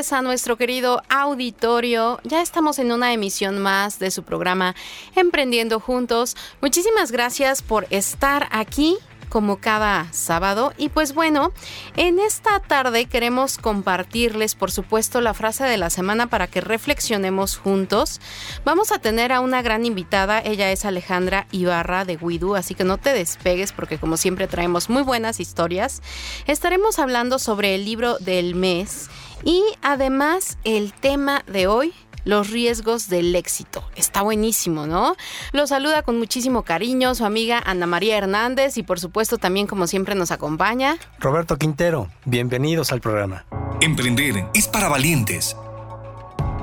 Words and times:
a 0.00 0.22
nuestro 0.22 0.56
querido 0.56 1.02
auditorio. 1.10 2.20
Ya 2.24 2.40
estamos 2.40 2.78
en 2.78 2.90
una 2.90 3.12
emisión 3.12 3.58
más 3.58 3.98
de 3.98 4.10
su 4.10 4.22
programa 4.22 4.74
Emprendiendo 5.14 5.78
Juntos. 5.78 6.36
Muchísimas 6.62 7.12
gracias 7.12 7.60
por 7.60 7.86
estar 7.90 8.48
aquí 8.50 8.96
como 9.28 9.60
cada 9.60 10.10
sábado. 10.10 10.72
Y 10.78 10.88
pues 10.88 11.14
bueno, 11.14 11.52
en 11.96 12.18
esta 12.18 12.60
tarde 12.60 13.04
queremos 13.04 13.58
compartirles, 13.58 14.54
por 14.54 14.70
supuesto, 14.70 15.20
la 15.20 15.34
frase 15.34 15.64
de 15.64 15.76
la 15.76 15.90
semana 15.90 16.28
para 16.28 16.46
que 16.46 16.62
reflexionemos 16.62 17.58
juntos. 17.58 18.20
Vamos 18.64 18.92
a 18.92 18.98
tener 18.98 19.32
a 19.32 19.40
una 19.40 19.60
gran 19.60 19.84
invitada, 19.84 20.40
ella 20.40 20.72
es 20.72 20.86
Alejandra 20.86 21.46
Ibarra 21.52 22.06
de 22.06 22.16
Guidu, 22.16 22.56
así 22.56 22.74
que 22.74 22.84
no 22.84 22.96
te 22.96 23.12
despegues 23.12 23.72
porque 23.72 23.98
como 23.98 24.16
siempre 24.16 24.48
traemos 24.48 24.88
muy 24.88 25.02
buenas 25.02 25.40
historias. 25.40 26.02
Estaremos 26.46 26.98
hablando 26.98 27.38
sobre 27.38 27.74
el 27.74 27.84
libro 27.84 28.18
del 28.18 28.54
mes 28.54 29.10
y 29.44 29.62
además 29.82 30.58
el 30.64 30.92
tema 30.92 31.42
de 31.46 31.66
hoy 31.66 31.92
los 32.24 32.50
riesgos 32.50 33.08
del 33.08 33.34
éxito. 33.34 33.82
Está 33.96 34.22
buenísimo, 34.22 34.86
¿no? 34.86 35.16
Lo 35.52 35.66
saluda 35.66 36.02
con 36.02 36.18
muchísimo 36.18 36.62
cariño 36.62 37.14
su 37.14 37.24
amiga 37.24 37.62
Ana 37.64 37.86
María 37.86 38.18
Hernández 38.18 38.76
y 38.76 38.82
por 38.82 39.00
supuesto 39.00 39.38
también 39.38 39.66
como 39.66 39.86
siempre 39.86 40.14
nos 40.14 40.30
acompaña 40.30 40.98
Roberto 41.18 41.56
Quintero. 41.56 42.08
Bienvenidos 42.24 42.92
al 42.92 43.00
programa. 43.00 43.46
Emprender 43.80 44.46
es 44.54 44.68
para 44.68 44.88
valientes. 44.88 45.56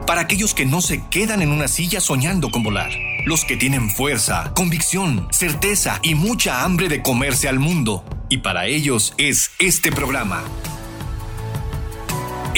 Para 0.06 0.22
aquellos 0.22 0.54
que 0.54 0.66
no 0.66 0.82
se 0.82 1.04
quedan 1.10 1.42
en 1.42 1.52
una 1.52 1.68
silla 1.68 2.00
soñando 2.00 2.50
con 2.50 2.64
volar. 2.64 2.92
Los 3.26 3.44
que 3.44 3.58
tienen 3.58 3.90
fuerza, 3.90 4.54
convicción, 4.56 5.28
certeza 5.32 6.00
y 6.02 6.16
mucha 6.16 6.64
hambre 6.64 6.88
de 6.88 7.02
comerse 7.02 7.50
al 7.50 7.60
mundo. 7.60 8.06
Y 8.30 8.38
para 8.38 8.68
ellos 8.68 9.14
es 9.18 9.52
este 9.60 9.92
programa. 9.92 10.44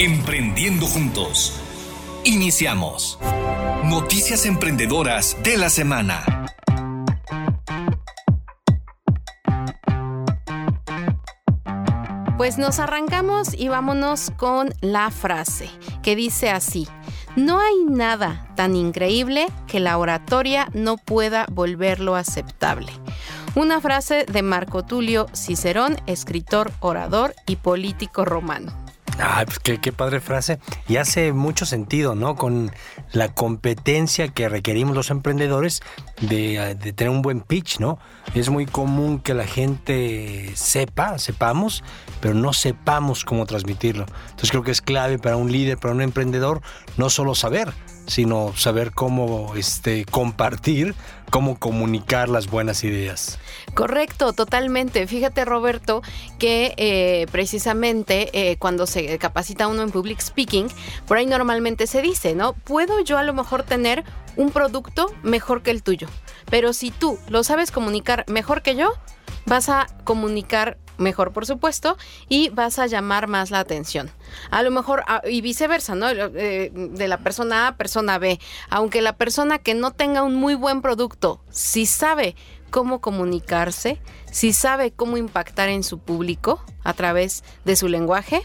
Emprendiendo 0.02 0.86
juntos 0.86 1.60
Iniciamos. 2.24 3.18
Noticias 3.84 4.46
emprendedoras 4.46 5.36
de 5.42 5.58
la 5.58 5.68
semana. 5.68 6.46
Pues 12.38 12.56
nos 12.56 12.78
arrancamos 12.78 13.52
y 13.52 13.68
vámonos 13.68 14.32
con 14.38 14.72
la 14.80 15.10
frase 15.10 15.68
que 16.02 16.16
dice 16.16 16.48
así. 16.48 16.88
No 17.36 17.60
hay 17.60 17.84
nada 17.86 18.48
tan 18.56 18.76
increíble 18.76 19.48
que 19.66 19.80
la 19.80 19.98
oratoria 19.98 20.70
no 20.72 20.96
pueda 20.96 21.44
volverlo 21.52 22.16
aceptable. 22.16 22.90
Una 23.54 23.82
frase 23.82 24.24
de 24.24 24.40
Marco 24.40 24.82
Tulio 24.82 25.26
Cicerón, 25.34 25.98
escritor, 26.06 26.72
orador 26.80 27.34
y 27.46 27.56
político 27.56 28.24
romano. 28.24 28.89
Ah, 29.22 29.44
pues 29.44 29.58
qué, 29.58 29.92
padre 29.92 30.20
frase. 30.20 30.58
Y 30.88 30.96
hace 30.96 31.32
mucho 31.32 31.66
sentido, 31.66 32.14
¿no? 32.14 32.36
Con 32.36 32.72
la 33.12 33.34
competencia 33.34 34.28
que 34.28 34.48
requerimos 34.48 34.96
los 34.96 35.10
emprendedores 35.10 35.82
de, 36.20 36.74
de, 36.74 36.92
tener 36.92 37.10
un 37.10 37.20
buen 37.20 37.42
pitch, 37.42 37.80
¿no? 37.80 37.98
Es 38.34 38.48
muy 38.48 38.64
común 38.64 39.20
que 39.20 39.34
la 39.34 39.46
gente 39.46 40.50
sepa, 40.54 41.18
sepamos, 41.18 41.84
pero 42.20 42.34
no 42.34 42.52
sepamos 42.54 43.24
cómo 43.24 43.44
transmitirlo. 43.44 44.06
Entonces 44.30 44.50
creo 44.50 44.62
que 44.62 44.70
es 44.70 44.80
clave 44.80 45.18
para 45.18 45.36
un 45.36 45.52
líder, 45.52 45.76
para 45.76 45.94
un 45.94 46.00
emprendedor, 46.00 46.62
no 46.96 47.10
solo 47.10 47.34
saber, 47.34 47.72
sino 48.10 48.52
saber 48.56 48.90
cómo 48.92 49.54
este, 49.54 50.04
compartir, 50.04 50.96
cómo 51.30 51.58
comunicar 51.58 52.28
las 52.28 52.48
buenas 52.48 52.82
ideas. 52.82 53.38
Correcto, 53.74 54.32
totalmente. 54.32 55.06
Fíjate, 55.06 55.44
Roberto, 55.44 56.02
que 56.38 56.74
eh, 56.76 57.26
precisamente 57.30 58.28
eh, 58.32 58.56
cuando 58.56 58.86
se 58.86 59.16
capacita 59.18 59.68
uno 59.68 59.82
en 59.82 59.92
public 59.92 60.20
speaking, 60.20 60.66
por 61.06 61.18
ahí 61.18 61.26
normalmente 61.26 61.86
se 61.86 62.02
dice, 62.02 62.34
¿no? 62.34 62.52
Puedo 62.52 63.00
yo 63.04 63.16
a 63.16 63.22
lo 63.22 63.32
mejor 63.32 63.62
tener 63.62 64.04
un 64.36 64.50
producto 64.50 65.14
mejor 65.22 65.62
que 65.62 65.70
el 65.70 65.84
tuyo, 65.84 66.08
pero 66.50 66.72
si 66.72 66.90
tú 66.90 67.16
lo 67.28 67.44
sabes 67.44 67.70
comunicar 67.70 68.24
mejor 68.26 68.62
que 68.62 68.74
yo, 68.74 68.92
vas 69.46 69.68
a 69.68 69.86
comunicar 70.02 70.78
mejor, 71.00 71.32
por 71.32 71.46
supuesto, 71.46 71.96
y 72.28 72.50
vas 72.50 72.78
a 72.78 72.86
llamar 72.86 73.26
más 73.26 73.50
la 73.50 73.58
atención. 73.60 74.10
A 74.50 74.62
lo 74.62 74.70
mejor, 74.70 75.02
ah, 75.06 75.22
y 75.28 75.40
viceversa, 75.40 75.94
¿no? 75.94 76.08
Eh, 76.08 76.70
de 76.72 77.08
la 77.08 77.18
persona 77.18 77.66
A 77.66 77.68
a 77.68 77.76
persona 77.76 78.18
B. 78.18 78.38
Aunque 78.68 79.02
la 79.02 79.16
persona 79.16 79.58
que 79.58 79.74
no 79.74 79.90
tenga 79.90 80.22
un 80.22 80.34
muy 80.34 80.54
buen 80.54 80.82
producto, 80.82 81.40
si 81.50 81.86
sabe 81.86 82.36
cómo 82.70 83.00
comunicarse, 83.00 84.00
si 84.30 84.52
sabe 84.52 84.92
cómo 84.92 85.16
impactar 85.16 85.68
en 85.68 85.82
su 85.82 85.98
público 85.98 86.64
a 86.84 86.92
través 86.92 87.42
de 87.64 87.76
su 87.76 87.88
lenguaje, 87.88 88.42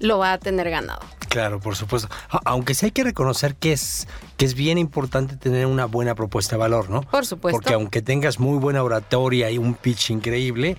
lo 0.00 0.18
va 0.18 0.32
a 0.32 0.38
tener 0.38 0.70
ganado. 0.70 1.00
Claro, 1.28 1.58
por 1.58 1.74
supuesto. 1.74 2.08
Aunque 2.44 2.74
sí 2.74 2.86
hay 2.86 2.92
que 2.92 3.02
reconocer 3.02 3.56
que 3.56 3.72
es, 3.72 4.06
que 4.36 4.44
es 4.44 4.54
bien 4.54 4.78
importante 4.78 5.36
tener 5.36 5.66
una 5.66 5.86
buena 5.86 6.14
propuesta 6.14 6.54
de 6.54 6.60
valor, 6.60 6.90
¿no? 6.90 7.00
Por 7.02 7.26
supuesto. 7.26 7.58
Porque 7.58 7.74
aunque 7.74 8.02
tengas 8.02 8.38
muy 8.38 8.58
buena 8.58 8.82
oratoria 8.84 9.50
y 9.50 9.58
un 9.58 9.74
pitch 9.74 10.10
increíble, 10.10 10.76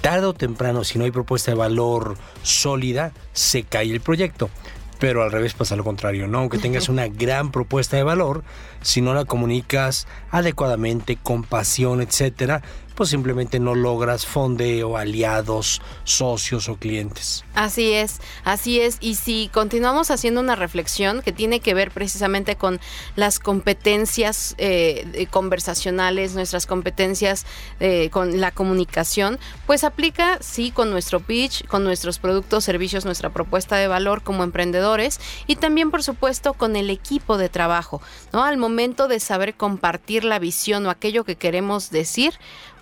tarde 0.00 0.26
o 0.26 0.34
temprano, 0.34 0.84
si 0.84 0.98
no 0.98 1.04
hay 1.04 1.10
propuesta 1.10 1.50
de 1.50 1.56
valor 1.56 2.16
sólida, 2.42 3.12
se 3.32 3.62
cae 3.62 3.90
el 3.90 4.00
proyecto. 4.00 4.50
Pero 4.98 5.22
al 5.22 5.30
revés 5.30 5.54
pasa 5.54 5.76
lo 5.76 5.84
contrario, 5.84 6.26
¿no? 6.26 6.38
Aunque 6.38 6.58
tengas 6.58 6.88
una 6.88 7.08
gran 7.08 7.52
propuesta 7.52 7.96
de 7.96 8.02
valor, 8.02 8.42
si 8.82 9.00
no 9.00 9.14
la 9.14 9.24
comunicas 9.24 10.06
adecuadamente, 10.30 11.16
con 11.22 11.44
pasión, 11.44 12.00
etcétera, 12.00 12.62
pues 12.98 13.10
simplemente 13.10 13.60
no 13.60 13.76
logras 13.76 14.26
fondeo, 14.26 14.96
aliados, 14.96 15.80
socios 16.02 16.68
o 16.68 16.78
clientes. 16.78 17.44
Así 17.54 17.92
es, 17.92 18.18
así 18.42 18.80
es. 18.80 18.98
Y 19.00 19.14
si 19.14 19.48
continuamos 19.54 20.10
haciendo 20.10 20.40
una 20.40 20.56
reflexión 20.56 21.22
que 21.22 21.30
tiene 21.30 21.60
que 21.60 21.74
ver 21.74 21.92
precisamente 21.92 22.56
con 22.56 22.80
las 23.14 23.38
competencias 23.38 24.56
eh, 24.58 25.28
conversacionales, 25.30 26.34
nuestras 26.34 26.66
competencias 26.66 27.46
eh, 27.78 28.10
con 28.10 28.40
la 28.40 28.50
comunicación, 28.50 29.38
pues 29.64 29.84
aplica, 29.84 30.38
sí, 30.40 30.72
con 30.72 30.90
nuestro 30.90 31.20
pitch, 31.20 31.68
con 31.68 31.84
nuestros 31.84 32.18
productos, 32.18 32.64
servicios, 32.64 33.04
nuestra 33.04 33.30
propuesta 33.30 33.76
de 33.76 33.86
valor 33.86 34.22
como 34.24 34.42
emprendedores 34.42 35.20
y 35.46 35.54
también, 35.54 35.92
por 35.92 36.02
supuesto, 36.02 36.52
con 36.54 36.74
el 36.74 36.90
equipo 36.90 37.38
de 37.38 37.48
trabajo, 37.48 38.02
¿no? 38.32 38.42
Al 38.42 38.56
momento 38.56 39.06
de 39.06 39.20
saber 39.20 39.54
compartir 39.54 40.24
la 40.24 40.40
visión 40.40 40.84
o 40.84 40.90
aquello 40.90 41.22
que 41.22 41.36
queremos 41.36 41.90
decir, 41.90 42.34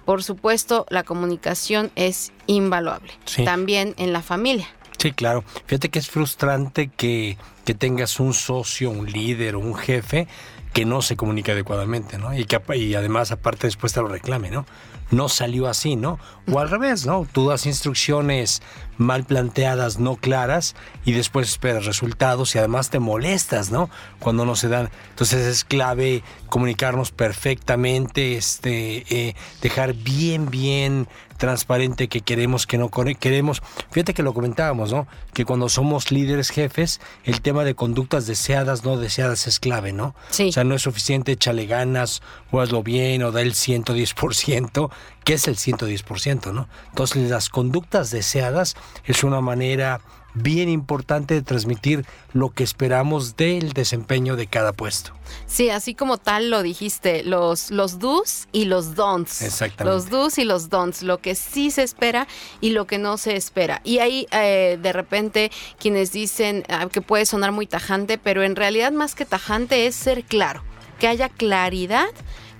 por 0.06 0.22
supuesto, 0.22 0.87
la 0.89 1.03
comunicación 1.03 1.91
es 1.97 2.33
invaluable. 2.47 3.12
También 3.44 3.94
en 3.99 4.15
la 4.15 4.22
familia. 4.22 4.69
Sí, 4.97 5.12
claro. 5.12 5.44
Fíjate 5.67 5.91
que 5.91 5.99
es 5.99 6.09
frustrante 6.09 6.89
que, 6.89 7.37
que 7.67 7.75
tengas 7.75 8.19
un 8.21 8.33
socio, 8.33 8.89
un 8.89 9.11
líder 9.11 9.56
o 9.56 9.59
un 9.59 9.75
jefe 9.75 10.27
que 10.72 10.84
no 10.84 11.03
se 11.03 11.17
comunica 11.17 11.53
adecuadamente, 11.53 12.19
¿no? 12.19 12.37
Y 12.39 12.44
que 12.44 12.61
y 12.77 12.94
además 12.94 13.33
aparte 13.33 13.67
después 13.67 13.93
te 13.93 14.00
lo 14.00 14.09
reclame, 14.09 14.50
¿no? 14.50 14.65
No 15.11 15.28
salió 15.28 15.69
así, 15.69 15.97
¿no? 15.97 16.19
O 16.50 16.59
al 16.59 16.69
revés, 16.69 17.06
¿no? 17.06 17.27
Tú 17.31 17.49
das 17.49 17.67
instrucciones 17.67 18.62
mal 18.99 19.25
planteadas, 19.25 19.99
no 19.99 20.17
claras, 20.17 20.75
y 21.05 21.12
después 21.12 21.49
esperas 21.49 21.84
resultados 21.84 22.55
y 22.55 22.59
además 22.59 22.91
te 22.91 22.99
molestas, 22.99 23.71
¿no? 23.71 23.91
Cuando 24.19 24.44
no 24.44 24.56
se 24.56 24.69
dan. 24.69 24.91
Entonces 25.11 25.47
es 25.47 25.65
clave 25.65 26.22
comunicarnos 26.49 27.12
perfectamente, 27.12 28.37
este, 28.37 29.05
eh, 29.11 29.34
dejar 29.61 29.94
bien, 29.94 30.50
bien 30.50 31.09
transparente 31.36 32.08
que 32.08 32.20
queremos, 32.20 32.66
que 32.66 32.78
no 32.78 32.91
queremos. 32.91 33.62
Fíjate 33.91 34.14
que 34.14 34.22
lo 34.22 34.34
comentábamos, 34.34 34.92
¿no? 34.92 35.06
Que 35.32 35.44
cuando 35.44 35.69
somos 35.69 36.10
líderes 36.10 36.50
jefes, 36.50 37.00
el 37.24 37.41
tema 37.41 37.64
de 37.64 37.74
conductas 37.74 38.26
deseadas, 38.26 38.84
no 38.84 38.97
deseadas 38.97 39.46
es 39.46 39.60
clave, 39.60 39.92
¿no? 39.92 40.14
Sí. 40.30 40.48
O 40.48 40.52
sea, 40.52 40.64
no 40.64 40.75
es 40.75 40.82
suficiente, 40.82 41.32
échale 41.32 41.66
ganas, 41.66 42.22
o 42.50 42.60
hazlo 42.60 42.82
bien, 42.82 43.22
o 43.22 43.32
da 43.32 43.43
el 43.43 43.55
110%, 43.55 44.90
que 45.25 45.34
es 45.34 45.49
el 45.49 45.56
110%, 45.56 46.52
¿no? 46.52 46.69
Entonces, 46.88 47.31
las 47.31 47.49
conductas 47.49 48.11
deseadas 48.11 48.76
es 49.05 49.25
una 49.25 49.40
manera 49.40 50.00
bien 50.37 50.69
importante 50.69 51.35
de 51.35 51.43
transmitir 51.43 52.05
lo 52.33 52.50
que 52.50 52.62
esperamos 52.62 53.37
del 53.37 53.73
desempeño 53.73 54.37
de 54.37 54.47
cada 54.47 54.73
puesto. 54.73 55.12
Sí, 55.47 55.71
así 55.71 55.94
como 55.94 56.19
tal 56.19 56.50
lo 56.50 56.62
dijiste, 56.62 57.25
los, 57.25 57.71
los 57.71 57.99
do's 57.99 58.47
y 58.53 58.67
los 58.67 58.94
don'ts. 58.94 59.43
Exactamente. 59.43 59.85
Los 59.85 60.11
do's 60.11 60.38
y 60.38 60.44
los 60.44 60.69
don'ts, 60.69 61.03
lo 61.03 61.19
que 61.19 61.35
sí 61.35 61.71
se 61.71 61.83
espera 61.83 62.29
y 62.61 62.71
lo 62.71 62.87
que 62.87 62.99
no 62.99 63.17
se 63.17 63.37
espera. 63.37 63.81
Y 63.83 63.99
ahí 63.99 64.27
eh, 64.31 64.79
de 64.81 64.93
repente 64.93 65.50
quienes 65.79 66.12
dicen 66.12 66.65
ah, 66.69 66.88
que 66.93 67.00
puede 67.00 67.27
sonar 67.27 67.53
muy 67.53 67.67
tajante, 67.67 68.19
pero 68.19 68.43
en 68.43 68.56
realidad 68.56 68.93
más 68.93 69.15
que 69.15 69.25
tajante 69.25 69.87
es 69.87 69.94
ser 69.94 70.25
claro, 70.25 70.62
que 70.99 71.09
haya 71.09 71.29
claridad 71.29 72.09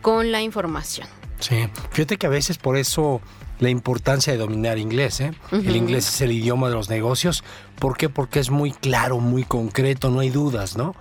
con 0.03 0.33
la 0.33 0.41
información. 0.43 1.09
Sí, 1.41 1.69
fíjate 1.91 2.17
que 2.17 2.27
a 2.27 2.31
veces 2.31 2.57
por 2.57 2.77
eso 2.77 3.21
la 3.59 3.71
importancia 3.71 4.33
de 4.33 4.39
dominar 4.39 4.79
inglés. 4.79 5.21
¿eh? 5.21 5.33
El 5.53 5.77
inglés 5.77 6.09
es 6.09 6.21
el 6.21 6.33
idioma 6.33 6.69
de 6.69 6.75
los 6.75 6.91
negocios. 6.91 7.45
¿Por 7.79 7.97
qué? 7.97 8.09
Porque 8.09 8.41
es 8.41 8.51
muy 8.51 8.73
claro, 8.73 9.19
muy 9.19 9.45
concreto, 9.45 10.11
no 10.11 10.21
hay 10.21 10.31
dudas, 10.31 10.77
¿no? 10.77 10.95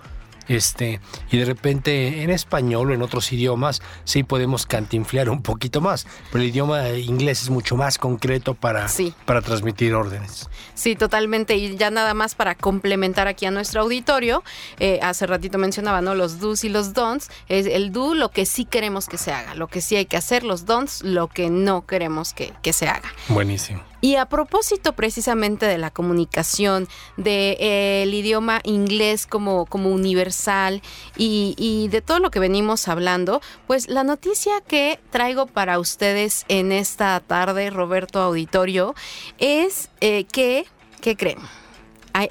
Este, 0.48 1.00
y 1.30 1.38
de 1.38 1.44
repente 1.44 2.22
en 2.22 2.30
español 2.30 2.90
o 2.90 2.94
en 2.94 3.02
otros 3.02 3.32
idiomas 3.32 3.82
sí 4.04 4.22
podemos 4.22 4.66
cantinflear 4.66 5.28
un 5.28 5.42
poquito 5.42 5.80
más, 5.80 6.06
pero 6.30 6.42
el 6.42 6.50
idioma 6.50 6.88
inglés 6.90 7.42
es 7.42 7.50
mucho 7.50 7.76
más 7.76 7.98
concreto 7.98 8.54
para, 8.54 8.86
para 9.24 9.42
transmitir 9.42 9.94
órdenes. 9.94 10.48
Sí, 10.74 10.94
totalmente. 10.94 11.56
Y 11.56 11.76
ya 11.76 11.90
nada 11.90 12.14
más 12.14 12.34
para 12.34 12.54
complementar 12.54 13.28
aquí 13.28 13.46
a 13.46 13.50
nuestro 13.50 13.82
auditorio, 13.82 14.42
eh, 14.78 15.00
hace 15.02 15.26
ratito 15.26 15.58
mencionaba, 15.58 16.00
¿no? 16.00 16.14
Los 16.14 16.38
do's 16.38 16.64
y 16.64 16.68
los 16.68 16.92
don'ts. 16.92 17.30
Es 17.48 17.66
el 17.66 17.92
do 17.92 18.14
lo 18.14 18.30
que 18.30 18.46
sí 18.46 18.64
queremos 18.64 19.06
que 19.06 19.18
se 19.18 19.32
haga, 19.32 19.54
lo 19.54 19.68
que 19.68 19.80
sí 19.80 19.96
hay 19.96 20.06
que 20.06 20.16
hacer, 20.16 20.44
los 20.44 20.66
don'ts 20.66 21.02
lo 21.02 21.28
que 21.28 21.50
no 21.50 21.86
queremos 21.86 22.32
que, 22.32 22.52
que 22.62 22.72
se 22.72 22.88
haga. 22.88 23.12
Buenísimo. 23.28 23.82
Y 24.00 24.16
a 24.16 24.26
propósito 24.26 24.92
precisamente 24.94 25.66
de 25.66 25.78
la 25.78 25.90
comunicación, 25.90 26.88
del 27.16 27.24
de, 27.24 27.56
eh, 27.60 28.10
idioma 28.12 28.60
inglés 28.64 29.26
como, 29.26 29.66
como 29.66 29.90
universal 29.90 30.82
y, 31.16 31.88
de 31.90 32.02
todo 32.02 32.18
lo 32.18 32.30
que 32.30 32.38
venimos 32.38 32.88
hablando, 32.88 33.40
pues 33.66 33.88
la 33.88 34.04
noticia 34.04 34.60
que 34.60 35.00
traigo 35.10 35.46
para 35.46 35.78
ustedes 35.78 36.44
en 36.48 36.72
esta 36.72 37.20
tarde, 37.20 37.70
Roberto 37.70 38.20
Auditorio, 38.20 38.94
es 39.38 39.90
eh, 40.00 40.24
que, 40.24 40.66
¿qué 41.00 41.16
creen? 41.16 41.38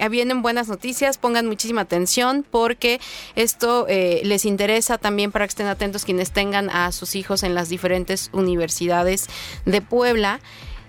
Vienen 0.10 0.42
buenas 0.42 0.68
noticias, 0.68 1.20
pongan 1.20 1.46
muchísima 1.46 1.82
atención 1.82 2.44
porque 2.50 3.00
esto 3.36 3.86
eh, 3.88 4.22
les 4.24 4.46
interesa 4.46 4.98
también 4.98 5.32
para 5.32 5.46
que 5.46 5.50
estén 5.50 5.68
atentos 5.68 6.06
quienes 6.06 6.32
tengan 6.32 6.72
a 6.72 6.92
sus 6.92 7.16
hijos 7.16 7.44
en 7.44 7.54
las 7.54 7.70
diferentes 7.70 8.30
universidades 8.34 9.28
de 9.66 9.82
Puebla 9.82 10.40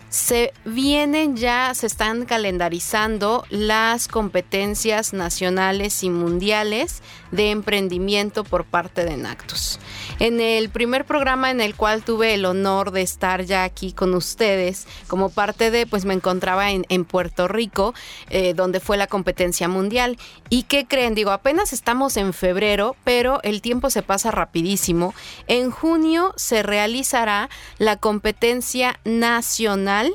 se 0.09 0.53
vienen 0.65 1.37
ya, 1.37 1.73
se 1.75 1.87
están 1.87 2.25
calendarizando 2.27 3.45
las 3.51 4.09
competencias 4.09 5.13
nacionales 5.13 6.03
y 6.03 6.11
mundiales 6.11 7.03
de 7.31 7.51
emprendimiento 7.51 8.45
por 8.45 8.65
parte 8.65 9.05
de 9.05 9.17
Nactus. 9.17 9.79
En 10.19 10.41
el 10.41 10.71
primer 10.71 11.05
programa 11.05 11.51
en 11.51 11.61
el 11.61 11.75
cual 11.75 12.03
tuve 12.03 12.35
el 12.35 12.45
honor 12.45 12.91
de 12.91 13.03
estar 13.03 13.45
ya 13.45 13.65
aquí 13.65 13.93
con 13.93 14.15
ustedes, 14.15 14.87
como 15.09 15.31
parte 15.31 15.71
de, 15.71 15.87
pues 15.87 16.05
me 16.05 16.15
encontraba 16.15 16.71
en, 16.71 17.05
Puerto 17.05 17.47
Rico, 17.47 17.95
eh, 18.31 18.55
donde 18.55 18.81
fue 18.81 18.97
la 18.97 19.07
competencia 19.07 19.69
mundial. 19.69 20.19
¿Y 20.49 20.65
qué 20.65 20.87
creen? 20.87 21.15
Digo, 21.15 21.31
apenas 21.31 21.73
estamos 21.73 22.17
en 22.17 22.33
febrero, 22.33 22.97
pero 23.05 23.41
el 23.43 23.61
tiempo 23.61 23.91
se 23.91 24.03
pasa 24.03 24.31
rapidísimo. 24.31 25.15
En 25.47 25.71
junio 25.71 26.33
se 26.37 26.63
realizará 26.63 27.49
la 27.79 27.97
competencia 27.97 28.99
nacional 29.05 30.13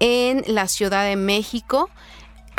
en 0.00 0.42
la 0.46 0.66
Ciudad 0.68 1.04
de 1.04 1.16
México. 1.16 1.90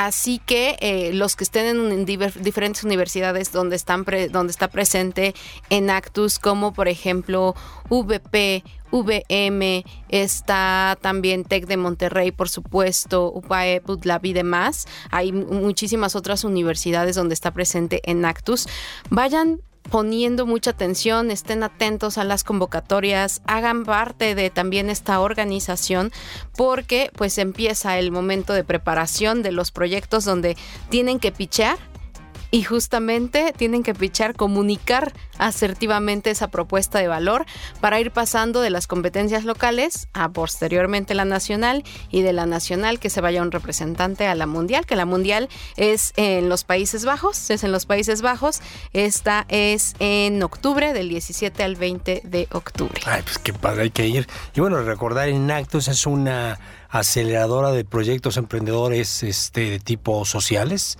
Así 0.01 0.39
que 0.43 0.77
eh, 0.79 1.13
los 1.13 1.35
que 1.35 1.43
estén 1.43 1.91
en, 1.91 2.05
diferentes 2.05 2.83
universidades 2.83 3.51
donde, 3.51 3.75
están 3.75 4.03
donde 4.31 4.49
está 4.49 4.67
presente 4.67 5.35
en 5.69 5.91
Actus, 5.91 6.39
como 6.39 6.73
por 6.73 6.87
ejemplo 6.87 7.53
VP, 7.87 8.63
VM, 8.91 9.85
está 10.09 10.97
también 11.01 11.43
TEC 11.43 11.67
de 11.67 11.77
Monterrey, 11.77 12.31
por 12.31 12.49
supuesto, 12.49 13.31
UPAE, 13.31 13.81
Putlab 13.81 14.25
y 14.25 14.33
demás. 14.33 14.87
Hay 15.11 15.31
muchísimas 15.31 16.15
otras 16.15 16.45
universidades 16.45 17.15
donde 17.15 17.35
está 17.35 17.51
presente 17.51 18.01
en 18.03 18.25
Actus. 18.25 18.67
Vayan 19.11 19.61
poniendo 19.89 20.45
mucha 20.45 20.71
atención, 20.71 21.31
estén 21.31 21.63
atentos 21.63 22.17
a 22.17 22.23
las 22.23 22.43
convocatorias, 22.43 23.41
hagan 23.45 23.83
parte 23.83 24.35
de 24.35 24.49
también 24.49 24.89
esta 24.89 25.19
organización 25.19 26.11
porque 26.55 27.11
pues 27.15 27.37
empieza 27.37 27.97
el 27.97 28.11
momento 28.11 28.53
de 28.53 28.63
preparación 28.63 29.43
de 29.43 29.51
los 29.51 29.71
proyectos 29.71 30.25
donde 30.25 30.55
tienen 30.89 31.19
que 31.19 31.31
pichear 31.31 31.90
y 32.51 32.63
justamente 32.63 33.53
tienen 33.55 33.81
que 33.81 33.95
pichar, 33.95 34.35
comunicar 34.35 35.13
asertivamente 35.37 36.29
esa 36.29 36.49
propuesta 36.49 36.99
de 36.99 37.07
valor 37.07 37.45
para 37.79 37.99
ir 37.99 38.11
pasando 38.11 38.61
de 38.61 38.69
las 38.69 38.87
competencias 38.87 39.45
locales 39.45 40.09
a 40.13 40.29
posteriormente 40.29 41.15
la 41.15 41.25
nacional 41.25 41.83
y 42.09 42.21
de 42.21 42.33
la 42.33 42.45
nacional 42.45 42.99
que 42.99 43.09
se 43.09 43.21
vaya 43.21 43.41
un 43.41 43.51
representante 43.51 44.27
a 44.27 44.35
la 44.35 44.45
mundial, 44.45 44.85
que 44.85 44.97
la 44.97 45.05
mundial 45.05 45.49
es 45.77 46.13
en 46.17 46.49
los 46.49 46.65
Países 46.65 47.05
Bajos, 47.05 47.49
es 47.49 47.63
en 47.63 47.71
los 47.71 47.85
Países 47.85 48.21
Bajos, 48.21 48.61
esta 48.91 49.45
es 49.47 49.95
en 49.99 50.43
octubre 50.43 50.93
del 50.93 51.09
17 51.09 51.63
al 51.63 51.77
20 51.77 52.21
de 52.25 52.47
octubre. 52.51 53.01
Ay, 53.05 53.21
pues 53.23 53.37
qué 53.37 53.53
padre, 53.53 53.83
hay 53.83 53.91
que 53.91 54.07
ir. 54.07 54.27
Y 54.53 54.59
bueno, 54.59 54.81
recordar 54.83 55.29
en 55.29 55.49
Actos 55.49 55.87
es 55.87 56.05
una 56.05 56.59
aceleradora 56.89 57.71
de 57.71 57.85
proyectos 57.85 58.35
emprendedores 58.35 59.23
este, 59.23 59.69
de 59.69 59.79
tipo 59.79 60.25
sociales. 60.25 60.97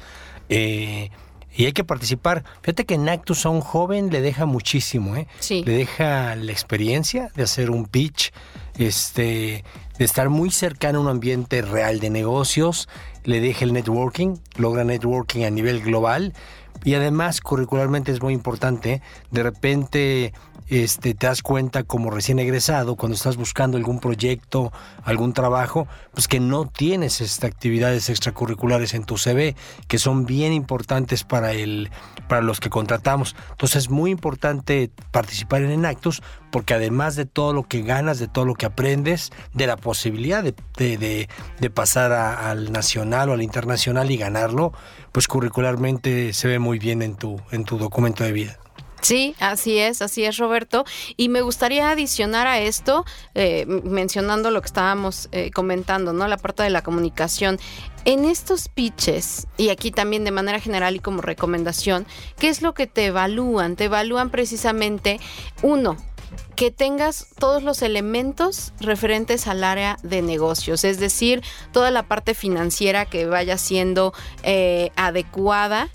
Eh, 0.48 1.09
y 1.56 1.65
hay 1.65 1.74
que 1.74 1.83
participar. 1.83 2.44
Fíjate 2.62 2.86
que 2.86 2.95
en 2.95 3.09
Actus 3.09 3.45
a 3.45 3.50
un 3.50 3.62
joven 3.62 4.09
le 4.09 4.21
deja 4.21 4.45
muchísimo, 4.45 5.15
¿eh? 5.15 5.27
Sí. 5.39 5.63
Le 5.65 5.74
deja 5.74 6.36
la 6.36 6.51
experiencia 6.51 7.31
de 7.36 7.44
hacer 7.44 7.71
un 7.71 7.86
pitch, 7.86 8.31
este, 8.77 9.63
de 9.98 10.06
estar 10.06 10.30
muy 10.30 10.51
cercano 10.51 11.00
a 11.00 11.01
un 11.01 11.09
ambiente 11.09 11.62
real 11.62 12.00
de 12.00 12.09
negocios, 12.09 12.88
le 13.24 13.39
deja 13.39 13.65
el 13.65 13.74
networking, 13.74 14.38
logra 14.56 14.83
networking 14.83 15.44
a 15.44 15.50
nivel 15.50 15.81
global 15.81 16.33
y 16.83 16.95
además 16.95 17.42
curricularmente 17.42 18.12
es 18.12 18.22
muy 18.22 18.33
importante. 18.33 19.01
De 19.31 19.44
repente 19.44 20.33
este, 20.72 21.13
te 21.13 21.28
das 21.28 21.42
cuenta 21.42 21.83
como 21.83 22.12
recién 22.12 22.39
egresado, 22.39 22.95
cuando 22.95 23.16
estás 23.16 23.36
buscando 23.36 23.78
algún 23.78 24.00
proyecto, 24.00 24.72
algún 25.04 25.33
trabajo, 25.33 25.86
pues 26.13 26.30
que 26.30 26.39
no 26.39 26.66
tienes 26.66 27.19
estas 27.19 27.51
actividades 27.51 28.10
extracurriculares 28.10 28.94
en 28.94 29.04
tu 29.04 29.18
CV, 29.18 29.57
que 29.89 30.00
son 30.00 30.25
bien 30.25 30.54
importantes 30.54 31.25
para, 31.25 31.51
el, 31.51 31.92
para 32.30 32.42
los 32.42 32.62
que 32.62 32.69
contratamos. 32.69 33.36
Entonces 33.50 33.84
es 33.84 33.89
muy 33.89 34.12
importante 34.12 34.89
participar 35.12 35.62
en 35.63 35.72
Enactus, 35.72 36.24
porque 36.51 36.74
además 36.74 37.15
de 37.15 37.25
todo 37.25 37.53
lo 37.53 37.63
que 37.63 37.81
ganas, 37.81 38.19
de 38.19 38.27
todo 38.27 38.45
lo 38.45 38.53
que 38.56 38.65
aprendes, 38.65 39.31
de 39.53 39.68
la 39.68 39.77
posibilidad 39.77 40.44
de, 40.44 40.53
de, 40.77 41.69
pasar 41.69 42.12
al 42.12 42.71
nacional 42.71 43.30
o 43.30 43.33
al 43.33 43.42
internacional 43.42 44.12
y 44.12 44.18
ganarlo, 44.18 44.74
pues 45.12 45.27
curricularmente 45.27 46.33
se 46.33 46.48
ve 46.48 46.59
muy 46.59 46.80
bien 46.80 47.01
en 47.01 47.15
tu, 47.15 47.39
en 47.51 47.63
tu 47.63 47.77
documento 47.77 48.24
de 48.24 48.31
vida. 48.33 48.57
Sí, 49.01 49.36
así 49.39 49.80
es, 49.80 50.01
así 50.03 50.24
es, 50.25 50.38
Roberto. 50.38 50.86
Y 51.18 51.30
me 51.30 51.42
gustaría 51.42 51.89
adicionar 51.89 52.45
a 52.45 52.59
esto, 52.59 53.03
eh, 53.33 53.65
mencionando 53.65 54.51
lo 54.51 54.62
que 54.62 54.68
estábamos 54.68 55.27
eh, 55.31 55.50
comentando, 55.51 56.13
¿no? 56.13 56.27
La 56.27 56.38
parte 56.38 56.62
de 56.62 56.69
la 56.69 56.83
comunicación. 56.83 57.59
En 58.06 58.25
estos 58.25 58.69
pitches, 58.69 59.48
y 59.57 59.69
aquí 59.69 59.92
también 59.92 60.24
de 60.24 60.31
manera 60.31 60.59
general 60.59 60.95
y 60.95 61.00
como 61.00 61.21
recomendación, 61.21 62.06
¿qué 62.38 62.48
es 62.50 62.62
lo 62.62 62.74
que 62.74 62.86
te 62.88 63.07
evalúan? 63.07 63.75
Te 63.75 63.86
evalúan 63.86 64.30
precisamente, 64.30 65.19
uno, 65.63 65.98
que 66.56 66.72
tengas 66.72 67.28
todos 67.39 67.63
los 67.63 67.82
elementos 67.82 68.74
referentes 68.79 69.48
al 69.48 69.63
área 69.63 69.98
de 70.03 70.22
negocios, 70.22 70.84
es 70.84 71.00
decir, 71.00 71.41
toda 71.72 71.91
la 71.91 72.03
parte 72.03 72.34
financiera 72.34 73.06
que 73.06 73.25
vaya 73.25 73.58
siendo 73.58 74.13
eh, 74.44 74.91
adecuada 74.96 75.89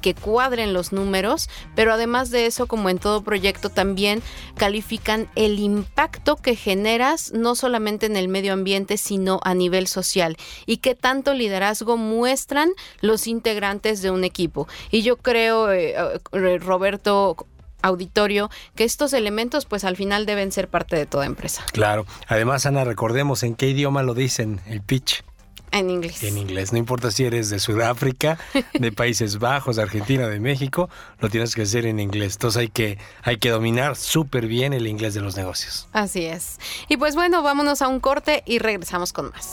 que, 0.00 0.14
cuadren 0.14 0.74
los 0.74 0.92
números, 0.92 1.48
pero 1.74 1.94
además 1.94 2.30
de 2.30 2.46
eso, 2.46 2.66
como 2.66 2.90
en 2.90 2.98
todo 2.98 3.22
proyecto, 3.22 3.70
también 3.70 4.22
califican 4.56 5.28
el 5.36 5.58
impacto 5.58 6.36
que 6.36 6.54
generas 6.54 7.32
no 7.32 7.54
solamente 7.54 8.04
en 8.04 8.16
el 8.16 8.28
medio 8.28 8.52
ambiente, 8.52 8.98
sino 8.98 9.40
a 9.42 9.54
nivel 9.54 9.86
social 9.86 10.36
y 10.66 10.78
qué 10.78 10.94
tanto 10.94 11.32
liderazgo 11.32 11.96
muestran 11.96 12.70
los 13.00 13.26
integrantes 13.26 14.02
de 14.02 14.10
un 14.10 14.24
equipo. 14.24 14.68
Y 14.90 15.00
yo 15.00 15.16
creo, 15.16 15.72
eh, 15.72 15.94
eh, 15.96 16.58
Roberto, 16.58 17.46
auditorio 17.82 18.50
que 18.74 18.84
estos 18.84 19.12
elementos 19.12 19.66
pues 19.66 19.84
al 19.84 19.96
final 19.96 20.26
deben 20.26 20.52
ser 20.52 20.68
parte 20.68 20.96
de 20.96 21.06
toda 21.06 21.26
empresa. 21.26 21.64
Claro. 21.72 22.06
Además, 22.28 22.66
Ana, 22.66 22.84
recordemos 22.84 23.42
en 23.42 23.54
qué 23.54 23.68
idioma 23.68 24.02
lo 24.02 24.14
dicen 24.14 24.60
el 24.66 24.82
pitch. 24.82 25.24
En 25.72 25.88
inglés. 25.88 26.22
En 26.22 26.36
inglés. 26.36 26.72
No 26.72 26.78
importa 26.78 27.10
si 27.10 27.24
eres 27.24 27.48
de 27.48 27.60
Sudáfrica, 27.60 28.38
de 28.72 28.92
Países 29.00 29.38
Bajos, 29.38 29.76
de 29.76 29.82
Argentina, 29.82 30.26
de 30.26 30.40
México, 30.40 30.90
lo 31.20 31.28
tienes 31.28 31.54
que 31.54 31.62
hacer 31.62 31.86
en 31.86 32.00
inglés. 32.00 32.34
Entonces 32.34 32.60
hay 32.60 32.68
que, 32.68 32.98
hay 33.22 33.36
que 33.36 33.50
dominar 33.50 33.96
súper 33.96 34.46
bien 34.46 34.72
el 34.72 34.86
inglés 34.86 35.14
de 35.14 35.20
los 35.20 35.36
negocios. 35.36 35.88
Así 35.92 36.24
es. 36.24 36.58
Y 36.88 36.96
pues 36.96 37.14
bueno, 37.14 37.42
vámonos 37.42 37.82
a 37.82 37.88
un 37.88 38.00
corte 38.00 38.42
y 38.46 38.58
regresamos 38.58 39.12
con 39.12 39.30
más. 39.30 39.52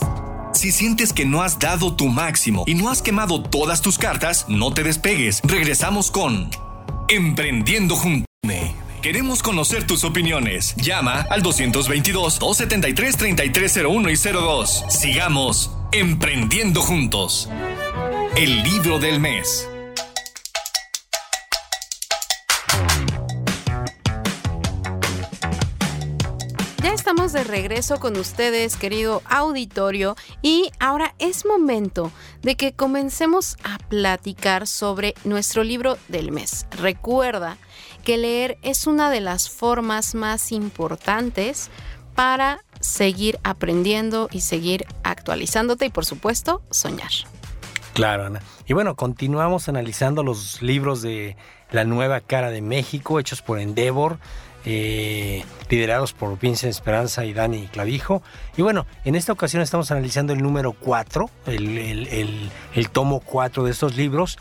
Si 0.54 0.72
sientes 0.72 1.14
que 1.14 1.26
no 1.26 1.44
has 1.44 1.60
dado 1.60 1.96
tu 1.96 2.08
máximo 2.08 2.64
y 2.66 2.74
no 2.74 2.90
has 2.90 3.04
quemado 3.04 3.44
todas 3.44 3.82
tus 3.82 4.00
cartas, 4.00 4.46
no 4.50 4.74
te 4.74 4.84
despegues. 4.84 5.42
Regresamos 5.44 6.10
con 6.10 6.50
Emprendiendo 7.10 7.96
Juntos. 7.96 8.28
Queremos 9.02 9.42
conocer 9.42 9.88
tus 9.88 10.04
opiniones. 10.04 10.76
Llama 10.76 11.26
al 11.30 11.42
222-273-3301 11.42 14.12
y 14.12 14.18
02. 14.34 14.84
Sigamos 14.90 15.72
Emprendiendo 15.94 16.82
Juntos. 16.82 17.50
El 18.36 18.62
libro 18.64 19.00
del 19.00 19.22
mes. 19.22 19.70
De 27.34 27.44
regreso 27.44 28.00
con 28.00 28.18
ustedes, 28.18 28.76
querido 28.78 29.22
auditorio, 29.26 30.16
y 30.42 30.72
ahora 30.80 31.14
es 31.20 31.46
momento 31.46 32.12
de 32.42 32.56
que 32.56 32.74
comencemos 32.74 33.58
a 33.64 33.78
platicar 33.78 34.68
sobre 34.68 35.14
nuestro 35.24 35.64
libro 35.64 35.98
del 36.08 36.32
mes. 36.32 36.68
Recuerda 36.72 37.58
que 38.04 38.18
leer 38.18 38.58
es 38.62 38.88
una 38.88 39.10
de 39.10 39.22
las 39.22 39.50
formas 39.50 40.16
más 40.16 40.52
importantes 40.52 41.70
para 42.16 42.64
seguir 42.80 43.40
aprendiendo 43.44 44.30
y 44.32 44.42
seguir 44.42 44.86
actualizándote 45.04 45.88
y 45.88 45.90
por 45.90 46.06
supuesto 46.06 46.62
soñar. 46.72 47.12
Claro, 47.94 48.26
Ana. 48.26 48.42
Y 48.68 48.74
bueno, 48.74 48.96
continuamos 48.96 49.68
analizando 49.70 50.24
los 50.24 50.62
libros 50.62 51.02
de 51.02 51.36
La 51.72 51.84
Nueva 51.84 52.22
Cara 52.22 52.52
de 52.52 52.62
México, 52.62 53.20
hechos 53.20 53.42
por 53.42 53.60
Endeavor, 53.60 54.20
eh, 54.66 55.44
liderados 55.70 56.14
por 56.14 56.40
Vincent 56.40 56.72
Esperanza 56.72 57.26
y 57.26 57.34
Dani 57.34 57.68
Clavijo. 57.68 58.22
Y 58.56 58.62
bueno, 58.62 58.86
en 59.06 59.16
esta 59.16 59.34
ocasión 59.34 59.62
estamos 59.62 59.92
analizando 59.92 60.34
el 60.34 60.42
número 60.42 60.74
4, 60.74 61.30
el, 61.48 62.50
tomo 62.92 63.20
4 63.20 63.64
de 63.64 63.72
estos 63.72 63.96
libros, 63.96 64.38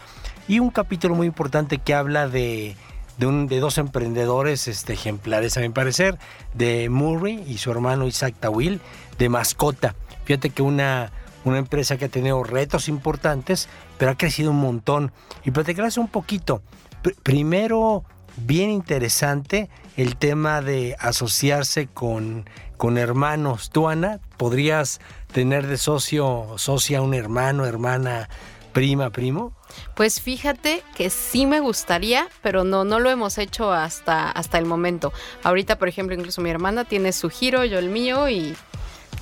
y 0.48 0.60
un 0.60 0.70
capítulo 0.70 1.14
muy 1.14 1.26
importante 1.26 1.78
que 1.78 1.94
habla 1.94 2.28
de, 2.28 2.76
de, 3.18 3.60
dos 3.60 3.78
emprendedores 3.78 4.68
este, 4.68 4.92
ejemplares, 4.92 5.56
a 5.56 5.60
mi 5.60 5.68
parecer, 5.70 6.18
de 6.54 6.88
Murray 6.88 7.44
y 7.46 7.58
su 7.58 7.70
hermano 7.70 8.06
Isaac 8.06 8.34
Tawil, 8.38 8.80
de 9.18 9.28
mascota. 9.28 9.94
Fíjate 10.24 10.50
que 10.50 10.62
una 10.62 11.12
una 11.46 11.58
empresa 11.58 11.96
que 11.96 12.06
ha 12.06 12.08
tenido 12.08 12.42
retos 12.42 12.88
importantes, 12.88 13.68
pero 13.98 14.10
ha 14.10 14.16
crecido 14.16 14.50
un 14.50 14.58
montón. 14.58 15.12
Y 15.44 15.52
platicarles 15.52 15.96
un 15.96 16.08
poquito. 16.08 16.60
primero, 17.22 18.04
bien 18.36 18.70
interesante 18.70 19.68
el 19.96 20.16
tema 20.16 20.60
de 20.60 20.96
asociarse 20.98 21.86
con, 21.86 22.48
con 22.76 22.98
hermanos. 22.98 23.70
Tú, 23.70 23.88
Ana, 23.88 24.20
podrías 24.36 25.00
tener 25.32 25.66
de 25.66 25.78
socio, 25.78 26.54
socia 26.56 27.02
un 27.02 27.14
hermano, 27.14 27.66
hermana, 27.66 28.28
prima, 28.72 29.10
primo. 29.10 29.52
Pues 29.94 30.20
fíjate 30.20 30.82
que 30.96 31.10
sí 31.10 31.46
me 31.46 31.60
gustaría, 31.60 32.28
pero 32.42 32.64
no, 32.64 32.84
no 32.84 33.00
lo 33.00 33.10
hemos 33.10 33.38
hecho 33.38 33.72
hasta, 33.72 34.30
hasta 34.30 34.58
el 34.58 34.66
momento. 34.66 35.12
Ahorita, 35.42 35.78
por 35.78 35.88
ejemplo, 35.88 36.14
incluso 36.14 36.40
mi 36.40 36.50
hermana 36.50 36.84
tiene 36.84 37.12
su 37.12 37.30
giro, 37.30 37.64
yo 37.64 37.78
el 37.78 37.88
mío 37.88 38.28
y 38.28 38.54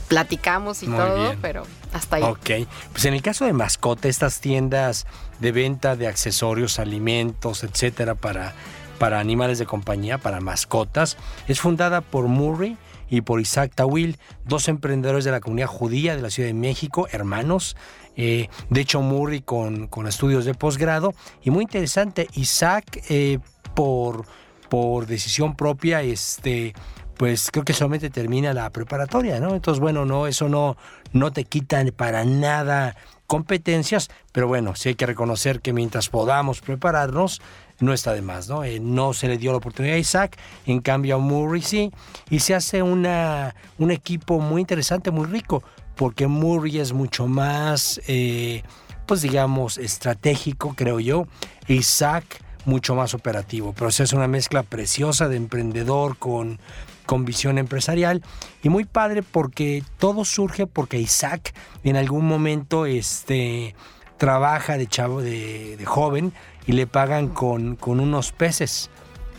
platicamos 0.08 0.82
y 0.82 0.86
todo, 0.86 1.34
pero 1.40 1.64
hasta 1.92 2.16
ahí. 2.16 2.22
Ok, 2.22 2.68
pues 2.92 3.04
en 3.04 3.14
el 3.14 3.22
caso 3.22 3.44
de 3.46 3.52
mascota, 3.52 4.08
estas 4.08 4.40
tiendas 4.40 5.06
de 5.40 5.52
venta 5.52 5.96
de 5.96 6.06
accesorios, 6.06 6.78
alimentos, 6.78 7.64
etcétera, 7.64 8.14
para, 8.14 8.54
para 8.98 9.20
animales 9.20 9.58
de 9.58 9.66
compañía, 9.66 10.18
para 10.18 10.40
mascotas, 10.40 11.16
es 11.48 11.60
fundada 11.60 12.00
por 12.00 12.26
Murray 12.26 12.76
y 13.10 13.20
por 13.20 13.40
Isaac 13.40 13.72
Tawil, 13.74 14.18
dos 14.44 14.68
emprendedores 14.68 15.24
de 15.24 15.30
la 15.30 15.40
comunidad 15.40 15.68
judía 15.68 16.16
de 16.16 16.22
la 16.22 16.30
Ciudad 16.30 16.48
de 16.48 16.54
México, 16.54 17.06
hermanos. 17.10 17.76
Eh, 18.16 18.48
de 18.70 18.80
hecho, 18.80 19.02
Murray 19.02 19.40
con, 19.40 19.88
con 19.88 20.06
estudios 20.06 20.44
de 20.44 20.54
posgrado. 20.54 21.14
Y 21.42 21.50
muy 21.50 21.62
interesante, 21.62 22.28
Isaac, 22.34 23.02
eh, 23.08 23.38
por, 23.74 24.24
por 24.68 25.06
decisión 25.06 25.56
propia, 25.56 26.02
este 26.02 26.74
pues 27.16 27.50
creo 27.52 27.64
que 27.64 27.72
solamente 27.72 28.10
termina 28.10 28.52
la 28.52 28.70
preparatoria, 28.70 29.38
¿no? 29.38 29.54
Entonces, 29.54 29.80
bueno, 29.80 30.04
no, 30.04 30.26
eso 30.26 30.48
no, 30.48 30.76
no 31.12 31.32
te 31.32 31.44
quita 31.44 31.80
para 31.96 32.24
nada 32.24 32.96
competencias, 33.26 34.10
pero 34.32 34.48
bueno, 34.48 34.74
sí 34.74 34.90
hay 34.90 34.94
que 34.94 35.06
reconocer 35.06 35.60
que 35.60 35.72
mientras 35.72 36.08
podamos 36.08 36.60
prepararnos, 36.60 37.40
no 37.80 37.92
está 37.92 38.12
de 38.12 38.22
más, 38.22 38.48
¿no? 38.48 38.64
Eh, 38.64 38.80
no 38.80 39.12
se 39.12 39.28
le 39.28 39.38
dio 39.38 39.50
la 39.52 39.58
oportunidad 39.58 39.96
a 39.96 39.98
Isaac, 39.98 40.38
en 40.66 40.80
cambio 40.80 41.16
a 41.16 41.18
Murray 41.18 41.62
sí, 41.62 41.90
y 42.30 42.40
se 42.40 42.54
hace 42.54 42.82
una, 42.82 43.54
un 43.78 43.90
equipo 43.90 44.40
muy 44.40 44.60
interesante, 44.60 45.10
muy 45.10 45.26
rico, 45.26 45.62
porque 45.94 46.26
Murray 46.26 46.78
es 46.78 46.92
mucho 46.92 47.26
más, 47.26 48.00
eh, 48.06 48.62
pues 49.06 49.22
digamos, 49.22 49.78
estratégico, 49.78 50.74
creo 50.76 51.00
yo, 51.00 51.26
Isaac 51.68 52.24
mucho 52.64 52.94
más 52.94 53.12
operativo, 53.12 53.74
pero 53.76 53.90
se 53.90 54.04
hace 54.04 54.16
una 54.16 54.28
mezcla 54.28 54.62
preciosa 54.62 55.28
de 55.28 55.36
emprendedor 55.36 56.16
con 56.16 56.58
con 57.04 57.24
visión 57.24 57.58
empresarial 57.58 58.22
y 58.62 58.68
muy 58.68 58.84
padre 58.84 59.22
porque 59.22 59.82
todo 59.98 60.24
surge 60.24 60.66
porque 60.66 60.98
Isaac 60.98 61.54
en 61.82 61.96
algún 61.96 62.26
momento 62.26 62.86
este, 62.86 63.74
trabaja 64.16 64.78
de 64.78 64.86
chavo 64.86 65.20
de, 65.22 65.82
joven 65.84 66.32
y 66.66 66.72
le 66.72 66.86
pagan 66.86 67.28
con, 67.28 67.76
con, 67.76 68.00
unos 68.00 68.32
peces 68.32 68.90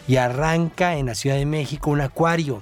y 0.07 0.17
arranca 0.17 0.95
en 0.95 1.07
la 1.07 1.15
Ciudad 1.15 1.35
de 1.35 1.45
México 1.45 1.89
un 1.89 2.01
acuario. 2.01 2.61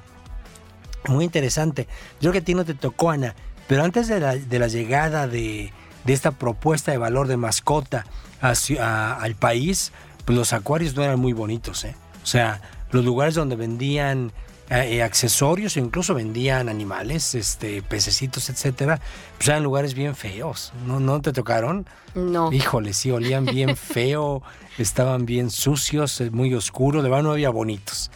Muy 1.08 1.26
interesante. 1.26 1.88
Yo 2.22 2.32
creo 2.32 2.34
que 2.34 2.40
a 2.40 2.46
ti 2.46 2.54
no 2.54 2.64
te 2.64 2.74
tocó, 2.74 3.12
Ana, 3.12 3.36
pero 3.68 3.84
antes 3.84 4.08
de 4.08 4.20
la, 4.20 4.36
de 4.36 4.60
la 4.60 4.68
llegada 4.68 5.28
de, 5.28 5.74
de, 6.06 6.14
esta 6.14 6.32
propuesta 6.32 6.92
de 6.92 6.98
valor 6.98 7.28
de 7.28 7.38
mascota 7.38 8.06
al 8.42 9.36
país, 9.36 9.92
pues 10.26 10.38
los 10.38 10.54
acuarios 10.54 10.96
no 10.96 11.04
eran 11.04 11.20
muy 11.20 11.34
bonitos. 11.34 11.84
¿eh? 11.84 11.96
O 12.24 12.26
sea, 12.26 12.62
los 12.92 13.04
lugares 13.04 13.36
donde 13.36 13.56
vendían 13.56 14.32
eh, 14.74 14.96
eh, 14.96 15.04
accesorios, 15.04 15.78
incluso 15.78 16.16
vendían 16.16 16.68
animales, 16.68 17.36
este, 17.36 17.84
pececitos, 17.84 18.50
etcétera, 18.50 19.00
pues 19.38 19.48
eran 19.48 19.62
lugares 19.62 19.94
bien 19.94 20.16
feos. 20.16 20.74
¿No, 20.88 21.00
no 21.00 21.22
te 21.22 21.32
tocaron? 21.32 21.86
No. 22.16 22.52
Híjole, 22.52 22.94
sí, 22.94 23.12
olían 23.12 23.46
bien 23.46 23.76
feo, 23.78 24.42
estaban 24.80 25.28
bien 25.28 25.52
sucios, 25.52 26.20
eh, 26.22 26.32
muy 26.32 26.54
oscuros, 26.56 27.04
de 27.04 27.10
verdad 27.10 27.24
no 27.24 27.32
había 27.32 27.52
bonitos. 27.52 28.10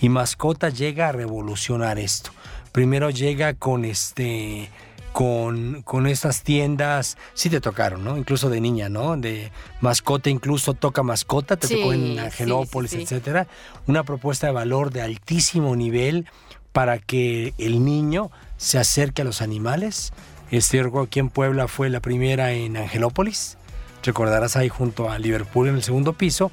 Y 0.00 0.08
Mascota 0.08 0.68
llega 0.68 1.08
a 1.08 1.12
revolucionar 1.12 1.98
esto. 1.98 2.30
Primero 2.70 3.10
llega 3.10 3.54
con 3.54 3.84
este 3.84 4.70
con, 5.14 5.82
con 5.82 6.08
estas 6.08 6.42
tiendas, 6.42 7.16
sí 7.34 7.48
te 7.48 7.60
tocaron, 7.60 8.02
¿no? 8.02 8.18
Incluso 8.18 8.50
de 8.50 8.60
niña, 8.60 8.88
¿no? 8.88 9.16
De 9.16 9.52
mascota, 9.80 10.28
incluso 10.28 10.74
toca 10.74 11.04
mascota, 11.04 11.56
te 11.56 11.68
tocó 11.68 11.92
en 11.92 12.18
Angelópolis, 12.18 12.94
etcétera. 12.94 13.46
Una 13.86 14.02
propuesta 14.02 14.48
de 14.48 14.52
valor 14.52 14.90
de 14.90 15.02
altísimo 15.02 15.76
nivel 15.76 16.26
para 16.72 16.98
que 16.98 17.54
el 17.58 17.84
niño 17.84 18.32
se 18.56 18.76
acerque 18.76 19.22
a 19.22 19.24
los 19.24 19.40
animales. 19.40 20.12
Este, 20.50 20.82
aquí 21.00 21.20
en 21.20 21.28
Puebla 21.28 21.68
fue 21.68 21.90
la 21.90 22.00
primera 22.00 22.50
en 22.50 22.76
Angelópolis. 22.76 23.56
Recordarás 24.02 24.56
ahí 24.56 24.68
junto 24.68 25.10
a 25.10 25.20
Liverpool 25.20 25.68
en 25.68 25.76
el 25.76 25.84
segundo 25.84 26.14
piso. 26.14 26.50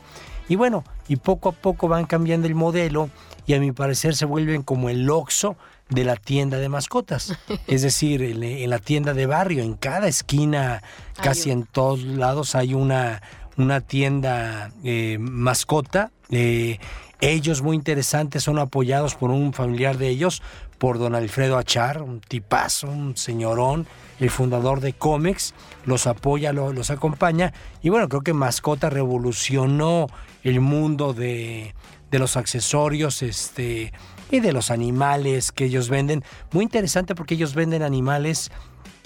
Y 0.47 0.55
bueno, 0.55 0.83
y 1.07 1.15
poco 1.15 1.49
a 1.49 1.53
poco 1.53 1.87
van 1.87 2.05
cambiando 2.05 2.45
el 2.45 2.53
modelo 2.53 3.09
y 3.47 3.55
a 3.55 3.59
mi 3.59 3.71
parecer 3.71 4.15
se 4.15 4.25
vuelven 4.25 4.61
como 4.61 4.87
el 4.89 5.09
Oxxo 5.09 5.57
de 5.91 6.05
la 6.05 6.15
tienda 6.15 6.57
de 6.57 6.69
mascotas. 6.69 7.37
Es 7.67 7.83
decir, 7.83 8.23
en, 8.23 8.69
la 8.69 8.79
tienda 8.79 9.13
de 9.13 9.27
barrio, 9.27 9.61
en 9.61 9.75
cada 9.75 10.07
esquina, 10.07 10.81
casi 11.21 11.51
en 11.51 11.65
todos 11.65 12.01
lados 12.03 12.55
hay 12.55 12.73
una, 12.73 13.21
una 13.57 13.81
tienda 13.81 14.71
eh, 14.83 15.17
mascota. 15.19 16.11
Eh, 16.29 16.79
ellos 17.19 17.61
muy 17.61 17.75
interesantes 17.75 18.43
son 18.43 18.57
apoyados 18.57 19.13
por 19.15 19.29
un 19.29 19.53
familiar 19.53 19.97
de 19.97 20.09
ellos, 20.09 20.41
por 20.79 20.97
don 20.97 21.13
Alfredo 21.13 21.59
Achar, 21.59 22.01
un 22.01 22.19
tipazo, 22.21 22.87
un 22.87 23.15
señorón, 23.15 23.85
el 24.19 24.31
fundador 24.31 24.79
de 24.79 24.93
Comex, 24.93 25.53
los 25.85 26.07
apoya, 26.07 26.51
los 26.53 26.89
acompaña. 26.89 27.53
Y 27.83 27.89
bueno, 27.89 28.09
creo 28.09 28.21
que 28.21 28.33
Mascota 28.33 28.89
revolucionó 28.89 30.07
el 30.43 30.59
mundo 30.61 31.13
de, 31.13 31.75
de 32.09 32.19
los 32.19 32.35
accesorios, 32.35 33.21
este, 33.21 33.93
y 34.31 34.39
de 34.39 34.53
los 34.53 34.71
animales 34.71 35.51
que 35.51 35.65
ellos 35.65 35.89
venden. 35.89 36.23
Muy 36.51 36.63
interesante 36.63 37.13
porque 37.15 37.35
ellos 37.35 37.53
venden 37.53 37.83
animales 37.83 38.51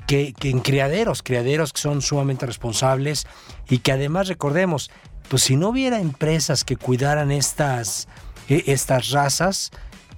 que, 0.08 0.34
en 0.44 0.60
criaderos, 0.60 1.24
criaderos 1.24 1.74
que 1.74 1.82
son 1.82 2.02
sumamente 2.02 2.46
responsables 2.46 3.28
y 3.70 3.80
que 3.80 3.92
además 3.92 4.28
recordemos, 4.28 4.92
pues 5.30 5.44
si 5.44 5.56
no 5.56 5.70
hubiera 5.70 6.00
empresas 6.00 6.64
que 6.64 6.78
cuidaran 6.78 7.32
estas, 7.32 8.08
e, 8.48 8.64
estas 8.68 9.10
razas, 9.10 9.72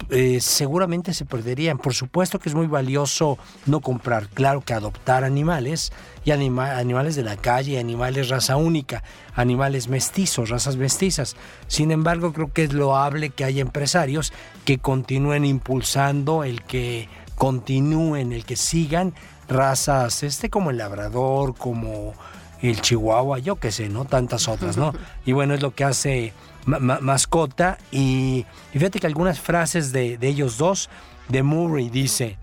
eh, 0.10 0.40
seguramente 0.40 1.14
se 1.14 1.26
perderían. 1.26 1.78
Por 1.78 1.94
supuesto 1.94 2.40
que 2.40 2.50
es 2.50 2.56
muy 2.56 2.68
valioso 2.68 3.38
no 3.66 3.82
comprar, 3.82 4.30
claro 4.30 4.62
que 4.62 4.74
adoptar 4.74 5.24
animales 5.24 5.92
y 6.24 6.32
animales 6.32 7.16
de 7.16 7.24
la 7.24 7.38
calle, 7.38 7.80
animales 7.80 8.30
raza 8.30 8.56
única, 8.56 9.04
animales 9.36 9.88
mestizos, 9.88 10.50
razas 10.50 10.78
mestizas. 10.78 11.36
Sin 11.68 11.92
embargo, 11.92 12.34
creo 12.34 12.52
que 12.52 12.64
es 12.64 12.74
loable 12.74 13.30
que 13.32 13.44
haya 13.44 13.62
empresarios 13.62 14.34
que 14.66 14.78
continúen 14.78 15.46
impulsando 15.46 16.44
el 16.44 16.64
que 16.64 17.10
continúen, 17.36 18.34
el 18.34 18.46
que 18.46 18.56
sigan 18.56 19.14
razas, 19.48 20.24
este 20.24 20.50
como 20.50 20.72
el 20.72 20.78
labrador, 20.78 21.56
como 21.56 22.14
el 22.62 22.82
chihuahua, 22.82 23.40
yo 23.40 23.58
qué 23.58 23.72
sé, 23.72 23.90
¿no? 23.90 24.06
Tantas 24.06 24.48
otras, 24.48 24.78
¿no? 24.78 24.94
Y 25.26 25.32
bueno, 25.32 25.54
es 25.54 25.62
lo 25.62 25.74
que 25.76 25.84
hace 25.84 26.34
mascota. 26.66 27.78
Y, 27.92 28.46
fíjate 28.74 29.00
que 29.00 29.08
algunas 29.08 29.40
frases 29.40 29.92
de, 29.92 30.18
ellos 30.22 30.58
dos, 30.58 30.90
de 31.30 31.44
Murray 31.44 31.90
dice, 31.90 32.38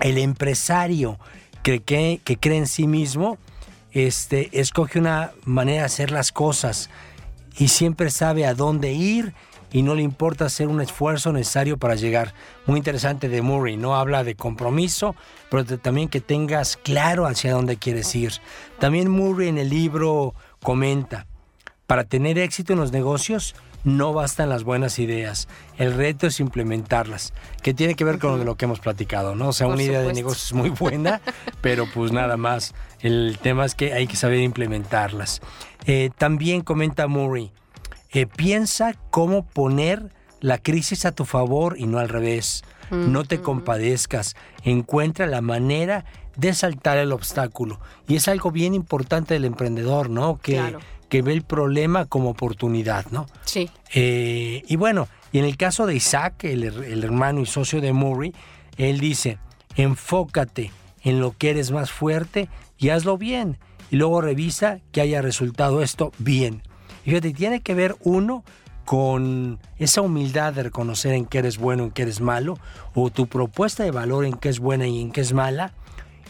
el 0.00 0.18
empresario 0.18 1.18
que, 1.62 1.82
que, 1.82 2.20
que 2.24 2.36
cree 2.36 2.58
en 2.58 2.66
sí 2.66 2.86
mismo, 2.86 3.38
este, 3.92 4.60
escoge 4.60 4.98
una 4.98 5.32
manera 5.44 5.80
de 5.80 5.86
hacer 5.86 6.10
las 6.10 6.32
cosas 6.32 6.90
y 7.56 7.68
siempre 7.68 8.10
sabe 8.10 8.46
a 8.46 8.54
dónde 8.54 8.92
ir 8.92 9.34
y 9.72 9.82
no 9.82 9.94
le 9.94 10.02
importa 10.02 10.46
hacer 10.46 10.68
un 10.68 10.80
esfuerzo 10.80 11.32
necesario 11.32 11.76
para 11.76 11.94
llegar. 11.94 12.34
Muy 12.66 12.78
interesante 12.78 13.28
de 13.28 13.42
Murray, 13.42 13.76
¿no? 13.76 13.96
Habla 13.96 14.24
de 14.24 14.34
compromiso, 14.34 15.14
pero 15.50 15.64
también 15.78 16.08
que 16.08 16.20
tengas 16.20 16.76
claro 16.76 17.26
hacia 17.26 17.52
dónde 17.52 17.76
quieres 17.76 18.14
ir. 18.14 18.32
También 18.78 19.10
Murray 19.10 19.48
en 19.48 19.58
el 19.58 19.70
libro 19.70 20.34
comenta, 20.62 21.26
para 21.86 22.04
tener 22.04 22.38
éxito 22.38 22.72
en 22.72 22.78
los 22.78 22.92
negocios, 22.92 23.54
no 23.84 24.12
bastan 24.12 24.48
las 24.48 24.64
buenas 24.64 24.98
ideas. 24.98 25.48
El 25.78 25.94
reto 25.94 26.26
es 26.26 26.40
implementarlas, 26.40 27.32
que 27.62 27.74
tiene 27.74 27.94
que 27.94 28.04
ver 28.04 28.18
con 28.18 28.44
lo 28.44 28.56
que 28.56 28.66
hemos 28.66 28.80
platicado, 28.80 29.34
¿no? 29.34 29.48
O 29.48 29.52
sea, 29.52 29.66
una 29.66 29.82
idea 29.82 30.02
de 30.02 30.12
negocio 30.12 30.44
es 30.44 30.52
muy 30.52 30.70
buena, 30.70 31.20
pero 31.60 31.86
pues 31.92 32.12
nada 32.12 32.36
más. 32.36 32.74
El 33.00 33.38
tema 33.40 33.64
es 33.64 33.74
que 33.74 33.94
hay 33.94 34.06
que 34.06 34.16
saber 34.16 34.40
implementarlas. 34.40 35.40
Eh, 35.86 36.10
también 36.16 36.60
comenta 36.60 37.06
Murray, 37.06 37.50
eh, 38.12 38.26
piensa 38.26 38.94
cómo 39.10 39.44
poner 39.44 40.12
la 40.40 40.58
crisis 40.58 41.04
a 41.04 41.12
tu 41.12 41.24
favor 41.24 41.76
y 41.78 41.86
no 41.86 41.98
al 41.98 42.08
revés. 42.08 42.62
No 42.90 43.22
te 43.22 43.40
compadezcas, 43.40 44.34
encuentra 44.64 45.28
la 45.28 45.42
manera 45.42 46.04
de 46.36 46.52
saltar 46.54 46.98
el 46.98 47.12
obstáculo. 47.12 47.78
Y 48.08 48.16
es 48.16 48.26
algo 48.26 48.50
bien 48.50 48.74
importante 48.74 49.34
del 49.34 49.44
emprendedor, 49.44 50.10
¿no? 50.10 50.38
Que, 50.38 50.76
que 51.08 51.22
ve 51.22 51.32
el 51.32 51.42
problema 51.42 52.06
como 52.06 52.30
oportunidad, 52.30 53.06
¿no? 53.12 53.26
Sí. 53.44 53.70
Eh, 53.94 54.64
y 54.66 54.74
bueno, 54.74 55.06
y 55.30 55.38
en 55.38 55.44
el 55.44 55.56
caso 55.56 55.86
de 55.86 55.94
Isaac, 55.94 56.42
el, 56.42 56.64
el 56.64 57.04
hermano 57.04 57.40
y 57.40 57.46
socio 57.46 57.80
de 57.80 57.92
Murray, 57.92 58.34
él 58.76 58.98
dice, 58.98 59.38
enfócate 59.76 60.72
en 61.02 61.20
lo 61.20 61.36
que 61.36 61.50
eres 61.50 61.70
más 61.70 61.92
fuerte 61.92 62.48
y 62.76 62.88
hazlo 62.88 63.18
bien. 63.18 63.58
Y 63.92 63.96
luego 63.96 64.20
revisa 64.20 64.80
que 64.90 65.00
haya 65.00 65.22
resultado 65.22 65.80
esto 65.82 66.12
bien. 66.18 66.62
Y 67.04 67.10
fíjate, 67.10 67.32
tiene 67.32 67.60
que 67.60 67.74
ver 67.74 67.96
uno 68.02 68.44
con 68.84 69.58
esa 69.78 70.00
humildad 70.00 70.52
de 70.52 70.64
reconocer 70.64 71.14
en 71.14 71.26
qué 71.26 71.38
eres 71.38 71.58
bueno, 71.58 71.84
en 71.84 71.90
qué 71.90 72.02
eres 72.02 72.20
malo, 72.20 72.58
o 72.94 73.10
tu 73.10 73.26
propuesta 73.28 73.84
de 73.84 73.90
valor 73.90 74.24
en 74.24 74.34
qué 74.34 74.48
es 74.48 74.58
buena 74.58 74.86
y 74.86 75.00
en 75.00 75.12
qué 75.12 75.20
es 75.20 75.32
mala. 75.32 75.72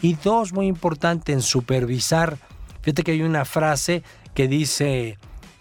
Y 0.01 0.13
dos, 0.15 0.53
muy 0.53 0.67
importante, 0.67 1.33
en 1.33 1.41
supervisar. 1.41 2.37
Fíjate 2.81 3.03
que 3.03 3.11
hay 3.11 3.21
una 3.21 3.45
frase 3.45 4.03
que 4.33 4.47
dice 4.47 5.17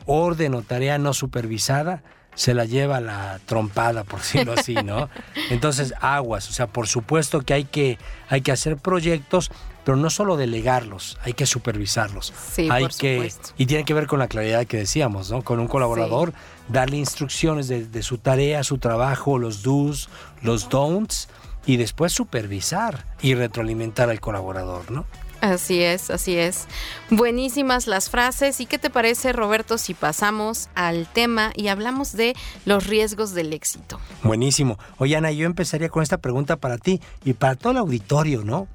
orden 0.06 0.54
o 0.54 0.62
tarea 0.62 0.98
no 0.98 1.12
supervisada 1.12 2.02
se 2.34 2.54
la 2.54 2.64
lleva 2.64 3.00
la 3.00 3.40
trompada, 3.44 4.04
por 4.04 4.20
decirlo 4.20 4.54
así, 4.54 4.74
¿no? 4.74 5.08
Entonces, 5.50 5.92
aguas, 6.00 6.48
o 6.48 6.52
sea, 6.52 6.66
por 6.66 6.86
supuesto 6.86 7.42
que 7.42 7.54
hay 7.54 7.64
que, 7.64 7.98
hay 8.28 8.40
que 8.40 8.52
hacer 8.52 8.76
proyectos, 8.76 9.50
pero 9.84 9.96
no 9.96 10.10
solo 10.10 10.37
delegarlos, 10.37 11.18
hay 11.22 11.32
que 11.32 11.46
supervisarlos. 11.46 12.32
Sí, 12.52 12.68
hay 12.70 12.82
por 12.82 12.94
que, 12.96 13.16
supuesto. 13.16 13.50
Y 13.58 13.66
tiene 13.66 13.84
que 13.84 13.94
ver 13.94 14.06
con 14.06 14.18
la 14.18 14.28
claridad 14.28 14.66
que 14.66 14.76
decíamos, 14.76 15.30
¿no? 15.30 15.42
Con 15.42 15.60
un 15.60 15.68
colaborador, 15.68 16.32
darle 16.68 16.99
instrucciones 16.99 17.68
de, 17.68 17.87
de 17.87 18.02
su 18.02 18.18
tarea, 18.18 18.64
su 18.64 18.78
trabajo, 18.78 19.38
los 19.38 19.62
do's, 19.62 20.08
los 20.42 20.68
don'ts, 20.68 21.28
y 21.66 21.76
después 21.76 22.12
supervisar 22.12 23.04
y 23.20 23.34
retroalimentar 23.34 24.10
al 24.10 24.20
colaborador, 24.20 24.90
¿no? 24.90 25.06
Así 25.40 25.82
es, 25.82 26.10
así 26.10 26.37
es. 26.37 26.66
Buenísimas 27.08 27.87
las 27.87 28.10
frases. 28.10 28.60
¿Y 28.60 28.66
qué 28.66 28.78
te 28.78 28.90
parece, 28.90 29.32
Roberto, 29.32 29.78
si 29.78 29.94
pasamos 29.94 30.68
al 30.75 31.06
tema 31.06 31.52
y 31.56 31.68
hablamos 31.68 32.12
de 32.12 32.34
los 32.66 32.87
riesgos 32.87 33.32
del 33.32 33.52
éxito? 33.52 33.99
Buenísimo. 34.22 34.78
Oye, 34.99 35.16
Ana, 35.16 35.32
yo 35.32 35.46
empezaría 35.46 35.88
con 35.88 36.02
esta 36.02 36.18
pregunta 36.18 36.56
para 36.56 36.76
ti 36.76 37.00
y 37.25 37.32
para 37.32 37.54
todo 37.54 37.72
el 37.72 37.78
auditorio, 37.78 38.44
¿no? 38.44 38.68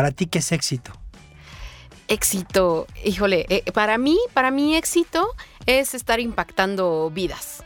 Para 0.00 0.12
ti, 0.12 0.24
¿qué 0.24 0.38
es 0.38 0.50
éxito? 0.50 0.92
Éxito, 2.08 2.86
híjole, 3.04 3.44
eh, 3.50 3.70
para 3.70 3.98
mí, 3.98 4.18
para 4.32 4.50
mí 4.50 4.74
éxito 4.74 5.28
es 5.66 5.92
estar 5.92 6.20
impactando 6.20 7.10
vidas. 7.10 7.62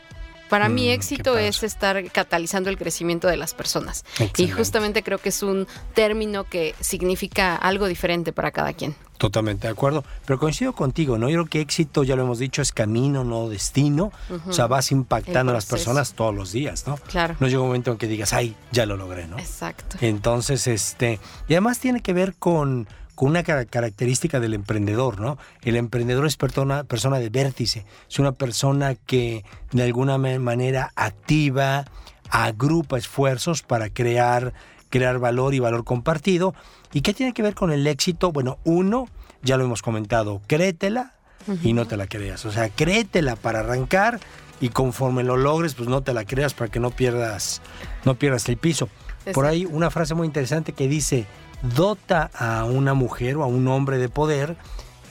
Para 0.49 0.69
mí 0.69 0.87
Mm, 0.87 0.91
éxito 0.91 1.33
qué 1.33 1.47
es 1.47 1.63
estar 1.63 2.03
catalizando 2.11 2.69
el 2.69 2.77
crecimiento 2.77 3.27
de 3.27 3.37
las 3.37 3.53
personas. 3.53 4.03
Y 4.19 4.23
Excelente. 4.23 4.53
justamente 4.55 5.03
creo 5.03 5.17
que 5.17 5.29
es 5.29 5.41
un 5.43 5.67
término 5.93 6.43
que 6.43 6.75
significa 6.79 7.55
algo 7.55 7.87
diferente 7.87 8.31
para 8.31 8.51
cada 8.51 8.73
quien. 8.73 8.95
Totalmente 9.17 9.67
de 9.67 9.71
acuerdo. 9.71 10.03
Pero 10.25 10.39
coincido 10.39 10.73
contigo, 10.73 11.17
¿no? 11.17 11.29
Yo 11.29 11.35
creo 11.37 11.45
que 11.49 11.61
éxito, 11.61 12.03
ya 12.03 12.15
lo 12.15 12.23
hemos 12.23 12.37
dicho, 12.37 12.61
es 12.61 12.71
camino, 12.73 13.23
no 13.23 13.47
destino. 13.47 14.11
O 14.47 14.51
sea, 14.53 14.67
vas 14.67 14.91
impactando 14.91 15.51
a 15.51 15.55
las 15.55 15.65
personas 15.65 16.13
todos 16.13 16.35
los 16.35 16.51
días, 16.51 16.85
¿no? 16.85 16.97
Claro. 16.97 17.35
No 17.39 17.47
llega 17.47 17.61
un 17.61 17.67
momento 17.67 17.91
en 17.91 17.97
que 17.97 18.07
digas, 18.07 18.33
ay, 18.33 18.55
ya 18.71 18.85
lo 18.85 18.97
logré, 18.97 19.27
¿no? 19.27 19.39
Exacto. 19.39 19.97
Entonces, 20.01 20.67
este, 20.67 21.19
y 21.47 21.53
además 21.53 21.79
tiene 21.79 22.01
que 22.01 22.11
ver 22.11 22.35
con, 22.35 22.87
con 23.15 23.29
una 23.29 23.43
cara- 23.43 23.65
característica 23.65 24.39
del 24.39 24.53
emprendedor, 24.53 25.19
¿no? 25.19 25.37
El 25.63 25.75
emprendedor 25.77 26.25
es 26.27 26.35
persona, 26.37 26.83
persona 26.83 27.17
de 27.19 27.29
vértice, 27.29 27.85
es 28.09 28.19
una 28.19 28.33
persona 28.33 28.95
que 28.95 29.43
de 29.71 29.83
alguna 29.83 30.17
ma- 30.17 30.37
manera 30.39 30.91
activa, 30.95 31.85
agrupa 32.29 32.97
esfuerzos 32.97 33.61
para 33.63 33.89
crear, 33.89 34.53
crear 34.89 35.19
valor 35.19 35.53
y 35.53 35.59
valor 35.59 35.83
compartido. 35.83 36.53
¿Y 36.93 37.01
qué 37.01 37.13
tiene 37.13 37.33
que 37.33 37.41
ver 37.41 37.55
con 37.55 37.71
el 37.71 37.85
éxito? 37.87 38.31
Bueno, 38.31 38.57
uno, 38.63 39.07
ya 39.41 39.57
lo 39.57 39.63
hemos 39.65 39.81
comentado, 39.81 40.41
créetela 40.47 41.13
y 41.63 41.73
no 41.73 41.85
te 41.85 41.97
la 41.97 42.07
creas. 42.07 42.45
O 42.45 42.51
sea, 42.51 42.69
créetela 42.69 43.35
para 43.35 43.59
arrancar 43.59 44.19
y 44.59 44.69
conforme 44.69 45.23
lo 45.23 45.37
logres, 45.37 45.75
pues 45.75 45.87
no 45.89 46.01
te 46.01 46.13
la 46.13 46.25
creas 46.25 46.53
para 46.53 46.71
que 46.71 46.79
no 46.79 46.89
pierdas, 46.91 47.61
no 48.05 48.15
pierdas 48.15 48.47
el 48.49 48.57
piso. 48.57 48.89
Por 49.33 49.45
ahí 49.45 49.65
una 49.65 49.89
frase 49.91 50.13
muy 50.15 50.25
interesante 50.27 50.73
que 50.73 50.87
dice, 50.87 51.25
dota 51.61 52.29
a 52.33 52.63
una 52.65 52.93
mujer 52.93 53.37
o 53.37 53.43
a 53.43 53.47
un 53.47 53.67
hombre 53.67 53.97
de 53.97 54.09
poder 54.09 54.55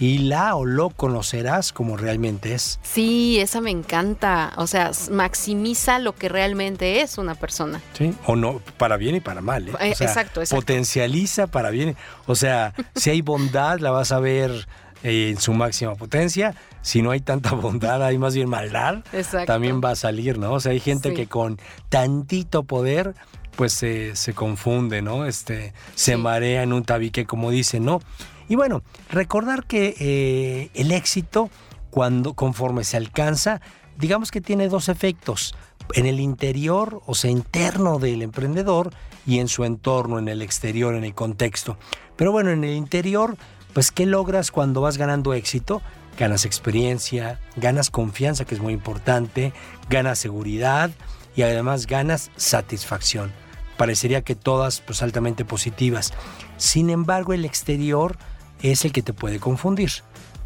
y 0.00 0.18
la 0.18 0.56
o 0.56 0.64
lo 0.66 0.90
conocerás 0.90 1.72
como 1.72 1.96
realmente 1.96 2.52
es. 2.52 2.80
Sí, 2.82 3.38
esa 3.38 3.60
me 3.60 3.70
encanta. 3.70 4.52
O 4.56 4.66
sea, 4.66 4.90
maximiza 5.10 6.00
lo 6.00 6.14
que 6.16 6.28
realmente 6.28 7.00
es 7.00 7.16
una 7.16 7.34
persona. 7.36 7.80
¿Sí? 7.96 8.12
O 8.26 8.34
no, 8.34 8.60
para 8.76 8.96
bien 8.96 9.14
y 9.14 9.20
para 9.20 9.40
mal. 9.40 9.68
¿eh? 9.68 9.72
Eh, 9.80 9.92
O 9.92 9.94
sea, 9.94 10.08
exacto, 10.08 10.40
exacto. 10.40 10.60
Potencializa 10.60 11.46
para 11.46 11.70
bien. 11.70 11.96
O 12.26 12.34
sea, 12.34 12.74
si 12.96 13.10
hay 13.10 13.20
bondad, 13.22 13.78
la 13.78 13.92
vas 13.92 14.10
a 14.10 14.18
ver 14.18 14.66
eh, 15.04 15.30
en 15.30 15.40
su 15.40 15.52
máxima 15.52 15.94
potencia. 15.94 16.54
Si 16.82 17.00
no 17.00 17.12
hay 17.12 17.20
tanta 17.20 17.52
bondad, 17.52 18.02
hay 18.02 18.18
más 18.18 18.34
bien 18.34 18.48
maldad. 18.48 19.04
Exacto. 19.12 19.46
También 19.52 19.80
va 19.82 19.90
a 19.90 19.96
salir, 19.96 20.38
¿no? 20.38 20.54
O 20.54 20.60
sea, 20.60 20.72
hay 20.72 20.80
gente 20.80 21.10
Sí. 21.10 21.14
que 21.14 21.26
con 21.28 21.58
tantito 21.88 22.64
poder, 22.64 23.14
pues 23.56 23.72
se, 23.72 24.16
se 24.16 24.34
confunde, 24.34 25.02
¿no? 25.02 25.26
Este, 25.26 25.72
se 25.94 26.16
marea 26.16 26.62
en 26.62 26.72
un 26.72 26.84
tabique, 26.84 27.24
como 27.26 27.50
dicen, 27.50 27.84
¿no? 27.84 28.00
Y 28.48 28.56
bueno, 28.56 28.82
recordar 29.10 29.64
que 29.64 29.94
eh, 29.98 30.70
el 30.74 30.92
éxito, 30.92 31.50
cuando 31.90 32.34
conforme 32.34 32.84
se 32.84 32.96
alcanza, 32.96 33.60
digamos 33.98 34.30
que 34.30 34.40
tiene 34.40 34.68
dos 34.68 34.88
efectos. 34.88 35.54
En 35.94 36.06
el 36.06 36.20
interior, 36.20 37.02
o 37.06 37.14
sea, 37.14 37.30
interno 37.30 37.98
del 37.98 38.22
emprendedor, 38.22 38.90
y 39.26 39.38
en 39.38 39.48
su 39.48 39.64
entorno, 39.64 40.18
en 40.18 40.28
el 40.28 40.42
exterior, 40.42 40.94
en 40.94 41.04
el 41.04 41.14
contexto. 41.14 41.78
Pero 42.16 42.32
bueno, 42.32 42.50
en 42.50 42.64
el 42.64 42.74
interior, 42.74 43.36
pues, 43.72 43.90
¿qué 43.90 44.06
logras 44.06 44.50
cuando 44.50 44.80
vas 44.80 44.98
ganando 44.98 45.34
éxito? 45.34 45.82
Ganas 46.18 46.44
experiencia, 46.44 47.40
ganas 47.56 47.90
confianza, 47.90 48.44
que 48.44 48.54
es 48.54 48.60
muy 48.60 48.72
importante, 48.72 49.52
ganas 49.88 50.18
seguridad 50.18 50.90
y 51.34 51.42
además 51.42 51.86
ganas 51.86 52.30
satisfacción. 52.36 53.32
Parecería 53.76 54.22
que 54.22 54.34
todas 54.34 54.80
pues 54.80 55.02
altamente 55.02 55.44
positivas. 55.44 56.12
Sin 56.56 56.90
embargo, 56.90 57.32
el 57.32 57.44
exterior 57.44 58.16
es 58.62 58.84
el 58.84 58.92
que 58.92 59.02
te 59.02 59.12
puede 59.12 59.40
confundir. 59.40 59.90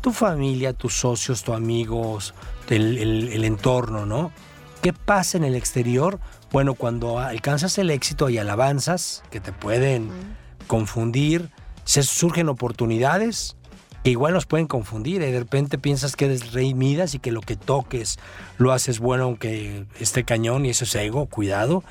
Tu 0.01 0.12
familia, 0.12 0.73
tus 0.73 0.95
socios, 0.95 1.43
tus 1.43 1.55
amigos, 1.55 2.35
el, 2.69 2.99
el- 2.99 3.29
el 3.33 3.45
entorno, 3.45 4.07
¿no? 4.07 4.31
¿Qué 4.83 4.93
pasa 4.93 5.37
en 5.37 5.45
el 5.45 5.55
exterior? 5.57 6.21
Bueno, 6.53 6.75
cuando 6.75 7.19
alcanzas 7.19 7.77
el 7.79 7.91
éxito 7.91 8.31
y 8.31 8.38
alabanzas 8.38 9.23
que 9.31 9.41
te 9.41 9.53
pueden 9.53 10.09
confundir, 10.69 11.51
se 11.85 12.03
surgen 12.03 12.49
oportunidades 12.49 13.57
que 14.05 14.11
igual 14.11 14.33
nos 14.35 14.47
pueden 14.47 14.67
confundir. 14.69 15.21
¿eh? 15.23 15.33
De 15.33 15.41
repente 15.41 15.79
piensas 15.79 16.14
que 16.14 16.27
eres 16.27 16.53
rey 16.53 16.73
Midas 16.75 17.14
y 17.14 17.19
que 17.19 17.33
lo 17.33 17.41
que 17.41 17.57
toques 17.57 18.19
lo 18.57 18.73
haces 18.73 19.01
bueno 19.01 19.25
aunque 19.25 19.85
esté 19.99 20.25
cañón 20.25 20.64
y 20.64 20.71
eso 20.71 20.85
es 20.85 20.95
ego, 20.95 21.27
cuidado. 21.27 21.83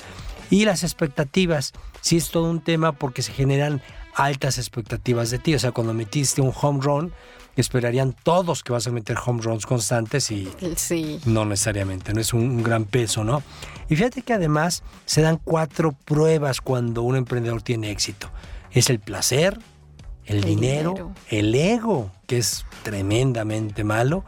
Y 0.49 0.65
las 0.65 0.83
expectativas, 0.83 1.73
sí 2.01 2.17
es 2.17 2.29
todo 2.29 2.49
un 2.49 2.61
tema 2.61 2.91
porque 2.93 3.21
se 3.21 3.33
generan 3.33 3.81
altas 4.15 4.57
expectativas 4.57 5.29
de 5.29 5.39
ti. 5.39 5.53
O 5.55 5.59
sea, 5.59 5.71
cuando 5.71 5.93
metiste 5.93 6.41
un 6.41 6.53
home 6.59 6.79
run, 6.81 7.13
esperarían 7.55 8.15
todos 8.23 8.63
que 8.63 8.71
vas 8.71 8.85
a 8.87 8.91
meter 8.91 9.17
home 9.23 9.41
runs 9.41 9.65
constantes 9.65 10.29
y 10.31 10.47
Sí. 10.75 11.19
no 11.25 11.43
necesariamente, 11.43 12.13
no 12.13 12.21
es 12.21 12.33
un, 12.33 12.41
un 12.41 12.63
gran 12.63 12.85
peso, 12.85 13.23
¿no? 13.23 13.41
Y 13.89 13.95
fíjate 13.95 14.21
que 14.21 14.33
además 14.33 14.83
se 15.05 15.21
dan 15.21 15.39
cuatro 15.43 15.91
pruebas 15.91 16.61
cuando 16.61 17.01
un 17.01 17.15
emprendedor 17.15 17.61
tiene 17.63 17.89
éxito. 17.89 18.29
Es 18.71 18.89
el 18.91 18.99
placer, 18.99 19.57
el, 20.25 20.37
El 20.37 20.43
dinero, 20.43 20.89
dinero. 20.91 21.13
el 21.29 21.55
ego, 21.55 22.11
que 22.27 22.37
es 22.37 22.65
tremendamente 22.83 23.83
malo, 23.83 24.23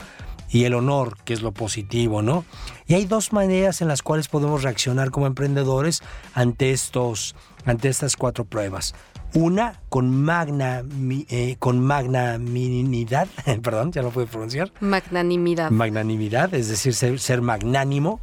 y 0.51 0.63
el 0.63 0.73
honor, 0.73 1.17
que 1.25 1.33
es 1.33 1.41
lo 1.43 1.51
positivo, 1.51 2.23
¿no? 2.23 2.43
Y 2.89 2.95
hay 2.95 3.05
dos 3.05 3.33
maneras 3.33 3.81
en 3.81 3.87
las 3.87 4.01
cuales 4.01 4.27
podemos 4.27 4.63
reaccionar 4.63 5.11
como 5.11 5.27
emprendedores 5.27 6.01
ante, 6.33 6.71
estos, 6.71 7.35
ante 7.63 7.87
estas 7.87 8.15
cuatro 8.15 8.45
pruebas. 8.45 8.95
Una 9.35 9.79
con 9.89 10.09
magna, 10.09 10.83
eh, 11.29 11.55
con 11.59 11.79
magnanimidad, 11.79 13.27
perdón, 13.61 13.91
ya 13.91 14.01
no 14.01 14.09
puedo 14.09 14.25
pronunciar 14.25 14.71
Magnanimidad. 14.79 15.69
magnanimidad, 15.69 16.51
es 16.55 16.67
decir, 16.67 16.95
ser, 16.95 17.19
ser 17.19 17.41
magnánimo. 17.43 18.19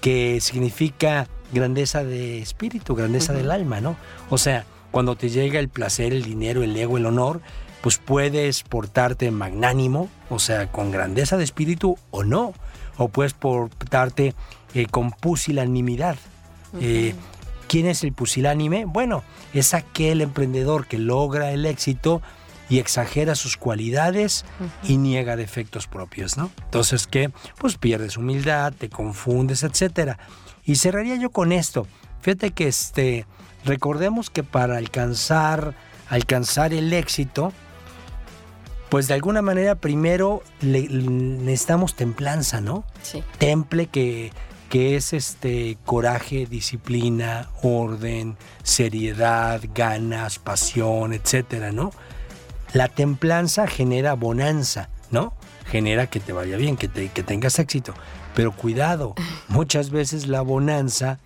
que 0.00 0.40
significa 0.40 1.26
grandeza 1.52 2.02
de 2.02 2.40
espíritu, 2.40 2.94
grandeza 2.94 3.34
del 3.34 3.50
alma, 3.50 3.80
¿no? 3.82 3.96
O 4.30 4.38
sea, 4.38 4.64
cuando 4.90 5.16
te 5.16 5.28
llega 5.28 5.58
el 5.60 5.68
placer, 5.68 6.14
el 6.14 6.22
dinero, 6.22 6.62
el 6.62 6.74
ego, 6.76 6.96
el 6.96 7.04
honor, 7.04 7.42
pues 7.80 7.98
puedes 7.98 8.62
portarte 8.62 9.30
magnánimo, 9.30 10.08
o 10.30 10.38
sea, 10.38 10.70
con 10.70 10.90
grandeza 10.90 11.36
de 11.36 11.44
espíritu 11.44 11.96
o 12.10 12.24
no, 12.24 12.52
o 12.96 13.08
puedes 13.08 13.34
portarte 13.34 14.34
eh, 14.74 14.86
con 14.86 15.10
pusilanimidad. 15.10 16.16
Eh, 16.80 17.14
¿Quién 17.68 17.86
es 17.86 18.02
el 18.02 18.12
pusilánime? 18.12 18.84
Bueno, 18.84 19.22
es 19.52 19.74
aquel 19.74 20.20
emprendedor 20.20 20.86
que 20.86 20.98
logra 20.98 21.52
el 21.52 21.66
éxito 21.66 22.22
y 22.68 22.78
exagera 22.78 23.34
sus 23.34 23.56
cualidades 23.56 24.44
y 24.82 24.98
niega 24.98 25.36
defectos 25.36 25.86
propios, 25.86 26.36
¿no? 26.36 26.50
Entonces, 26.64 27.06
¿qué? 27.06 27.30
Pues 27.58 27.78
pierdes 27.78 28.16
humildad, 28.16 28.72
te 28.76 28.88
confundes, 28.88 29.62
etcétera. 29.62 30.18
Y 30.64 30.76
cerraría 30.76 31.16
yo 31.16 31.30
con 31.30 31.52
esto. 31.52 31.86
Fíjate 32.20 32.50
que 32.50 32.68
este, 32.68 33.26
recordemos 33.64 34.28
que 34.28 34.42
para 34.42 34.76
alcanzar, 34.76 35.74
alcanzar 36.10 36.74
el 36.74 36.92
éxito, 36.92 37.52
pues 38.88 39.08
de 39.08 39.14
alguna 39.14 39.42
manera 39.42 39.74
primero 39.74 40.42
necesitamos 40.60 41.94
templanza, 41.94 42.60
¿no? 42.60 42.84
Sí. 43.02 43.22
Temple 43.38 43.86
que, 43.86 44.32
que 44.68 44.96
es 44.96 45.12
este 45.12 45.78
coraje, 45.84 46.46
disciplina, 46.46 47.48
orden, 47.62 48.36
seriedad, 48.62 49.60
ganas, 49.74 50.38
pasión, 50.38 51.12
etcétera, 51.12 51.72
¿no? 51.72 51.92
La 52.72 52.88
templanza 52.88 53.66
genera 53.66 54.14
bonanza, 54.14 54.90
¿no? 55.10 55.32
Genera 55.66 56.06
que 56.06 56.20
te 56.20 56.32
vaya 56.32 56.56
bien, 56.56 56.76
que, 56.76 56.88
te, 56.88 57.08
que 57.08 57.22
tengas 57.22 57.58
éxito. 57.58 57.94
Pero 58.34 58.52
cuidado, 58.52 59.14
muchas 59.48 59.90
veces 59.90 60.28
la 60.28 60.42
bonanza 60.42 61.18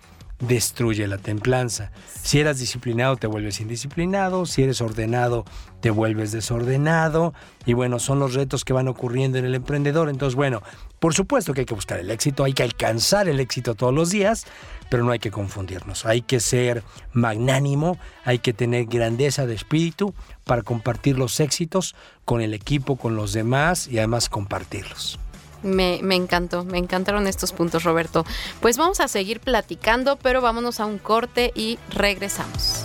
destruye 0.47 1.07
la 1.07 1.17
templanza. 1.17 1.91
Si 2.21 2.39
eras 2.39 2.59
disciplinado, 2.59 3.17
te 3.17 3.27
vuelves 3.27 3.59
indisciplinado. 3.59 4.45
Si 4.45 4.63
eres 4.63 4.81
ordenado, 4.81 5.45
te 5.81 5.89
vuelves 5.89 6.31
desordenado. 6.31 7.33
Y 7.65 7.73
bueno, 7.73 7.99
son 7.99 8.19
los 8.19 8.33
retos 8.33 8.65
que 8.65 8.73
van 8.73 8.87
ocurriendo 8.87 9.37
en 9.37 9.45
el 9.45 9.55
emprendedor. 9.55 10.09
Entonces, 10.09 10.35
bueno, 10.35 10.61
por 10.99 11.13
supuesto 11.13 11.53
que 11.53 11.61
hay 11.61 11.65
que 11.65 11.73
buscar 11.73 11.99
el 11.99 12.11
éxito, 12.11 12.43
hay 12.43 12.53
que 12.53 12.63
alcanzar 12.63 13.27
el 13.27 13.39
éxito 13.39 13.75
todos 13.75 13.93
los 13.93 14.09
días, 14.09 14.45
pero 14.89 15.03
no 15.03 15.11
hay 15.11 15.19
que 15.19 15.31
confundirnos. 15.31 16.05
Hay 16.05 16.21
que 16.21 16.39
ser 16.39 16.83
magnánimo, 17.11 17.97
hay 18.23 18.39
que 18.39 18.53
tener 18.53 18.85
grandeza 18.85 19.45
de 19.45 19.55
espíritu 19.55 20.13
para 20.43 20.61
compartir 20.61 21.17
los 21.17 21.39
éxitos 21.39 21.95
con 22.25 22.41
el 22.41 22.53
equipo, 22.53 22.95
con 22.95 23.15
los 23.15 23.33
demás 23.33 23.87
y 23.87 23.97
además 23.97 24.29
compartirlos. 24.29 25.19
Me, 25.63 25.95
encantó, 26.15 26.63
me 26.65 26.77
encantaron 26.77 27.25
estos 27.27 27.53
puntos, 27.53 27.83
Roberto. 27.83 28.23
Pues 28.59 28.77
vamos 28.77 28.99
a 28.99 29.07
seguir 29.07 29.39
platicando, 29.39 30.17
pero 30.17 30.41
vámonos 30.41 30.79
a 30.79 30.85
un 30.85 30.99
corte 30.99 31.51
y 31.55 31.79
regresamos. 31.89 32.83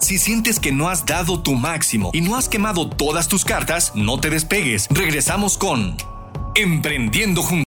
Si 0.00 0.18
sientes 0.18 0.58
que 0.58 0.72
no 0.72 0.88
has 0.88 1.04
dado 1.04 1.42
tu 1.42 1.54
máximo 1.54 2.10
y 2.14 2.22
no 2.22 2.36
has 2.36 2.48
quemado 2.48 2.88
todas 2.88 3.28
tus 3.28 3.44
cartas, 3.44 3.92
no 3.94 4.18
te 4.18 4.30
despegues. 4.30 4.86
Regresamos 4.90 5.58
con 5.58 5.98
Emprendiendo 6.54 7.42
Juntos. 7.42 7.66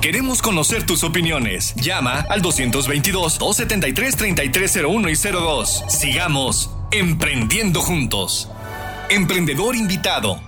Queremos 0.00 0.42
conocer 0.42 0.84
tus 0.84 1.04
opiniones. 1.04 1.76
Llama 1.76 2.26
al 2.28 2.42
222-273-3301 2.42 5.12
y 5.12 5.16
02. 5.32 5.84
Sigamos 5.88 6.72
Emprendiendo 6.90 7.80
Juntos. 7.80 8.48
Emprendedor 9.08 9.76
invitado 9.76 10.40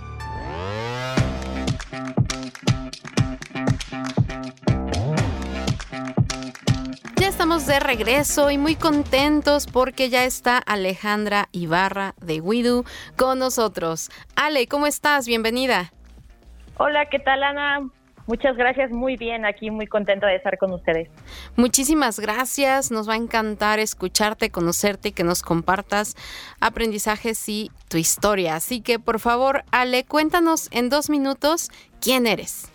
estamos 7.34 7.66
de 7.66 7.80
regreso 7.80 8.52
y 8.52 8.58
muy 8.58 8.76
contentos 8.76 9.66
porque 9.66 10.08
ya 10.08 10.24
está 10.24 10.56
Alejandra 10.56 11.48
Ibarra 11.50 12.14
de 12.20 12.40
Widu 12.40 12.84
con 13.16 13.40
nosotros. 13.40 14.08
Ale, 14.36 14.68
¿cómo 14.68 14.86
estás? 14.86 15.26
Bienvenida. 15.26 15.92
Hola, 16.78 17.06
¿qué 17.06 17.18
tal 17.18 17.42
Ana? 17.42 17.90
Muchas 18.28 18.56
gracias, 18.56 18.92
muy 18.92 19.16
bien, 19.16 19.44
aquí 19.44 19.72
muy 19.72 19.88
contenta 19.88 20.28
de 20.28 20.36
estar 20.36 20.58
con 20.58 20.72
ustedes. 20.74 21.08
Muchísimas 21.56 22.20
gracias, 22.20 22.92
nos 22.92 23.08
va 23.08 23.14
a 23.14 23.16
encantar 23.16 23.80
escucharte, 23.80 24.50
conocerte 24.50 25.08
y 25.08 25.12
que 25.12 25.24
nos 25.24 25.42
compartas 25.42 26.14
aprendizajes 26.60 27.48
y 27.48 27.72
tu 27.88 27.96
historia. 27.96 28.54
Así 28.54 28.80
que 28.80 29.00
por 29.00 29.18
favor, 29.18 29.64
Ale, 29.72 30.04
cuéntanos 30.04 30.68
en 30.70 30.88
dos 30.88 31.10
minutos 31.10 31.70
quién 32.00 32.28
eres. 32.28 32.70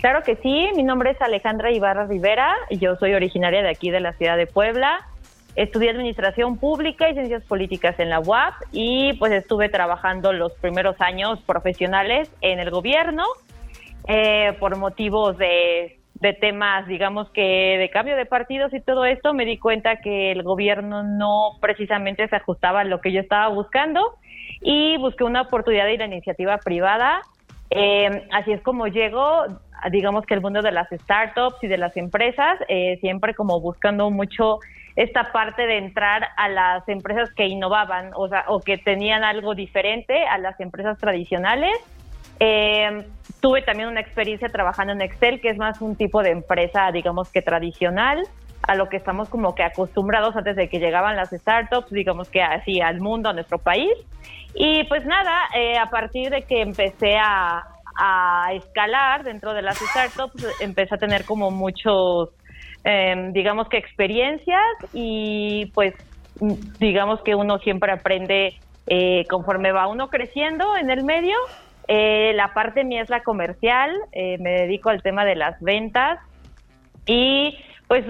Claro 0.00 0.22
que 0.22 0.36
sí, 0.36 0.68
mi 0.76 0.82
nombre 0.82 1.10
es 1.12 1.20
Alejandra 1.22 1.72
Ibarra 1.72 2.06
Rivera, 2.06 2.54
yo 2.70 2.96
soy 2.96 3.14
originaria 3.14 3.62
de 3.62 3.70
aquí 3.70 3.90
de 3.90 4.00
la 4.00 4.12
ciudad 4.12 4.36
de 4.36 4.46
Puebla. 4.46 5.06
Estudié 5.56 5.88
Administración 5.88 6.58
Pública 6.58 7.08
y 7.08 7.14
Ciencias 7.14 7.42
Políticas 7.44 7.98
en 7.98 8.10
la 8.10 8.20
UAP 8.20 8.54
y 8.72 9.14
pues 9.14 9.32
estuve 9.32 9.70
trabajando 9.70 10.34
los 10.34 10.52
primeros 10.52 11.00
años 11.00 11.40
profesionales 11.46 12.30
en 12.42 12.58
el 12.60 12.70
gobierno 12.70 13.24
eh, 14.06 14.54
por 14.60 14.76
motivos 14.76 15.38
de, 15.38 15.98
temas, 16.40 16.86
digamos 16.86 17.30
que 17.30 17.76
de 17.78 17.88
cambio 17.88 18.16
de 18.16 18.26
partidos 18.26 18.74
y 18.74 18.80
todo 18.80 19.04
esto, 19.04 19.32
me 19.32 19.44
di 19.44 19.58
cuenta 19.58 19.96
que 19.96 20.32
el 20.32 20.42
gobierno 20.42 21.04
no 21.04 21.52
precisamente 21.60 22.26
se 22.28 22.36
ajustaba 22.36 22.80
a 22.80 22.84
lo 22.84 23.00
que 23.00 23.12
yo 23.12 23.20
estaba 23.20 23.48
buscando 23.48 24.00
y 24.60 24.98
busqué 24.98 25.24
una 25.24 25.42
oportunidad 25.42 25.86
de 25.86 25.98
la 25.98 26.06
iniciativa 26.06 26.58
privada. 26.58 27.22
Eh, 27.70 28.26
así 28.32 28.52
es 28.52 28.60
como 28.62 28.88
llego 28.88 29.46
digamos 29.90 30.26
que 30.26 30.34
el 30.34 30.40
mundo 30.40 30.62
de 30.62 30.72
las 30.72 30.88
startups 30.90 31.62
y 31.62 31.68
de 31.68 31.78
las 31.78 31.96
empresas, 31.96 32.58
eh, 32.68 32.98
siempre 33.00 33.34
como 33.34 33.60
buscando 33.60 34.10
mucho 34.10 34.58
esta 34.96 35.30
parte 35.30 35.66
de 35.66 35.78
entrar 35.78 36.28
a 36.36 36.48
las 36.48 36.88
empresas 36.88 37.32
que 37.34 37.46
innovaban, 37.46 38.12
o, 38.14 38.28
sea, 38.28 38.44
o 38.48 38.60
que 38.60 38.78
tenían 38.78 39.24
algo 39.24 39.54
diferente 39.54 40.26
a 40.26 40.38
las 40.38 40.58
empresas 40.58 40.98
tradicionales. 40.98 41.76
Eh, 42.40 43.04
tuve 43.40 43.62
también 43.62 43.88
una 43.88 44.00
experiencia 44.00 44.48
trabajando 44.48 44.94
en 44.94 45.02
Excel, 45.02 45.40
que 45.40 45.50
es 45.50 45.58
más 45.58 45.80
un 45.80 45.96
tipo 45.96 46.22
de 46.22 46.30
empresa, 46.30 46.90
digamos 46.92 47.30
que 47.30 47.42
tradicional, 47.42 48.22
a 48.62 48.74
lo 48.74 48.88
que 48.88 48.96
estamos 48.96 49.28
como 49.28 49.54
que 49.54 49.62
acostumbrados 49.62 50.34
antes 50.34 50.56
de 50.56 50.68
que 50.68 50.78
llegaban 50.78 51.14
las 51.14 51.30
startups, 51.30 51.90
digamos 51.90 52.30
que 52.30 52.42
así 52.42 52.80
al 52.80 53.00
mundo, 53.00 53.28
a 53.28 53.32
nuestro 53.34 53.58
país. 53.58 53.92
Y 54.54 54.84
pues 54.84 55.04
nada, 55.04 55.42
eh, 55.54 55.76
a 55.76 55.90
partir 55.90 56.30
de 56.30 56.42
que 56.42 56.62
empecé 56.62 57.16
a, 57.18 57.75
a 57.98 58.52
escalar 58.54 59.24
dentro 59.24 59.54
de 59.54 59.62
las 59.62 59.78
startups, 59.78 60.60
empecé 60.60 60.94
a 60.94 60.98
tener 60.98 61.24
como 61.24 61.50
muchos, 61.50 62.30
em, 62.84 63.32
digamos 63.32 63.68
que 63.68 63.78
experiencias 63.78 64.64
y 64.92 65.66
pues 65.74 65.94
digamos 66.78 67.20
que 67.22 67.34
uno 67.34 67.58
siempre 67.58 67.92
aprende 67.92 68.58
eh, 68.86 69.24
conforme 69.28 69.72
va 69.72 69.88
uno 69.88 70.08
creciendo 70.08 70.76
en 70.76 70.90
el 70.90 71.04
medio. 71.04 71.36
Eh, 71.88 72.32
la 72.34 72.52
parte 72.52 72.84
mía 72.84 73.02
es 73.02 73.10
la 73.10 73.22
comercial, 73.22 73.90
eh, 74.12 74.38
me 74.38 74.50
dedico 74.50 74.90
al 74.90 75.02
tema 75.02 75.24
de 75.24 75.36
las 75.36 75.60
ventas 75.60 76.18
y 77.06 77.56
pues 77.88 78.04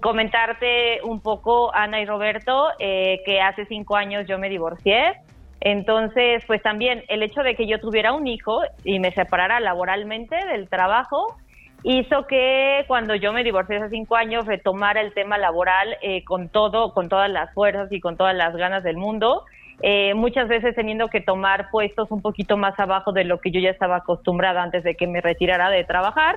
comentarte 0.00 1.02
un 1.04 1.20
poco, 1.20 1.74
Ana 1.74 2.00
y 2.00 2.06
Roberto, 2.06 2.68
que 2.78 3.40
hace 3.42 3.66
cinco 3.66 3.96
años 3.96 4.26
yo 4.26 4.38
me 4.38 4.48
divorcié. 4.48 5.12
Entonces, 5.60 6.42
pues 6.46 6.62
también 6.62 7.04
el 7.08 7.22
hecho 7.22 7.42
de 7.42 7.54
que 7.54 7.66
yo 7.66 7.80
tuviera 7.80 8.12
un 8.12 8.26
hijo 8.26 8.62
y 8.84 8.98
me 8.98 9.12
separara 9.12 9.60
laboralmente 9.60 10.36
del 10.46 10.68
trabajo 10.68 11.36
hizo 11.82 12.26
que 12.26 12.84
cuando 12.86 13.14
yo 13.14 13.32
me 13.32 13.44
divorcié 13.44 13.76
hace 13.76 13.90
cinco 13.90 14.16
años 14.16 14.46
retomara 14.46 15.00
el 15.00 15.14
tema 15.14 15.38
laboral 15.38 15.96
eh, 16.02 16.24
con 16.24 16.48
todo, 16.48 16.92
con 16.92 17.08
todas 17.08 17.30
las 17.30 17.52
fuerzas 17.54 17.90
y 17.90 18.00
con 18.00 18.16
todas 18.16 18.34
las 18.34 18.54
ganas 18.56 18.82
del 18.82 18.96
mundo. 18.96 19.44
Eh, 19.82 20.12
muchas 20.14 20.48
veces 20.48 20.74
teniendo 20.74 21.08
que 21.08 21.22
tomar 21.22 21.70
puestos 21.70 22.10
un 22.10 22.20
poquito 22.20 22.58
más 22.58 22.78
abajo 22.78 23.12
de 23.12 23.24
lo 23.24 23.40
que 23.40 23.50
yo 23.50 23.60
ya 23.60 23.70
estaba 23.70 23.96
acostumbrada 23.96 24.62
antes 24.62 24.84
de 24.84 24.94
que 24.94 25.06
me 25.06 25.22
retirara 25.22 25.70
de 25.70 25.84
trabajar, 25.84 26.36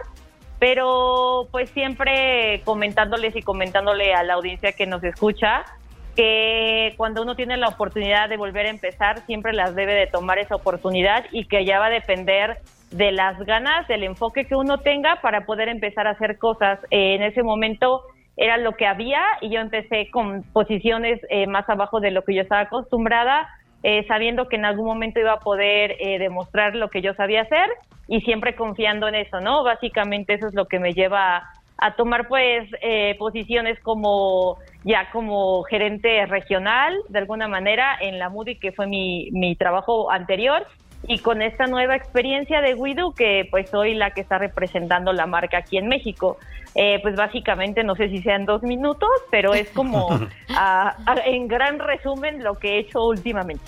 pero 0.60 1.48
pues 1.52 1.70
siempre 1.72 2.62
comentándoles 2.64 3.36
y 3.36 3.42
comentándole 3.42 4.14
a 4.14 4.24
la 4.24 4.36
audiencia 4.36 4.72
que 4.72 4.86
nos 4.86 5.04
escucha 5.04 5.66
que 6.16 6.94
cuando 6.98 7.22
uno 7.22 7.36
tiene 7.36 7.58
la 7.58 7.68
oportunidad 7.68 8.30
de 8.30 8.38
volver 8.38 8.68
a 8.68 8.70
empezar, 8.70 9.26
siempre 9.26 9.54
las 9.54 9.76
debe 9.76 9.94
de 9.94 10.08
tomar 10.08 10.38
esa 10.40 10.56
oportunidad 10.56 11.26
y 11.32 11.46
que 11.46 11.66
ya 11.66 11.80
va 11.80 11.88
a 11.88 11.90
depender 11.90 12.58
de 12.92 13.12
las 13.12 13.40
ganas, 13.40 13.88
del 13.88 14.04
enfoque 14.04 14.46
que 14.46 14.56
uno 14.56 14.78
tenga 14.78 15.18
para 15.22 15.46
poder 15.46 15.68
empezar 15.68 16.08
a 16.08 16.12
hacer 16.12 16.38
cosas. 16.38 16.80
Eh, 16.92 17.16
en 17.16 17.24
ese 17.24 17.44
momento 17.44 18.02
era 18.38 18.58
lo 18.58 18.74
que 18.74 18.86
había 18.86 19.22
y 19.42 19.50
yo 19.50 19.60
empecé 19.60 20.10
con 20.12 20.44
posiciones 20.54 21.20
eh, 21.30 21.48
más 21.48 21.68
abajo 21.70 22.00
de 22.00 22.12
lo 22.12 22.24
que 22.24 22.36
yo 22.36 22.42
estaba 22.42 22.62
acostumbrada, 22.62 23.48
eh, 23.82 24.06
sabiendo 24.08 24.48
que 24.48 24.56
en 24.56 24.66
algún 24.66 24.86
momento 24.86 25.20
iba 25.20 25.34
a 25.34 25.40
poder 25.40 25.98
demostrar 26.20 26.76
lo 26.76 26.90
que 26.90 27.02
yo 27.02 27.14
sabía 27.16 27.42
hacer 27.42 27.70
y 28.08 28.22
siempre 28.22 28.56
confiando 28.56 29.08
en 29.08 29.16
eso, 29.16 29.42
¿no? 29.42 29.64
Básicamente 29.64 30.36
eso 30.36 30.48
es 30.48 30.54
lo 30.54 30.66
que 30.66 30.80
me 30.80 30.94
lleva 30.94 31.44
a 31.78 31.96
tomar 31.96 32.28
pues 32.28 32.70
posiciones 33.18 33.80
como 33.80 34.58
ya 34.84 35.10
como 35.12 35.64
gerente 35.64 36.26
regional, 36.26 36.96
de 37.10 37.20
alguna 37.20 37.48
manera, 37.48 37.98
en 38.00 38.20
la 38.20 38.30
Moody, 38.30 38.56
que 38.56 38.72
fue 38.72 38.88
mi, 38.88 39.30
mi 39.32 39.56
trabajo 39.56 40.12
anterior. 40.12 40.66
y 41.06 41.20
con 41.20 41.42
esta 41.42 41.66
nueva 41.68 41.98
experiencia 41.98 42.62
de 42.62 42.76
Widu, 42.76 43.14
que 43.14 43.48
pues 43.52 43.70
soy 43.70 43.94
la 43.94 44.12
que 44.12 44.22
está 44.22 44.38
representando 44.38 45.12
la 45.12 45.26
marca 45.26 45.58
aquí 45.58 45.78
en 45.78 45.88
México. 45.88 46.38
Eh, 46.76 47.00
pues 47.04 47.16
básicamente, 47.16 47.84
no 47.84 47.96
sé 47.96 48.10
si 48.10 48.22
sean 48.22 48.46
dos 48.46 48.64
minutos, 48.64 49.10
pero 49.30 49.54
es 49.54 49.70
como 49.72 50.10
en 51.26 51.48
gran 51.48 51.80
resumen 51.80 52.44
lo 52.44 52.56
que 52.56 52.76
he 52.76 52.80
hecho 52.80 53.06
últimamente. 53.06 53.64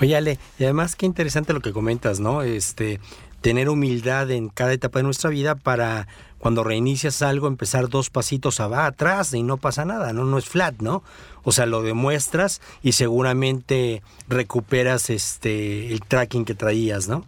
Oye, 0.00 0.16
Ale, 0.16 0.38
y 0.58 0.64
además 0.64 0.96
qué 0.96 1.06
interesante 1.06 1.52
lo 1.52 1.60
que 1.60 1.72
comentas, 1.72 2.18
¿no? 2.18 2.42
Este, 2.42 2.98
tener 3.40 3.68
humildad 3.68 4.30
en 4.30 4.48
cada 4.48 4.72
etapa 4.72 4.98
de 4.98 5.04
nuestra 5.04 5.30
vida 5.30 5.54
para 5.54 6.08
cuando 6.40 6.64
reinicias 6.64 7.22
algo 7.22 7.46
empezar 7.46 7.88
dos 7.88 8.10
pasitos 8.10 8.58
atrás 8.60 9.34
y 9.34 9.42
no 9.42 9.58
pasa 9.58 9.84
nada, 9.84 10.12
¿no? 10.12 10.24
No 10.24 10.38
es 10.38 10.48
flat, 10.48 10.80
¿no? 10.80 11.02
O 11.44 11.52
sea, 11.52 11.66
lo 11.66 11.82
demuestras 11.82 12.60
y 12.82 12.92
seguramente 12.92 14.02
recuperas 14.26 15.10
este 15.10 15.92
el 15.92 16.00
tracking 16.00 16.44
que 16.44 16.54
traías, 16.54 17.08
¿no? 17.08 17.24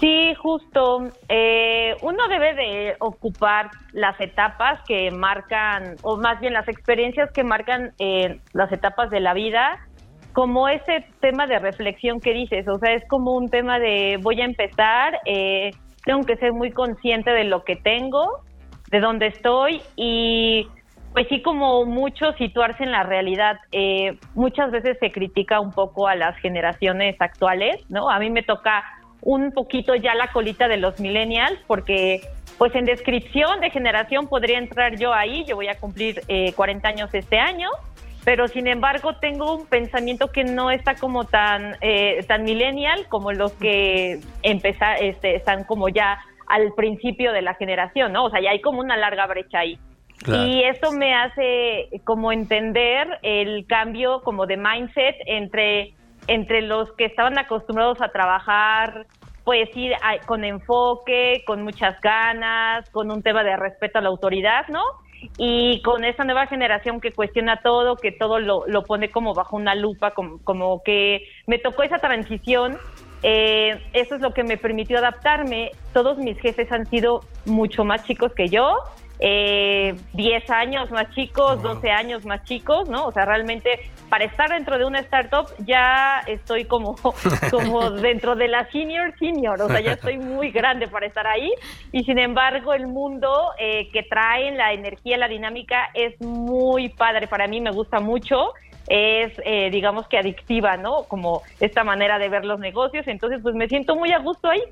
Sí, 0.00 0.34
justo. 0.34 1.10
Eh, 1.28 1.94
uno 2.00 2.26
debe 2.28 2.54
de 2.54 2.96
ocupar 3.00 3.70
las 3.92 4.18
etapas 4.20 4.80
que 4.86 5.10
marcan, 5.10 5.96
o 6.02 6.16
más 6.16 6.40
bien 6.40 6.54
las 6.54 6.68
experiencias 6.68 7.30
que 7.32 7.44
marcan 7.44 7.92
eh, 7.98 8.40
las 8.54 8.72
etapas 8.72 9.10
de 9.10 9.20
la 9.20 9.34
vida, 9.34 9.86
como 10.32 10.68
ese 10.68 11.04
tema 11.20 11.46
de 11.46 11.58
reflexión 11.58 12.20
que 12.20 12.32
dices. 12.32 12.66
O 12.66 12.78
sea, 12.78 12.94
es 12.94 13.06
como 13.08 13.36
un 13.36 13.50
tema 13.50 13.78
de 13.78 14.18
voy 14.22 14.40
a 14.40 14.46
empezar, 14.46 15.18
eh, 15.26 15.72
tengo 16.04 16.22
que 16.22 16.36
ser 16.36 16.52
muy 16.52 16.70
consciente 16.70 17.30
de 17.30 17.44
lo 17.44 17.64
que 17.64 17.76
tengo, 17.76 18.42
de 18.90 19.00
dónde 19.00 19.28
estoy 19.28 19.82
y 19.96 20.68
pues 21.12 21.26
sí, 21.28 21.42
como 21.42 21.84
mucho 21.86 22.32
situarse 22.34 22.84
en 22.84 22.92
la 22.92 23.02
realidad. 23.02 23.58
Eh, 23.72 24.16
muchas 24.34 24.70
veces 24.70 24.96
se 25.00 25.10
critica 25.10 25.58
un 25.60 25.72
poco 25.72 26.06
a 26.06 26.14
las 26.14 26.36
generaciones 26.38 27.16
actuales, 27.20 27.80
¿no? 27.88 28.10
A 28.10 28.18
mí 28.20 28.30
me 28.30 28.42
toca 28.42 28.84
un 29.22 29.52
poquito 29.52 29.94
ya 29.94 30.14
la 30.14 30.28
colita 30.32 30.68
de 30.68 30.76
los 30.76 31.00
millennials, 31.00 31.58
porque 31.66 32.20
pues 32.58 32.74
en 32.74 32.84
descripción 32.84 33.60
de 33.60 33.70
generación 33.70 34.28
podría 34.28 34.58
entrar 34.58 34.98
yo 34.98 35.12
ahí, 35.12 35.44
yo 35.46 35.56
voy 35.56 35.68
a 35.68 35.78
cumplir 35.78 36.22
eh, 36.28 36.52
40 36.52 36.88
años 36.88 37.10
este 37.12 37.38
año, 37.38 37.70
pero 38.24 38.48
sin 38.48 38.66
embargo 38.66 39.14
tengo 39.14 39.56
un 39.56 39.66
pensamiento 39.66 40.28
que 40.30 40.44
no 40.44 40.70
está 40.70 40.94
como 40.94 41.24
tan, 41.24 41.76
eh, 41.80 42.24
tan 42.28 42.44
millennial 42.44 43.06
como 43.08 43.32
los 43.32 43.52
que 43.52 44.20
empezar, 44.42 45.02
este, 45.02 45.36
están 45.36 45.64
como 45.64 45.88
ya 45.88 46.18
al 46.46 46.72
principio 46.74 47.32
de 47.32 47.42
la 47.42 47.54
generación, 47.54 48.12
¿no? 48.12 48.24
O 48.24 48.30
sea, 48.30 48.40
ya 48.40 48.50
hay 48.50 48.60
como 48.60 48.80
una 48.80 48.96
larga 48.96 49.26
brecha 49.26 49.60
ahí. 49.60 49.78
Y 50.26 50.62
eso 50.64 50.92
me 50.92 51.14
hace 51.14 51.88
como 52.04 52.30
entender 52.30 53.08
el 53.22 53.66
cambio 53.66 54.20
como 54.22 54.44
de 54.44 54.58
mindset 54.58 55.16
entre, 55.24 55.94
entre 56.26 56.60
los 56.60 56.92
que 56.92 57.06
estaban 57.06 57.38
acostumbrados 57.38 58.02
a 58.02 58.08
trabajar, 58.08 59.06
pues 59.44 59.74
ir 59.74 59.94
con 60.26 60.44
enfoque, 60.44 61.42
con 61.46 61.62
muchas 61.62 61.98
ganas, 62.02 62.90
con 62.90 63.10
un 63.10 63.22
tema 63.22 63.42
de 63.42 63.56
respeto 63.56 63.98
a 63.98 64.02
la 64.02 64.10
autoridad, 64.10 64.68
¿no? 64.68 64.82
Y 65.36 65.82
con 65.82 66.04
esta 66.04 66.24
nueva 66.24 66.46
generación 66.46 67.00
que 67.00 67.12
cuestiona 67.12 67.60
todo, 67.62 67.96
que 67.96 68.12
todo 68.12 68.38
lo, 68.38 68.64
lo 68.66 68.84
pone 68.84 69.10
como 69.10 69.34
bajo 69.34 69.56
una 69.56 69.74
lupa, 69.74 70.12
como, 70.12 70.38
como 70.44 70.82
que 70.82 71.24
me 71.46 71.58
tocó 71.58 71.82
esa 71.82 71.98
transición 71.98 72.78
eh, 73.22 73.82
eso 73.92 74.14
es 74.14 74.20
lo 74.20 74.32
que 74.32 74.44
me 74.44 74.56
permitió 74.56 74.98
adaptarme. 74.98 75.72
Todos 75.92 76.18
mis 76.18 76.38
jefes 76.40 76.70
han 76.72 76.86
sido 76.86 77.22
mucho 77.44 77.84
más 77.84 78.04
chicos 78.04 78.32
que 78.34 78.48
yo, 78.48 78.78
eh, 79.20 79.94
10 80.14 80.50
años 80.50 80.90
más 80.90 81.10
chicos, 81.14 81.62
12 81.62 81.90
años 81.90 82.24
más 82.24 82.42
chicos, 82.44 82.88
¿no? 82.88 83.06
O 83.06 83.12
sea, 83.12 83.24
realmente 83.26 83.90
para 84.08 84.24
estar 84.24 84.50
dentro 84.50 84.78
de 84.78 84.84
una 84.84 85.00
startup 85.00 85.46
ya 85.64 86.20
estoy 86.26 86.64
como, 86.64 86.96
como 87.50 87.90
dentro 87.90 88.34
de 88.34 88.48
la 88.48 88.70
senior 88.70 89.14
senior, 89.18 89.60
o 89.60 89.68
sea, 89.68 89.80
ya 89.80 89.92
estoy 89.92 90.18
muy 90.18 90.50
grande 90.50 90.88
para 90.88 91.06
estar 91.06 91.26
ahí 91.26 91.52
y 91.92 92.02
sin 92.04 92.18
embargo 92.18 92.72
el 92.72 92.86
mundo 92.86 93.50
eh, 93.58 93.88
que 93.92 94.02
traen, 94.02 94.56
la 94.56 94.72
energía, 94.72 95.18
la 95.18 95.28
dinámica 95.28 95.90
es 95.94 96.20
muy 96.20 96.88
padre, 96.88 97.28
para 97.28 97.46
mí 97.46 97.60
me 97.60 97.70
gusta 97.70 98.00
mucho 98.00 98.54
es, 98.90 99.32
eh, 99.44 99.70
digamos 99.70 100.08
que 100.08 100.18
adictiva, 100.18 100.76
¿no? 100.76 101.04
Como 101.04 101.42
esta 101.60 101.84
manera 101.84 102.18
de 102.18 102.28
ver 102.28 102.44
los 102.44 102.58
negocios. 102.58 103.06
Entonces, 103.06 103.40
pues 103.40 103.54
me 103.54 103.68
siento 103.68 103.94
muy 103.94 104.12
a 104.12 104.18
gusto 104.18 104.48
ahí. 104.48 104.62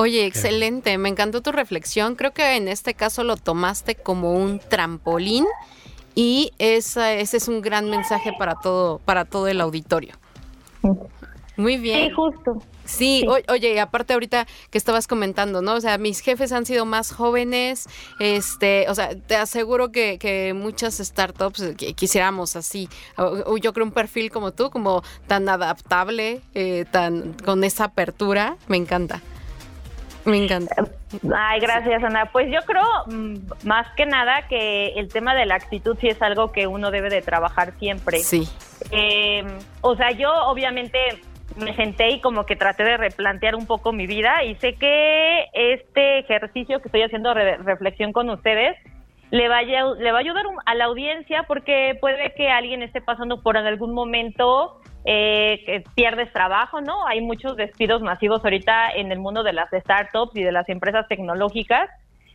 Oye, 0.00 0.26
excelente, 0.26 0.96
me 0.96 1.08
encantó 1.08 1.42
tu 1.42 1.50
reflexión. 1.50 2.14
Creo 2.14 2.32
que 2.32 2.54
en 2.54 2.68
este 2.68 2.94
caso 2.94 3.24
lo 3.24 3.36
tomaste 3.36 3.96
como 3.96 4.32
un 4.32 4.60
trampolín 4.60 5.44
y 6.14 6.52
esa, 6.60 7.14
ese 7.14 7.38
es 7.38 7.48
un 7.48 7.60
gran 7.62 7.90
mensaje 7.90 8.32
para 8.38 8.54
todo, 8.54 9.00
para 9.00 9.24
todo 9.24 9.48
el 9.48 9.60
auditorio. 9.60 10.14
Muy 11.56 11.78
bien. 11.78 12.10
Sí, 12.10 12.14
justo. 12.14 12.62
Sí, 12.84 13.26
oye, 13.48 13.80
aparte 13.80 14.12
ahorita 14.12 14.46
que 14.70 14.78
estabas 14.78 15.08
comentando, 15.08 15.62
¿no? 15.62 15.74
O 15.74 15.80
sea, 15.80 15.98
mis 15.98 16.20
jefes 16.20 16.52
han 16.52 16.64
sido 16.64 16.86
más 16.86 17.10
jóvenes, 17.10 17.88
este, 18.20 18.86
o 18.88 18.94
sea, 18.94 19.16
te 19.16 19.34
aseguro 19.34 19.90
que, 19.90 20.18
que 20.18 20.54
muchas 20.54 20.98
startups 20.98 21.60
eh, 21.60 21.74
quisiéramos 21.74 22.54
así, 22.54 22.88
yo 23.60 23.72
creo 23.72 23.84
un 23.84 23.90
perfil 23.90 24.30
como 24.30 24.52
tú, 24.52 24.70
como 24.70 25.02
tan 25.26 25.48
adaptable, 25.48 26.40
eh, 26.54 26.84
tan 26.88 27.32
con 27.44 27.64
esa 27.64 27.86
apertura, 27.86 28.56
me 28.68 28.76
encanta. 28.76 29.20
Me 30.28 30.44
encanta. 30.44 30.84
Ay, 31.34 31.60
gracias, 31.60 32.04
Ana. 32.04 32.26
Pues 32.26 32.48
yo 32.52 32.60
creo 32.66 32.84
mm, 33.06 33.66
más 33.66 33.86
que 33.96 34.04
nada 34.04 34.46
que 34.48 34.88
el 34.96 35.08
tema 35.08 35.34
de 35.34 35.46
la 35.46 35.54
actitud 35.54 35.96
sí 36.00 36.08
es 36.08 36.20
algo 36.20 36.52
que 36.52 36.66
uno 36.66 36.90
debe 36.90 37.08
de 37.08 37.22
trabajar 37.22 37.72
siempre. 37.78 38.18
Sí. 38.18 38.46
Eh, 38.90 39.42
o 39.80 39.96
sea, 39.96 40.10
yo 40.10 40.30
obviamente 40.46 40.98
me 41.56 41.74
senté 41.74 42.10
y 42.10 42.20
como 42.20 42.44
que 42.44 42.56
traté 42.56 42.84
de 42.84 42.96
replantear 42.98 43.54
un 43.54 43.66
poco 43.66 43.92
mi 43.92 44.06
vida 44.06 44.44
y 44.44 44.54
sé 44.56 44.74
que 44.74 45.46
este 45.54 46.18
ejercicio 46.18 46.80
que 46.80 46.88
estoy 46.88 47.02
haciendo 47.02 47.32
de 47.34 47.56
reflexión 47.56 48.12
con 48.12 48.28
ustedes 48.28 48.76
le 49.30 49.48
vaya 49.48 49.84
le 49.98 50.12
va 50.12 50.18
a 50.18 50.20
ayudar 50.20 50.44
a 50.64 50.74
la 50.74 50.84
audiencia 50.84 51.44
porque 51.48 51.96
puede 52.00 52.32
que 52.34 52.48
alguien 52.48 52.82
esté 52.82 53.00
pasando 53.00 53.42
por 53.42 53.56
algún 53.56 53.94
momento 53.94 54.80
eh, 55.04 55.62
que 55.64 55.84
pierdes 55.94 56.32
trabajo, 56.32 56.80
¿no? 56.80 57.06
Hay 57.06 57.20
muchos 57.20 57.56
despidos 57.56 58.02
masivos 58.02 58.44
ahorita 58.44 58.90
en 58.92 59.12
el 59.12 59.18
mundo 59.18 59.42
de 59.42 59.52
las 59.52 59.70
startups 59.70 60.36
y 60.36 60.42
de 60.42 60.52
las 60.52 60.68
empresas 60.68 61.06
tecnológicas. 61.08 61.88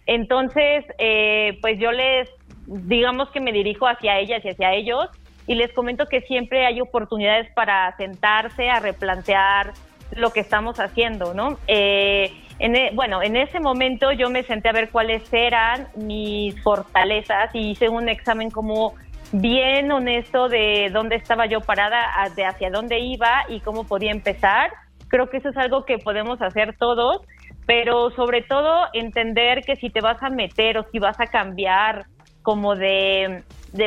Entonces, 0.05 0.85
eh, 0.97 1.57
pues 1.61 1.79
yo 1.79 1.91
les, 1.91 2.29
digamos 2.65 3.29
que 3.31 3.39
me 3.39 3.51
dirijo 3.51 3.87
hacia 3.87 4.19
ellas 4.19 4.43
y 4.43 4.49
hacia 4.49 4.73
ellos 4.73 5.09
y 5.47 5.55
les 5.55 5.71
comento 5.73 6.07
que 6.07 6.21
siempre 6.21 6.65
hay 6.65 6.81
oportunidades 6.81 7.51
para 7.53 7.95
sentarse 7.97 8.69
a 8.69 8.79
replantear 8.79 9.73
lo 10.15 10.31
que 10.31 10.39
estamos 10.39 10.79
haciendo, 10.79 11.33
¿no? 11.33 11.57
Eh, 11.67 12.31
en, 12.59 12.75
e, 12.75 12.91
bueno, 12.93 13.21
en 13.21 13.35
ese 13.35 13.59
momento 13.59 14.11
yo 14.11 14.29
me 14.29 14.43
senté 14.43 14.69
a 14.69 14.73
ver 14.73 14.89
cuáles 14.89 15.21
eran 15.33 15.87
mis 15.95 16.61
fortalezas 16.61 17.53
y 17.53 17.71
hice 17.71 17.89
un 17.89 18.09
examen 18.09 18.49
como 18.51 18.93
bien 19.31 19.91
honesto 19.91 20.49
de 20.49 20.89
dónde 20.91 21.15
estaba 21.15 21.45
yo 21.45 21.61
parada, 21.61 22.07
de 22.35 22.45
hacia 22.45 22.69
dónde 22.69 22.99
iba 22.99 23.45
y 23.49 23.59
cómo 23.59 23.85
podía 23.85 24.11
empezar. 24.11 24.71
Creo 25.07 25.29
que 25.29 25.37
eso 25.37 25.49
es 25.49 25.57
algo 25.57 25.85
que 25.85 25.97
podemos 25.97 26.41
hacer 26.41 26.75
todos, 26.77 27.21
pero 27.65 28.11
sobre 28.11 28.41
todo 28.41 28.87
entender 28.93 29.63
que 29.63 29.75
si 29.75 29.89
te 29.89 30.01
vas 30.01 30.21
a 30.21 30.29
meter 30.29 30.77
o 30.77 30.85
si 30.91 30.99
vas 30.99 31.19
a 31.19 31.27
cambiar 31.27 32.05
como 32.41 32.75
de, 32.75 33.43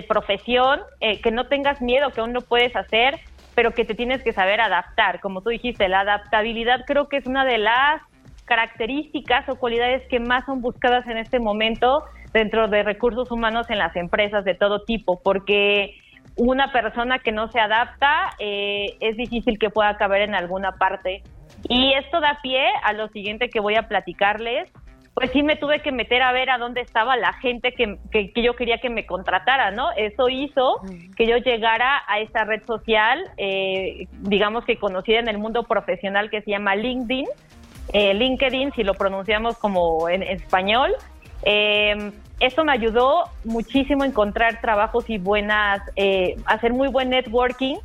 profesión, 0.08 0.80
eh, 1.00 1.20
que 1.20 1.30
no 1.30 1.46
tengas 1.46 1.80
miedo, 1.80 2.10
que 2.10 2.20
aún 2.20 2.32
no 2.32 2.40
puedes 2.40 2.74
hacer, 2.74 3.20
pero 3.54 3.72
que 3.72 3.84
te 3.84 3.94
tienes 3.94 4.22
que 4.22 4.32
saber 4.32 4.60
adaptar. 4.60 5.20
Como 5.20 5.42
tú 5.42 5.50
dijiste, 5.50 5.88
la 5.88 6.00
adaptabilidad 6.00 6.84
creo 6.86 7.08
que 7.08 7.18
es 7.18 7.26
una 7.26 7.44
de 7.44 7.58
las 7.58 8.02
características 8.46 9.48
o 9.48 9.56
cualidades 9.56 10.02
que 10.08 10.20
más 10.20 10.44
son 10.46 10.60
buscadas 10.60 11.06
en 11.08 11.18
este 11.18 11.38
momento 11.38 12.02
dentro 12.36 12.68
de 12.68 12.82
recursos 12.82 13.30
humanos 13.30 13.70
en 13.70 13.78
las 13.78 13.96
empresas 13.96 14.44
de 14.44 14.54
todo 14.54 14.84
tipo, 14.84 15.20
porque 15.22 15.94
una 16.36 16.70
persona 16.70 17.18
que 17.18 17.32
no 17.32 17.50
se 17.50 17.58
adapta 17.58 18.30
eh, 18.38 18.98
es 19.00 19.16
difícil 19.16 19.58
que 19.58 19.70
pueda 19.70 19.96
caber 19.96 20.20
en 20.20 20.34
alguna 20.34 20.72
parte. 20.72 21.22
Y 21.66 21.94
esto 21.94 22.20
da 22.20 22.38
pie 22.42 22.68
a 22.84 22.92
lo 22.92 23.08
siguiente 23.08 23.48
que 23.48 23.58
voy 23.58 23.76
a 23.76 23.88
platicarles, 23.88 24.70
pues 25.14 25.30
sí 25.30 25.42
me 25.42 25.56
tuve 25.56 25.80
que 25.80 25.92
meter 25.92 26.20
a 26.20 26.30
ver 26.32 26.50
a 26.50 26.58
dónde 26.58 26.82
estaba 26.82 27.16
la 27.16 27.32
gente 27.32 27.72
que, 27.72 28.42
yo 28.42 28.54
quería 28.54 28.76
que 28.82 28.90
me 28.90 29.06
contratara, 29.06 29.70
¿no? 29.70 29.92
Eso 29.92 30.28
hizo 30.28 30.82
que 31.16 31.26
yo 31.26 31.38
llegara 31.38 32.02
a 32.06 32.20
esta 32.20 32.44
red 32.44 32.62
social, 32.66 33.24
eh, 33.38 34.08
digamos 34.20 34.66
que 34.66 34.76
conocida 34.76 35.20
en 35.20 35.28
el 35.28 35.38
mundo 35.38 35.62
profesional 35.62 36.28
que 36.28 36.42
se 36.42 36.50
llama 36.50 36.76
LinkedIn, 36.76 37.26
eh, 37.94 38.12
LinkedIn, 38.12 38.72
si 38.72 38.82
lo 38.84 38.92
pronunciamos 38.92 39.56
como 39.56 40.10
en 40.10 40.22
español. 40.22 40.92
Eh, 41.44 42.12
esto 42.40 42.64
me 42.64 42.72
ayudó 42.72 43.24
muchísimo 43.44 44.02
a 44.02 44.06
encontrar 44.06 44.60
trabajos 44.60 45.08
y 45.08 45.18
buenas, 45.18 45.80
hacer 46.46 46.72
muy 46.72 46.88
buen 46.88 47.10
networking, 47.10 47.76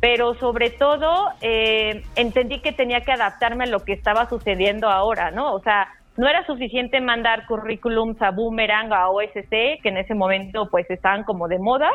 pero 0.00 0.34
sobre 0.34 0.70
todo 0.70 1.28
entendí 1.40 2.60
que 2.60 2.72
tenía 2.72 3.02
que 3.02 3.12
adaptarme 3.12 3.64
a 3.64 3.66
lo 3.68 3.84
que 3.84 3.92
estaba 3.92 4.28
sucediendo 4.28 4.88
ahora, 4.88 5.30
¿no? 5.30 5.54
O 5.54 5.60
sea, 5.60 5.88
no 6.16 6.28
era 6.28 6.44
suficiente 6.46 7.00
mandar 7.00 7.46
currículums 7.46 8.20
a 8.20 8.30
Boomerang, 8.30 8.92
a 8.92 9.08
OSC, 9.08 9.50
que 9.50 9.88
en 9.88 9.96
ese 9.96 10.14
momento 10.14 10.68
pues 10.70 10.88
estaban 10.90 11.24
como 11.24 11.48
de 11.48 11.58
moda. 11.58 11.90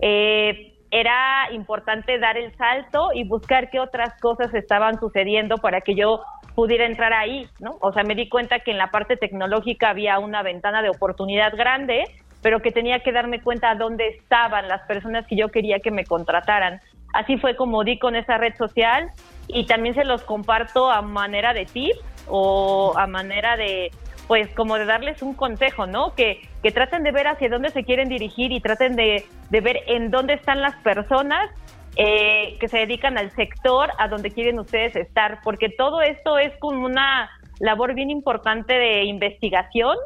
Eh, 0.00 0.72
era 0.90 1.50
importante 1.52 2.18
dar 2.18 2.36
el 2.36 2.54
salto 2.56 3.10
y 3.14 3.24
buscar 3.24 3.70
qué 3.70 3.80
otras 3.80 4.20
cosas 4.20 4.52
estaban 4.54 5.00
sucediendo 5.00 5.56
para 5.58 5.80
que 5.80 5.94
yo 5.94 6.22
pudiera 6.54 6.86
entrar 6.86 7.12
ahí, 7.12 7.48
¿no? 7.58 7.76
O 7.80 7.92
sea, 7.92 8.04
me 8.04 8.14
di 8.14 8.28
cuenta 8.28 8.60
que 8.60 8.70
en 8.70 8.78
la 8.78 8.90
parte 8.90 9.16
tecnológica 9.16 9.90
había 9.90 10.18
una 10.18 10.42
ventana 10.42 10.82
de 10.82 10.90
oportunidad 10.90 11.56
grande, 11.56 12.04
pero 12.42 12.60
que 12.60 12.70
tenía 12.70 13.00
que 13.00 13.12
darme 13.12 13.40
cuenta 13.40 13.74
dónde 13.74 14.08
estaban 14.08 14.68
las 14.68 14.82
personas 14.82 15.26
que 15.26 15.36
yo 15.36 15.48
quería 15.48 15.80
que 15.80 15.90
me 15.90 16.04
contrataran. 16.04 16.80
Así 17.12 17.38
fue 17.38 17.56
como 17.56 17.84
di 17.84 17.98
con 17.98 18.16
esa 18.16 18.38
red 18.38 18.54
social 18.56 19.10
y 19.48 19.66
también 19.66 19.94
se 19.94 20.04
los 20.04 20.22
comparto 20.22 20.90
a 20.90 21.02
manera 21.02 21.54
de 21.54 21.64
tip 21.64 21.96
o 22.28 22.92
a 22.96 23.06
manera 23.06 23.56
de, 23.56 23.90
pues 24.26 24.48
como 24.54 24.76
de 24.76 24.84
darles 24.84 25.22
un 25.22 25.34
consejo, 25.34 25.86
¿no? 25.86 26.14
Que, 26.14 26.40
que 26.62 26.70
traten 26.70 27.02
de 27.02 27.12
ver 27.12 27.26
hacia 27.26 27.48
dónde 27.48 27.70
se 27.70 27.84
quieren 27.84 28.08
dirigir 28.08 28.52
y 28.52 28.60
traten 28.60 28.96
de, 28.96 29.26
de 29.50 29.60
ver 29.60 29.80
en 29.86 30.10
dónde 30.10 30.34
están 30.34 30.60
las 30.60 30.74
personas 30.76 31.50
eh, 31.96 32.56
que 32.58 32.68
se 32.68 32.78
dedican 32.78 33.18
al 33.18 33.30
sector 33.32 33.90
a 33.98 34.08
donde 34.08 34.30
quieren 34.30 34.58
ustedes 34.58 34.96
estar, 34.96 35.40
porque 35.44 35.68
todo 35.68 36.02
esto 36.02 36.38
es 36.38 36.52
como 36.58 36.84
una 36.84 37.30
labor 37.60 37.94
bien 37.94 38.10
importante 38.10 38.74
de 38.74 39.04
investigación 39.04 39.96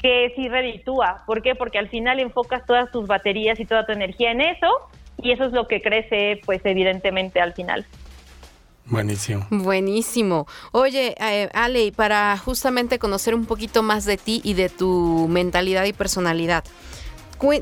que 0.00 0.32
sí 0.36 0.48
reditúa. 0.48 1.22
¿Por 1.26 1.42
qué? 1.42 1.54
Porque 1.54 1.78
al 1.78 1.88
final 1.88 2.20
enfocas 2.20 2.64
todas 2.66 2.90
tus 2.90 3.06
baterías 3.06 3.58
y 3.60 3.64
toda 3.64 3.86
tu 3.86 3.92
energía 3.92 4.32
en 4.32 4.40
eso 4.40 4.68
y 5.22 5.32
eso 5.32 5.44
es 5.44 5.52
lo 5.52 5.66
que 5.66 5.80
crece, 5.80 6.40
pues 6.44 6.60
evidentemente 6.64 7.40
al 7.40 7.54
final. 7.54 7.86
Buenísimo. 8.86 9.46
Buenísimo. 9.50 10.46
Oye, 10.72 11.14
eh, 11.18 11.48
Ale, 11.54 11.92
para 11.92 12.36
justamente 12.36 12.98
conocer 12.98 13.34
un 13.34 13.46
poquito 13.46 13.82
más 13.82 14.04
de 14.04 14.18
ti 14.18 14.42
y 14.44 14.54
de 14.54 14.68
tu 14.68 15.26
mentalidad 15.28 15.84
y 15.84 15.94
personalidad, 15.94 16.64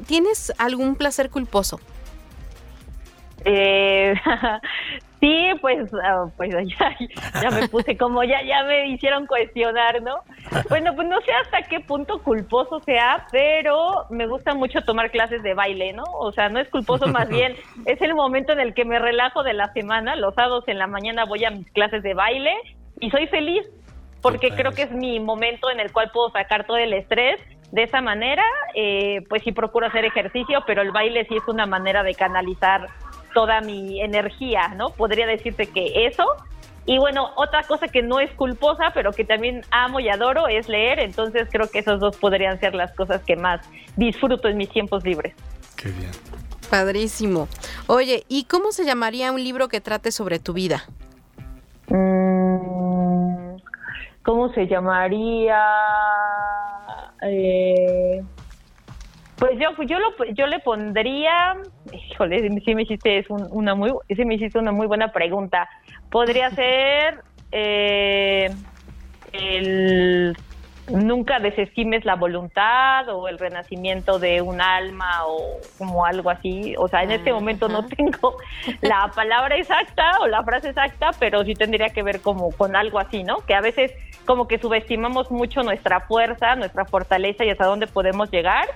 ¿tienes 0.06 0.52
algún 0.58 0.96
placer 0.96 1.30
culposo? 1.30 1.80
Eh, 3.44 4.14
sí, 5.20 5.50
pues, 5.61 5.92
ah, 6.02 6.26
pues 6.37 6.50
ya, 6.78 7.50
me 7.50 7.68
puse 7.68 7.96
como 7.96 8.22
ya, 8.24 8.42
ya 8.42 8.64
me 8.64 8.88
hicieron 8.88 9.26
cuestionar, 9.26 10.02
¿no? 10.02 10.16
Bueno, 10.68 10.94
pues 10.94 11.09
no 11.09 11.20
sé 11.22 11.33
hasta 11.33 11.62
qué 11.62 11.81
punto 11.81 12.22
culposo 12.22 12.81
sea, 12.81 13.26
pero 13.31 14.05
me 14.11 14.26
gusta 14.26 14.55
mucho 14.55 14.83
tomar 14.83 15.11
clases 15.11 15.42
de 15.42 15.55
baile, 15.55 15.92
¿no? 15.92 16.05
O 16.12 16.31
sea, 16.33 16.48
no 16.48 16.61
es 16.61 16.68
culposo, 16.68 17.07
más 17.07 17.28
bien 17.28 17.55
es 17.87 18.00
el 18.02 18.14
momento 18.14 18.52
en 18.52 18.61
el 18.61 18.74
que 18.74 18.85
me 18.85 18.98
relajo 18.98 19.42
de 19.42 19.55
la 19.55 19.72
semana. 19.72 20.16
Los 20.16 20.35
sábados 20.35 20.64
en 20.66 20.78
la 20.78 20.87
mañana 20.87 21.24
voy 21.24 21.44
a 21.44 21.50
mis 21.50 21.70
clases 21.72 22.02
de 22.02 22.14
baile 22.14 22.52
y 23.00 23.11
soy 23.11 23.26
feliz 23.28 23.64
porque 24.22 24.50
creo 24.50 24.70
que 24.70 24.83
es 24.83 24.92
mi 24.92 25.18
momento 25.20 25.70
en 25.70 25.81
el 25.81 25.92
cual 25.92 26.11
puedo 26.12 26.31
sacar 26.31 26.64
todo 26.64 26.76
el 26.76 26.92
estrés 26.92 27.40
de 27.72 27.83
esa 27.83 28.00
manera, 28.00 28.44
eh, 28.74 29.22
pues 29.28 29.42
sí 29.42 29.52
procuro 29.52 29.87
hacer 29.87 30.05
ejercicio, 30.05 30.62
pero 30.66 30.83
el 30.83 30.92
baile 30.92 31.26
sí 31.26 31.37
es 31.37 31.48
una 31.48 31.66
manera 31.66 32.02
de 32.02 32.14
canalizar 32.14 32.87
toda 33.32 33.60
mi 33.60 34.00
energía, 34.00 34.68
¿no? 34.76 34.90
Podría 34.90 35.26
decirte 35.26 35.66
que 35.66 36.06
eso. 36.06 36.24
Y 36.84 36.98
bueno, 36.98 37.30
otra 37.36 37.62
cosa 37.62 37.86
que 37.88 38.02
no 38.02 38.18
es 38.18 38.30
culposa, 38.32 38.90
pero 38.92 39.12
que 39.12 39.24
también 39.24 39.62
amo 39.70 40.00
y 40.00 40.08
adoro 40.08 40.48
es 40.48 40.68
leer, 40.68 40.98
entonces 40.98 41.48
creo 41.50 41.70
que 41.70 41.78
esos 41.78 42.00
dos 42.00 42.16
podrían 42.16 42.58
ser 42.58 42.74
las 42.74 42.92
cosas 42.94 43.22
que 43.22 43.36
más 43.36 43.60
disfruto 43.96 44.48
en 44.48 44.56
mis 44.56 44.68
tiempos 44.68 45.04
libres. 45.04 45.34
Qué 45.76 45.90
bien. 45.90 46.10
Padrísimo. 46.70 47.48
Oye, 47.86 48.24
¿y 48.28 48.44
cómo 48.44 48.72
se 48.72 48.84
llamaría 48.84 49.30
un 49.30 49.42
libro 49.42 49.68
que 49.68 49.80
trate 49.80 50.10
sobre 50.10 50.38
tu 50.40 50.54
vida? 50.54 50.84
Mm, 51.88 53.56
¿Cómo 54.22 54.52
se 54.54 54.66
llamaría? 54.66 55.62
Eh, 57.22 58.22
pues 59.36 59.52
yo, 59.58 59.70
yo, 59.84 59.98
lo, 59.98 60.24
yo 60.32 60.46
le 60.46 60.60
pondría, 60.60 61.56
híjole, 61.92 62.61
sí 62.64 62.74
me 62.74 62.83
hiciste 62.83 63.24
una 63.28 63.74
muy, 63.74 63.92
sí 64.09 64.24
me 64.24 64.35
hiciste 64.35 64.59
una 64.59 64.72
muy 64.72 64.87
buena 64.87 65.12
pregunta. 65.12 65.68
Podría 66.11 66.50
ser 66.55 67.20
eh, 67.50 68.50
el 69.33 70.37
nunca 70.88 71.38
desestimes 71.38 72.05
la 72.05 72.16
voluntad 72.16 73.09
o 73.09 73.28
el 73.28 73.38
renacimiento 73.38 74.18
de 74.18 74.42
un 74.42 74.61
alma 74.61 75.24
o 75.26 75.59
como 75.78 76.05
algo 76.05 76.31
así. 76.31 76.74
O 76.78 76.88
sea, 76.88 77.02
en 77.02 77.12
este 77.12 77.33
momento 77.33 77.68
no 77.68 77.87
tengo 77.87 78.37
la 78.81 79.11
palabra 79.14 79.57
exacta 79.57 80.18
o 80.20 80.26
la 80.26 80.42
frase 80.42 80.70
exacta, 80.70 81.11
pero 81.18 81.44
sí 81.44 81.55
tendría 81.55 81.90
que 81.90 82.02
ver 82.02 82.20
como 82.20 82.50
con 82.52 82.76
algo 82.76 82.98
así, 82.98 83.22
¿no? 83.22 83.38
Que 83.46 83.55
a 83.55 83.61
veces 83.61 83.92
como 84.26 84.46
que 84.48 84.59
subestimamos 84.59 85.31
mucho 85.31 85.62
nuestra 85.62 86.00
fuerza, 86.00 86.55
nuestra 86.57 86.85
fortaleza 86.85 87.44
y 87.44 87.50
hasta 87.50 87.66
dónde 87.66 87.87
podemos 87.87 88.31
llegar 88.31 88.68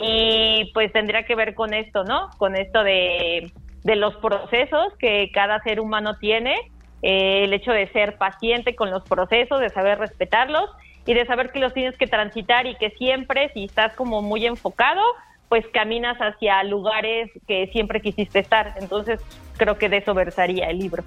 y 0.00 0.70
pues 0.72 0.92
tendría 0.92 1.24
que 1.24 1.34
ver 1.34 1.54
con 1.54 1.74
esto, 1.74 2.04
¿no? 2.04 2.30
Con 2.38 2.56
esto 2.56 2.82
de, 2.82 3.52
los 3.84 4.16
procesos 4.16 4.92
que 4.98 5.30
cada 5.32 5.60
ser 5.62 5.80
humano 5.80 6.16
tiene, 6.18 6.54
eh, 7.02 7.44
el 7.44 7.52
hecho 7.52 7.72
de 7.72 7.88
ser 7.88 8.16
paciente 8.16 8.74
con 8.74 8.90
los 8.90 9.02
procesos, 9.04 9.60
de 9.60 9.70
saber 9.70 9.98
respetarlos 9.98 10.70
y 11.06 11.14
de 11.14 11.26
saber 11.26 11.50
que 11.50 11.60
los 11.60 11.74
tienes 11.74 11.96
que 11.96 12.06
transitar 12.06 12.66
y 12.66 12.76
que 12.76 12.90
siempre, 12.90 13.50
si 13.52 13.64
estás 13.64 13.94
como 13.94 14.22
muy 14.22 14.46
enfocado, 14.46 15.00
pues 15.48 15.66
caminas 15.72 16.16
hacia 16.18 16.62
lugares 16.62 17.30
que 17.48 17.68
siempre 17.72 18.00
quisiste 18.00 18.38
estar. 18.38 18.74
Entonces, 18.80 19.20
creo 19.56 19.76
que 19.76 19.88
de 19.88 19.98
eso 19.98 20.14
versaría 20.14 20.70
el 20.70 20.78
libro. 20.78 21.02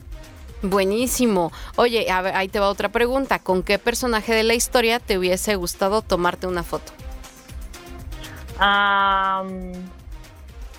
Buenísimo. 0.62 1.52
Oye, 1.76 2.10
a 2.10 2.20
ahí 2.38 2.48
te 2.48 2.60
va 2.60 2.70
otra 2.70 2.90
pregunta. 2.90 3.40
¿Con 3.40 3.64
qué 3.64 3.80
personaje 3.80 4.34
de 4.34 4.44
la 4.44 4.54
historia 4.54 5.00
te 5.00 5.18
hubiese 5.18 5.56
gustado 5.56 6.02
tomarte 6.02 6.48
una 6.48 6.64
foto? 6.64 6.94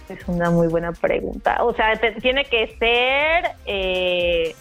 Es 0.09 0.29
una 0.29 0.51
muy 0.51 0.69
buena 0.69 0.93
pregunta. 0.93 1.63
O 1.65 1.75
sea, 1.75 1.99
tiene 2.21 2.45
que 2.45 2.77
ser 2.79 3.53
eh, 3.67 4.55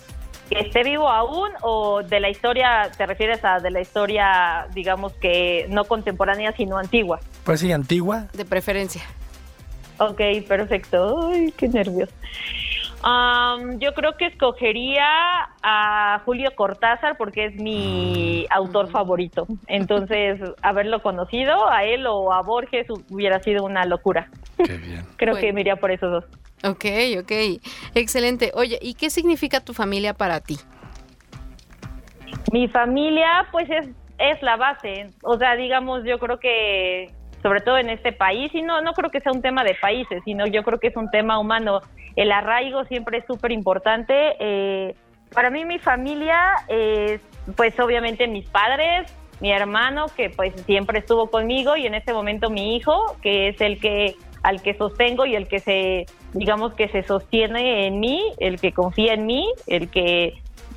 que 0.50 0.60
esté 0.60 0.84
vivo 0.84 1.10
aún 1.10 1.50
o 1.62 2.04
de 2.04 2.20
la 2.20 2.30
historia, 2.30 2.92
¿te 2.98 3.06
refieres 3.06 3.44
a 3.44 3.60
de 3.60 3.72
la 3.72 3.82
historia, 3.82 4.68
digamos 4.74 5.14
que 5.14 5.66
no 5.70 5.86
contemporánea, 5.86 6.54
sino 6.56 6.78
antigua? 6.78 7.20
Pues 7.44 7.60
sí, 7.60 7.72
antigua. 7.72 8.28
De 8.34 8.46
preferencia. 8.46 9.04
Ok, 10.00 10.22
perfecto. 10.48 11.30
Ay, 11.32 11.54
qué 11.56 11.68
nervios 11.68 12.10
yo 13.80 13.94
creo 13.94 14.16
que 14.18 14.28
escogería 14.28 15.06
a 15.62 16.22
Julio 16.26 16.52
Cortázar 16.56 17.18
porque 17.18 17.46
es 17.46 17.56
mi 17.56 18.46
mm. 18.50 18.54
autor 18.54 18.90
favorito. 18.90 19.46
Entonces, 19.68 20.40
haberlo 20.62 21.02
conocido 21.02 21.70
a 21.70 21.84
él 21.84 22.06
o 22.08 22.32
a 22.34 22.42
Borges 22.42 22.88
hubiera 23.10 23.40
sido 23.40 23.66
una 23.66 23.86
locura. 23.86 24.30
Qué 24.58 24.78
bien. 24.78 25.06
creo 25.18 25.36
que 25.36 25.52
me 25.52 25.62
iría 25.62 25.76
por 25.76 25.92
esos 25.92 26.12
dos. 26.12 26.26
Ok, 26.64 26.86
ok. 27.20 27.32
Excelente. 27.94 28.52
Oye, 28.56 28.80
¿y 28.82 28.94
qué 28.94 29.10
significa 29.10 29.60
tu 29.60 29.74
familia 29.74 30.14
para 30.14 30.40
ti? 30.40 30.58
Mi 32.52 32.68
familia, 32.70 33.48
pues 33.52 33.70
es, 33.70 33.90
es 34.18 34.42
la 34.42 34.56
base. 34.56 35.10
O 35.24 35.38
sea, 35.38 35.56
digamos, 35.56 36.04
yo 36.06 36.20
creo 36.20 36.40
que 36.40 37.12
sobre 37.44 37.60
todo 37.60 37.78
en 37.78 37.90
este 37.90 38.12
país, 38.12 38.50
y 38.56 38.64
no, 38.64 38.82
no 38.82 38.94
creo 38.94 39.12
que 39.12 39.20
sea 39.20 39.32
un 39.32 39.44
tema 39.44 39.64
de 39.64 39.76
países, 39.76 40.24
sino 40.26 40.48
yo 40.48 40.64
creo 40.64 40.80
que 40.80 40.88
es 40.88 40.96
un 40.96 41.12
tema 41.12 41.38
humano 41.38 41.82
el 42.16 42.32
arraigo 42.32 42.86
siempre 42.86 43.20
es 43.20 43.26
súper 43.26 43.52
importante. 43.52 44.36
Eh, 44.40 44.96
para 45.34 45.50
mí 45.50 45.66
mi 45.66 45.80
familia 45.80 46.54
es, 46.68 47.22
pues 47.56 47.80
obviamente 47.80 48.28
mis 48.28 48.48
padres, 48.48 49.12
mi 49.42 49.52
hermano 49.52 50.06
que 50.16 50.30
pues 50.30 50.54
siempre 50.66 51.00
estuvo 51.00 51.30
conmigo 51.30 51.76
y 51.76 51.88
en 51.88 51.96
este 51.96 52.14
momento 52.14 52.50
mi 52.50 52.76
hijo 52.76 53.18
que 53.22 53.50
es 53.50 53.62
el 53.62 53.80
que 53.80 54.16
al 54.44 54.62
que 54.62 54.76
sostengo 54.76 55.26
y 55.26 55.36
el 55.36 55.48
que 55.48 55.60
se 55.60 56.06
digamos 56.34 56.74
que 56.74 56.88
se 56.90 57.04
sostiene 57.04 57.88
en 57.88 58.00
mí, 58.00 58.22
el 58.38 58.60
que 58.60 58.74
confía 58.74 59.14
en 59.14 59.26
mí, 59.26 59.48
el 59.68 59.90
que 59.90 60.36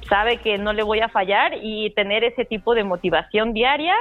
sabe 0.08 0.38
que 0.38 0.56
no 0.56 0.72
le 0.72 0.82
voy 0.82 1.00
a 1.00 1.08
fallar 1.08 1.52
y 1.60 1.90
tener 1.90 2.24
ese 2.24 2.44
tipo 2.44 2.74
de 2.74 2.84
motivación 2.84 3.52
diaria 3.52 3.94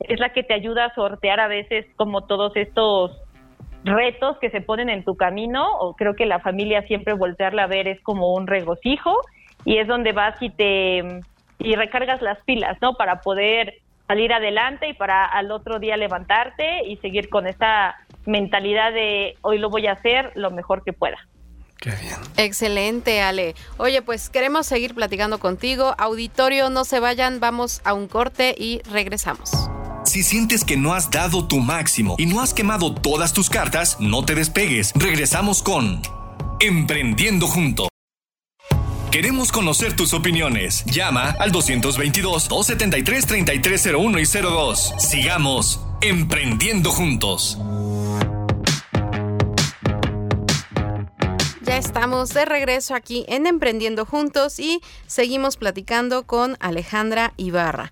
es 0.00 0.18
la 0.18 0.32
que 0.32 0.42
te 0.42 0.54
ayuda 0.54 0.86
a 0.86 0.94
sortear 0.94 1.40
a 1.40 1.48
veces 1.48 1.86
como 1.96 2.26
todos 2.26 2.56
estos 2.56 3.12
retos 3.84 4.38
que 4.38 4.50
se 4.50 4.60
ponen 4.60 4.88
en 4.90 5.04
tu 5.04 5.16
camino, 5.16 5.66
o 5.78 5.94
creo 5.94 6.14
que 6.14 6.26
la 6.26 6.40
familia 6.40 6.82
siempre 6.82 7.14
voltearla 7.14 7.64
a 7.64 7.66
ver 7.66 7.88
es 7.88 8.00
como 8.02 8.34
un 8.34 8.46
regocijo 8.46 9.14
y 9.64 9.78
es 9.78 9.86
donde 9.86 10.12
vas 10.12 10.40
y 10.40 10.50
te 10.50 11.02
y 11.58 11.74
recargas 11.76 12.22
las 12.22 12.42
pilas, 12.44 12.78
¿no? 12.80 12.94
Para 12.94 13.20
poder 13.20 13.74
salir 14.06 14.32
adelante 14.32 14.88
y 14.88 14.94
para 14.94 15.24
al 15.26 15.52
otro 15.52 15.78
día 15.78 15.96
levantarte 15.96 16.86
y 16.86 16.96
seguir 16.96 17.28
con 17.28 17.46
esa 17.46 17.94
mentalidad 18.26 18.92
de 18.92 19.36
hoy 19.42 19.58
lo 19.58 19.70
voy 19.70 19.86
a 19.86 19.92
hacer 19.92 20.32
lo 20.34 20.50
mejor 20.50 20.82
que 20.84 20.92
pueda. 20.92 21.18
Qué 21.80 21.90
bien. 21.90 22.16
Excelente, 22.36 23.22
Ale. 23.22 23.54
Oye, 23.78 24.02
pues 24.02 24.28
queremos 24.28 24.66
seguir 24.66 24.94
platicando 24.94 25.38
contigo. 25.38 25.94
Auditorio, 25.96 26.68
no 26.68 26.84
se 26.84 27.00
vayan, 27.00 27.40
vamos 27.40 27.80
a 27.84 27.94
un 27.94 28.08
corte 28.08 28.54
y 28.56 28.82
regresamos. 28.90 29.70
Si 30.10 30.24
sientes 30.24 30.64
que 30.64 30.76
no 30.76 30.92
has 30.92 31.08
dado 31.08 31.46
tu 31.46 31.60
máximo 31.60 32.16
y 32.18 32.26
no 32.26 32.40
has 32.40 32.52
quemado 32.52 32.92
todas 32.92 33.32
tus 33.32 33.48
cartas, 33.48 33.96
no 34.00 34.24
te 34.24 34.34
despegues. 34.34 34.90
Regresamos 34.96 35.62
con 35.62 36.02
Emprendiendo 36.58 37.46
Juntos. 37.46 37.86
Queremos 39.12 39.52
conocer 39.52 39.94
tus 39.94 40.12
opiniones. 40.12 40.84
Llama 40.86 41.36
al 41.38 41.52
222-273-3301 41.52 44.20
y 44.20 44.26
02. 44.42 44.94
Sigamos 44.98 45.78
emprendiendo 46.00 46.90
juntos. 46.90 47.56
estamos 51.80 52.34
de 52.34 52.44
regreso 52.44 52.94
aquí 52.94 53.24
en 53.26 53.46
Emprendiendo 53.46 54.04
Juntos 54.04 54.60
y 54.60 54.82
seguimos 55.06 55.56
platicando 55.56 56.24
con 56.24 56.58
Alejandra 56.60 57.32
Ibarra. 57.38 57.90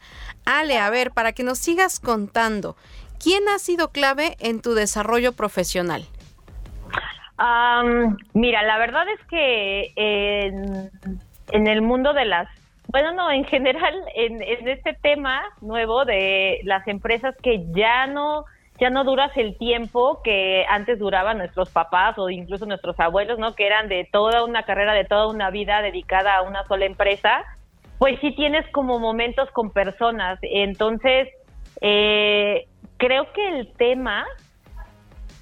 Ale, 0.49 0.79
a 0.79 0.89
ver, 0.89 1.11
para 1.11 1.33
que 1.33 1.43
nos 1.43 1.59
sigas 1.59 2.01
contando, 2.01 2.75
¿quién 3.23 3.47
ha 3.49 3.59
sido 3.59 3.91
clave 3.91 4.37
en 4.41 4.63
tu 4.63 4.73
desarrollo 4.73 5.33
profesional? 5.35 6.05
mira, 8.33 8.65
la 8.65 8.79
verdad 8.79 9.05
es 9.11 9.25
que 9.27 9.93
en, 9.95 10.91
en, 11.53 11.67
el 11.69 11.83
mundo 11.83 12.13
de 12.13 12.25
las, 12.25 12.49
bueno, 12.89 13.13
no, 13.13 13.31
en 13.31 13.45
general, 13.45 13.95
en, 14.17 14.43
en 14.43 14.67
este 14.67 14.95
tema 14.95 15.43
nuevo 15.61 16.05
de 16.05 16.61
las 16.65 16.89
empresas 16.89 17.37
que 17.41 17.65
ya 17.73 18.09
no 18.09 18.45
ya 18.81 18.91
no 18.91 19.05
duras 19.05 19.33
el 19.37 19.59
tiempo 19.59 20.21
que 20.23 20.65
antes 20.69 20.99
duraban 20.99 21.39
nuestros 21.39 21.69
papás 21.71 22.17
o 22.17 22.31
incluso 22.31 22.65
nuestros 22.65 22.99
abuelos, 23.01 23.39
¿no? 23.39 23.55
Que 23.55 23.67
eran 23.67 23.89
de 23.89 24.09
toda 24.11 24.45
una 24.45 24.63
carrera, 24.63 24.95
de 24.95 25.05
toda 25.05 25.27
una 25.27 25.51
vida 25.51 25.83
dedicada 25.83 26.37
a 26.37 26.43
una 26.43 26.65
sola 26.69 26.87
empresa, 26.87 27.45
pues 27.99 28.19
sí 28.21 28.33
tienes 28.35 28.65
como 28.73 28.99
momentos 28.99 29.51
con 29.53 29.71
personas. 29.71 30.39
Entonces, 30.43 31.29
eh, 31.81 32.67
creo 32.97 33.33
que 33.33 33.49
el 33.49 33.73
tema 33.75 34.27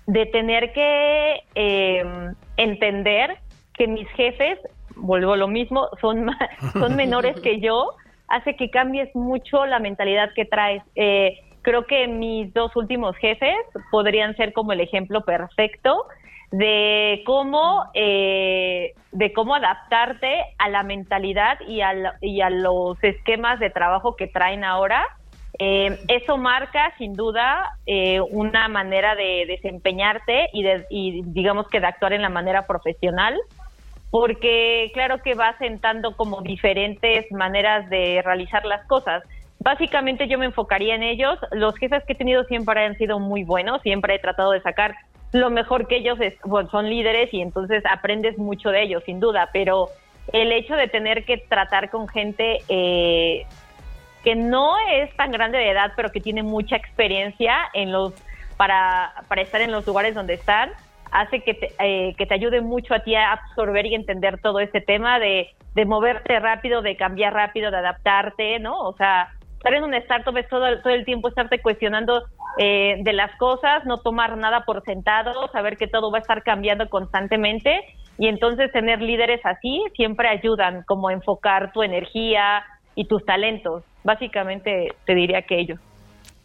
de 0.07 0.27
tener 0.27 0.73
que 0.73 1.41
em, 1.55 2.35
entender 2.57 3.39
que 3.75 3.87
mis 3.87 4.09
jefes, 4.11 4.59
vuelvo 4.95 5.35
a 5.35 5.37
lo 5.37 5.49
mismo, 5.49 5.89
son, 6.01 6.31
son 6.73 6.97
menores 6.97 7.39
que 7.41 7.61
yo, 7.61 7.91
hace 8.29 8.57
que 8.57 8.71
cambies 8.71 9.15
mucho 9.15 9.67
la 9.67 9.79
mentalidad 9.79 10.31
que 10.35 10.45
traes. 10.45 10.83
Eh, 10.95 11.39
creo 11.63 11.85
que 11.87 12.07
mis 12.07 12.55
dos 12.55 12.75
últimos 12.77 13.17
jefes 13.17 13.57
podrían 13.91 14.37
ser 14.37 14.53
como 14.53 14.73
el 14.73 14.81
ejemplo 14.81 15.23
perfecto 15.23 16.07
de 16.51 17.23
cómo 17.27 17.85
eh, 17.95 18.95
de 19.13 19.33
cómo 19.33 19.55
adaptarte 19.55 20.45
a 20.59 20.69
la 20.69 20.83
mentalidad 20.83 21.59
y, 21.67 21.81
y 22.21 22.41
a 22.41 22.51
los 22.51 23.03
esquemas 23.03 23.59
de 23.59 23.71
trabajo 23.71 24.15
que 24.15 24.29
traen 24.29 24.63
ahora 24.63 25.05
eh, 25.59 25.99
eso 26.09 26.37
marca 26.37 26.93
sin 26.99 27.15
duda 27.15 27.77
eh, 27.87 28.21
una 28.21 28.69
manera 28.69 29.15
de 29.17 29.47
desempeñarte 29.47 30.49
y, 30.53 30.63
de, 30.63 30.87
y 30.91 31.23
digamos 31.25 31.67
que 31.69 31.81
de 31.81 31.87
actuar 31.87 32.13
en 32.13 32.23
la 32.23 32.29
manera 32.29 32.67
profesional 32.67 33.37
porque 34.11 34.91
claro 34.95 35.23
que 35.23 35.35
va 35.35 35.57
sentando 35.59 36.15
como 36.17 36.43
diferentes 36.43 37.31
maneras 37.33 37.89
de 37.91 38.23
realizar 38.25 38.65
las 38.65 38.87
cosas 38.87 39.23
Básicamente 39.59 40.29
yo 40.29 40.39
me 40.39 40.47
enfocaría 40.47 40.95
en 40.95 41.03
ellos. 41.03 41.39
Los 41.51 41.77
jefes 41.77 42.05
que 42.05 42.13
he 42.13 42.17
tenido 42.17 42.45
siempre 42.45 42.85
han 42.85 42.97
sido 42.99 43.19
muy 43.19 43.43
buenos, 43.43 43.83
siempre 43.83 44.15
he 44.15 44.19
tratado 44.19 44.53
de 44.53 44.61
sacar 44.61 44.95
lo 45.41 45.51
mejor 45.51 45.87
que 45.87 45.97
ellos 45.97 46.19
son 46.71 46.91
líderes 46.91 47.33
y 47.33 47.41
entonces 47.41 47.83
aprendes 47.89 48.39
mucho 48.39 48.71
de 48.71 48.83
ellos, 48.83 49.03
sin 49.05 49.21
duda, 49.21 49.51
pero 49.53 49.89
el 50.33 50.53
hecho 50.53 50.75
de 50.75 50.89
tener 50.89 51.25
que 51.25 51.39
tratar 51.39 51.91
con 51.91 52.09
gente 52.09 52.59
eh, 52.69 53.47
que 54.25 54.35
no 54.35 54.75
es 54.91 55.15
tan 55.17 55.31
grande 55.31 55.59
de 55.59 55.71
edad, 55.71 55.93
pero 55.95 56.11
que 56.11 56.21
tiene 56.21 56.43
mucha 56.43 56.77
experiencia 56.77 57.57
en 57.75 57.93
los 57.93 58.13
para, 58.57 59.13
para 59.29 59.43
estar 59.43 59.61
en 59.61 59.71
los 59.71 59.87
lugares 59.87 60.15
donde 60.15 60.35
están, 60.35 60.71
hace 61.13 61.41
que 61.41 61.55
te, 61.55 61.73
eh, 61.79 62.15
que 62.17 62.27
te 62.27 62.35
ayude 62.35 62.61
mucho 62.61 62.95
a 62.95 63.01
ti 63.01 63.15
a 63.15 63.33
absorber 63.33 63.87
y 63.87 63.95
entender 63.95 64.41
todo 64.41 64.61
este 64.61 64.81
tema 64.81 65.19
de, 65.19 65.49
de 65.75 65.85
moverte 65.85 66.41
rápido, 66.41 66.83
de 66.83 66.97
cambiar 66.97 67.35
rápido, 67.35 67.71
de 67.71 67.77
adaptarte, 67.77 68.59
¿no? 68.59 68.79
O 68.79 68.97
sea, 68.97 69.31
estar 69.57 69.75
en 69.75 69.85
un 69.85 69.95
startup 69.95 70.37
es 70.37 70.49
todo, 70.49 70.65
todo 70.81 70.93
el 70.93 71.05
tiempo 71.05 71.29
estarte 71.29 71.61
cuestionando 71.61 72.23
eh, 72.59 72.97
de 73.03 73.13
las 73.13 73.37
cosas, 73.39 73.85
no 73.85 73.99
tomar 73.99 74.37
nada 74.37 74.65
por 74.65 74.83
sentado, 74.85 75.49
saber 75.49 75.77
que 75.77 75.89
todo 75.89 76.11
va 76.11 76.19
a 76.19 76.21
estar 76.21 76.43
cambiando 76.43 76.89
constantemente 76.89 77.81
y 78.19 78.29
entonces 78.29 78.73
tener 78.73 79.03
líderes 79.03 79.41
así 79.45 79.83
siempre 79.95 80.29
ayudan 80.29 80.83
como 80.87 81.11
enfocar 81.11 81.73
tu 81.73 81.83
energía 81.83 82.65
y 82.95 83.07
tus 83.07 83.25
talentos. 83.25 83.83
Básicamente 84.05 84.95
te 85.05 85.15
diría 85.15 85.43
que 85.43 85.59
ellos. 85.59 85.81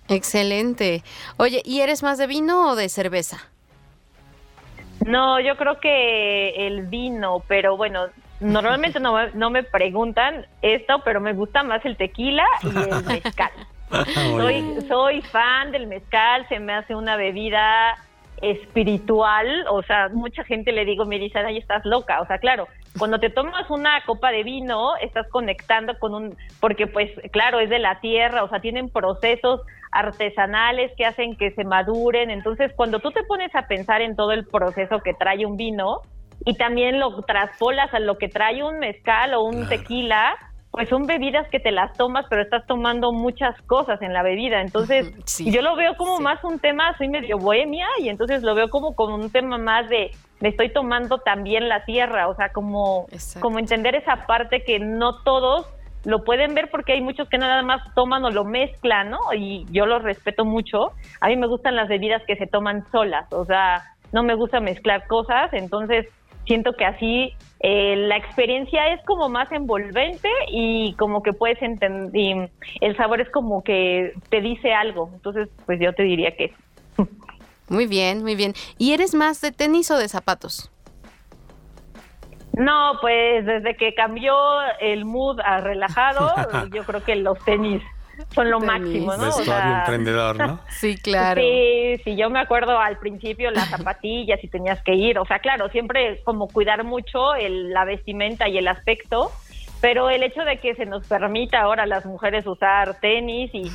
Excelente. 0.09 1.03
Oye, 1.37 1.61
¿y 1.63 1.81
eres 1.81 2.03
más 2.03 2.17
de 2.17 2.27
vino 2.27 2.71
o 2.71 2.75
de 2.75 2.89
cerveza? 2.89 3.37
No, 5.05 5.39
yo 5.39 5.55
creo 5.55 5.79
que 5.79 6.67
el 6.67 6.87
vino, 6.87 7.41
pero 7.47 7.77
bueno, 7.77 8.07
Normalmente 8.41 8.99
no, 8.99 9.27
no 9.29 9.49
me 9.51 9.63
preguntan 9.63 10.47
esto, 10.61 11.01
pero 11.05 11.21
me 11.21 11.33
gusta 11.33 11.63
más 11.63 11.85
el 11.85 11.95
tequila 11.95 12.45
y 12.63 12.67
el 12.69 13.05
mezcal. 13.05 13.51
soy, 14.13 14.81
soy 14.87 15.21
fan 15.21 15.71
del 15.71 15.87
mezcal, 15.87 16.47
se 16.49 16.59
me 16.59 16.73
hace 16.73 16.95
una 16.95 17.15
bebida 17.15 17.95
espiritual, 18.41 19.65
o 19.69 19.83
sea, 19.83 20.09
mucha 20.09 20.43
gente 20.43 20.71
le 20.71 20.83
digo, 20.85 21.05
me 21.05 21.19
dicen, 21.19 21.45
ay, 21.45 21.57
estás 21.57 21.85
loca, 21.85 22.21
o 22.21 22.25
sea, 22.25 22.39
claro, 22.39 22.67
cuando 22.97 23.19
te 23.19 23.29
tomas 23.29 23.69
una 23.69 24.03
copa 24.05 24.31
de 24.31 24.43
vino, 24.43 24.95
estás 24.97 25.27
conectando 25.29 25.97
con 25.99 26.15
un, 26.15 26.35
porque 26.59 26.87
pues, 26.87 27.11
claro, 27.31 27.59
es 27.59 27.69
de 27.69 27.77
la 27.77 27.99
tierra, 27.99 28.43
o 28.43 28.49
sea, 28.49 28.59
tienen 28.59 28.89
procesos 28.89 29.61
artesanales 29.91 30.91
que 30.97 31.05
hacen 31.05 31.35
que 31.35 31.51
se 31.51 31.63
maduren, 31.63 32.31
entonces, 32.31 32.71
cuando 32.75 32.99
tú 32.99 33.11
te 33.11 33.23
pones 33.23 33.53
a 33.55 33.67
pensar 33.67 34.01
en 34.01 34.15
todo 34.15 34.31
el 34.31 34.47
proceso 34.47 35.01
que 35.01 35.13
trae 35.13 35.45
un 35.45 35.57
vino, 35.57 36.01
y 36.45 36.55
también 36.55 36.99
lo 36.99 37.21
traspolas 37.21 37.93
a 37.93 37.99
lo 37.99 38.17
que 38.17 38.27
trae 38.27 38.63
un 38.63 38.79
mezcal 38.79 39.33
o 39.33 39.43
un 39.43 39.67
tequila, 39.67 40.35
pues 40.71 40.87
son 40.87 41.05
bebidas 41.05 41.47
que 41.49 41.59
te 41.59 41.71
las 41.71 41.91
tomas, 41.97 42.25
pero 42.29 42.41
estás 42.41 42.65
tomando 42.65 43.11
muchas 43.11 43.61
cosas 43.63 44.01
en 44.01 44.13
la 44.13 44.23
bebida. 44.23 44.61
Entonces, 44.61 45.13
yo 45.39 45.61
lo 45.61 45.75
veo 45.75 45.95
como 45.97 46.19
más 46.19 46.41
un 46.43 46.59
tema, 46.59 46.95
soy 46.97 47.09
medio 47.09 47.37
bohemia, 47.37 47.87
y 47.99 48.07
entonces 48.07 48.41
lo 48.41 48.55
veo 48.55 48.69
como, 48.69 48.95
como 48.95 49.15
un 49.15 49.29
tema 49.29 49.57
más 49.57 49.89
de, 49.89 50.11
me 50.39 50.49
estoy 50.49 50.71
tomando 50.71 51.17
también 51.19 51.67
la 51.67 51.83
tierra, 51.83 52.29
o 52.29 52.35
sea, 52.35 52.49
como, 52.53 53.07
como 53.41 53.59
entender 53.59 53.95
esa 53.95 54.25
parte 54.25 54.63
que 54.63 54.79
no 54.79 55.21
todos 55.23 55.67
lo 56.03 56.23
pueden 56.23 56.55
ver 56.55 56.69
porque 56.71 56.93
hay 56.93 57.01
muchos 57.01 57.29
que 57.29 57.37
nada 57.37 57.61
más 57.61 57.81
toman 57.93 58.23
o 58.25 58.31
lo 58.31 58.43
mezclan, 58.43 59.11
¿no? 59.11 59.19
Y 59.35 59.65
yo 59.69 59.85
lo 59.85 59.99
respeto 59.99 60.45
mucho. 60.45 60.93
A 61.19 61.27
mí 61.27 61.35
me 61.35 61.45
gustan 61.45 61.75
las 61.75 61.89
bebidas 61.89 62.23
que 62.25 62.37
se 62.37 62.47
toman 62.47 62.89
solas, 62.91 63.31
o 63.31 63.45
sea, 63.45 63.83
no 64.11 64.23
me 64.23 64.35
gusta 64.35 64.59
mezclar 64.59 65.05
cosas, 65.07 65.53
entonces 65.53 66.07
siento 66.45 66.73
que 66.73 66.85
así 66.85 67.33
eh, 67.59 67.95
la 67.95 68.17
experiencia 68.17 68.93
es 68.93 69.03
como 69.05 69.29
más 69.29 69.51
envolvente 69.51 70.29
y 70.49 70.95
como 70.97 71.21
que 71.21 71.33
puedes 71.33 71.61
entender, 71.61 72.49
el 72.79 72.97
sabor 72.97 73.21
es 73.21 73.29
como 73.29 73.63
que 73.63 74.13
te 74.29 74.41
dice 74.41 74.73
algo, 74.73 75.09
entonces 75.13 75.49
pues 75.65 75.79
yo 75.79 75.93
te 75.93 76.03
diría 76.03 76.35
que 76.35 76.53
Muy 77.69 77.85
bien, 77.85 78.21
muy 78.21 78.35
bien. 78.35 78.53
¿Y 78.77 78.93
eres 78.93 79.13
más 79.13 79.39
de 79.39 79.51
tenis 79.51 79.91
o 79.91 79.97
de 79.97 80.09
zapatos? 80.09 80.69
No, 82.53 82.97
pues 82.99 83.45
desde 83.45 83.77
que 83.77 83.93
cambió 83.93 84.35
el 84.81 85.05
mood 85.05 85.39
a 85.39 85.61
relajado, 85.61 86.33
yo 86.73 86.83
creo 86.83 87.03
que 87.03 87.15
los 87.15 87.39
tenis 87.45 87.81
son 88.33 88.49
lo 88.49 88.59
máximo, 88.59 89.15
¿no? 89.17 89.29
emprendedor, 89.79 90.37
¿no? 90.37 90.59
sí, 90.69 90.97
claro. 90.97 91.41
Sí, 91.41 91.97
sí, 92.03 92.15
yo 92.15 92.29
me 92.29 92.39
acuerdo 92.39 92.79
al 92.79 92.97
principio 92.97 93.51
las 93.51 93.69
zapatillas 93.69 94.43
y 94.43 94.47
tenías 94.47 94.81
que 94.83 94.95
ir, 94.95 95.19
o 95.19 95.25
sea, 95.25 95.39
claro, 95.39 95.69
siempre 95.69 96.21
como 96.23 96.47
cuidar 96.47 96.83
mucho 96.83 97.35
el, 97.35 97.71
la 97.71 97.85
vestimenta 97.85 98.47
y 98.47 98.57
el 98.57 98.67
aspecto, 98.67 99.31
pero 99.81 100.09
el 100.09 100.21
hecho 100.23 100.43
de 100.43 100.57
que 100.57 100.75
se 100.75 100.85
nos 100.85 101.07
permita 101.07 101.61
ahora 101.61 101.83
a 101.83 101.87
las 101.87 102.05
mujeres 102.05 102.45
usar 102.45 102.99
tenis 102.99 103.49
y, 103.53 103.71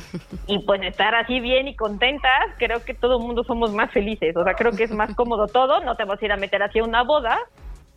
y 0.47 0.59
pues 0.59 0.81
estar 0.83 1.13
así 1.15 1.39
bien 1.39 1.67
y 1.67 1.75
contentas, 1.75 2.31
creo 2.57 2.83
que 2.83 2.93
todo 2.93 3.17
el 3.17 3.23
mundo 3.23 3.43
somos 3.43 3.73
más 3.73 3.91
felices, 3.91 4.35
o 4.35 4.43
sea, 4.43 4.53
creo 4.53 4.71
que 4.71 4.85
es 4.85 4.91
más 4.91 5.13
cómodo 5.15 5.47
todo, 5.47 5.81
no 5.81 5.95
te 5.95 6.05
vas 6.05 6.21
a 6.21 6.25
ir 6.25 6.31
a 6.31 6.37
meter 6.37 6.63
hacia 6.63 6.83
una 6.83 7.03
boda, 7.03 7.37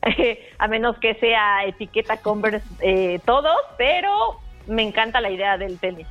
a 0.58 0.68
menos 0.68 0.98
que 0.98 1.14
sea 1.14 1.64
etiqueta 1.64 2.16
Converse 2.18 2.66
eh, 2.80 3.20
todos, 3.24 3.56
pero 3.78 4.40
me 4.66 4.82
encanta 4.82 5.20
la 5.20 5.30
idea 5.30 5.56
del 5.56 5.78
tenis. 5.78 6.06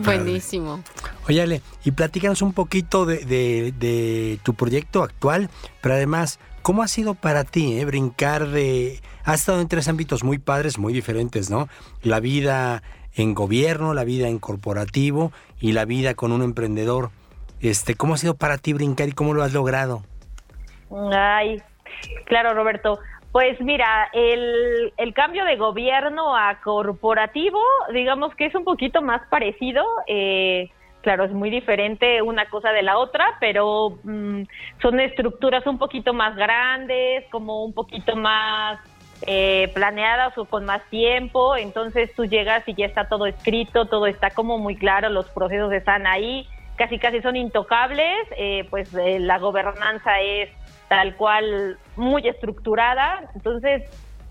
Buenísimo. 0.00 0.82
Oye, 1.28 1.62
y 1.84 1.90
platícanos 1.90 2.42
un 2.42 2.52
poquito 2.52 3.06
de, 3.06 4.38
tu 4.42 4.54
proyecto 4.54 5.02
actual, 5.02 5.50
pero 5.80 5.94
además, 5.94 6.38
¿cómo 6.62 6.82
ha 6.82 6.88
sido 6.88 7.14
para 7.14 7.44
ti 7.44 7.78
eh, 7.78 7.84
brincar 7.84 8.48
de... 8.48 9.00
Has 9.24 9.40
estado 9.40 9.60
en 9.60 9.68
tres 9.68 9.88
ámbitos 9.88 10.22
muy 10.22 10.38
padres, 10.38 10.78
muy 10.78 10.92
diferentes, 10.92 11.50
¿no? 11.50 11.68
La 12.02 12.20
vida 12.20 12.82
en 13.14 13.34
gobierno, 13.34 13.94
la 13.94 14.04
vida 14.04 14.28
en 14.28 14.38
corporativo 14.38 15.32
y 15.60 15.72
la 15.72 15.84
vida 15.84 16.14
con 16.14 16.32
un 16.32 16.42
emprendedor. 16.42 17.10
Este, 17.60 17.94
¿Cómo 17.94 18.14
ha 18.14 18.18
sido 18.18 18.34
para 18.34 18.58
ti 18.58 18.72
brincar 18.72 19.08
y 19.08 19.12
cómo 19.12 19.34
lo 19.34 19.42
has 19.42 19.52
logrado? 19.52 20.02
Ay, 21.12 21.62
claro, 22.26 22.54
Roberto. 22.54 22.98
Pues 23.36 23.60
mira, 23.60 24.08
el, 24.14 24.94
el, 24.96 25.12
cambio 25.12 25.44
de 25.44 25.56
gobierno 25.56 26.34
a 26.34 26.58
corporativo, 26.62 27.60
digamos 27.92 28.34
que 28.34 28.46
es 28.46 28.54
un 28.54 28.64
poquito 28.64 29.02
más 29.02 29.20
parecido. 29.28 29.84
Eh, 30.06 30.70
claro, 31.02 31.24
es 31.24 31.32
muy 31.32 31.50
diferente 31.50 32.22
una 32.22 32.48
cosa 32.48 32.72
de 32.72 32.80
la 32.80 32.96
otra, 32.96 33.36
pero 33.38 33.98
mm, 34.04 34.44
son 34.80 35.00
estructuras 35.00 35.66
un 35.66 35.76
poquito 35.76 36.14
más 36.14 36.34
grandes, 36.34 37.26
como 37.30 37.62
un 37.62 37.74
poquito 37.74 38.16
más 38.16 38.78
eh, 39.26 39.70
planeadas 39.74 40.38
o 40.38 40.46
con 40.46 40.64
más 40.64 40.82
tiempo. 40.88 41.58
Entonces 41.58 42.10
tú 42.16 42.24
llegas 42.24 42.66
y 42.66 42.72
ya 42.72 42.86
está 42.86 43.06
todo 43.06 43.26
escrito, 43.26 43.84
todo 43.84 44.06
está 44.06 44.30
como 44.30 44.56
muy 44.56 44.76
claro, 44.76 45.10
los 45.10 45.28
procesos 45.28 45.74
están 45.74 46.06
ahí, 46.06 46.48
casi 46.76 46.98
casi 46.98 47.20
son 47.20 47.36
intocables. 47.36 48.16
Eh, 48.38 48.66
pues 48.70 48.94
la 48.94 49.38
gobernanza 49.38 50.22
es 50.22 50.48
tal 50.88 51.16
cual 51.16 51.78
muy 51.96 52.26
estructurada. 52.28 53.30
Entonces, 53.34 53.82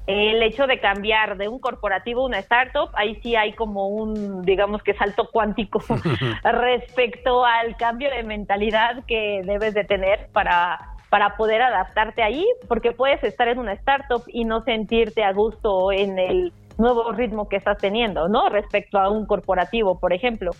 el 0.07 0.43
hecho 0.43 0.67
de 0.67 0.79
cambiar 0.79 1.37
de 1.37 1.47
un 1.47 1.59
corporativo 1.59 2.21
a 2.21 2.25
una 2.25 2.39
startup, 2.39 2.89
ahí 2.93 3.15
sí 3.21 3.35
hay 3.35 3.53
como 3.53 3.87
un, 3.87 4.43
digamos 4.43 4.83
que 4.83 4.93
salto 4.93 5.29
cuántico 5.31 5.79
respecto 6.43 7.43
al 7.45 7.75
cambio 7.75 8.09
de 8.11 8.23
mentalidad 8.23 9.03
que 9.07 9.41
debes 9.43 9.73
de 9.73 9.83
tener 9.83 10.27
para, 10.31 10.95
para 11.09 11.35
poder 11.37 11.61
adaptarte 11.61 12.21
ahí, 12.21 12.45
porque 12.67 12.91
puedes 12.91 13.23
estar 13.23 13.47
en 13.47 13.57
una 13.57 13.73
startup 13.73 14.23
y 14.27 14.45
no 14.45 14.61
sentirte 14.63 15.23
a 15.23 15.33
gusto 15.33 15.91
en 15.91 16.19
el 16.19 16.53
nuevo 16.77 17.11
ritmo 17.11 17.49
que 17.49 17.55
estás 17.55 17.77
teniendo, 17.77 18.27
¿no? 18.27 18.49
Respecto 18.49 18.99
a 18.99 19.09
un 19.09 19.25
corporativo, 19.25 19.99
por 19.99 20.13
ejemplo. 20.13 20.51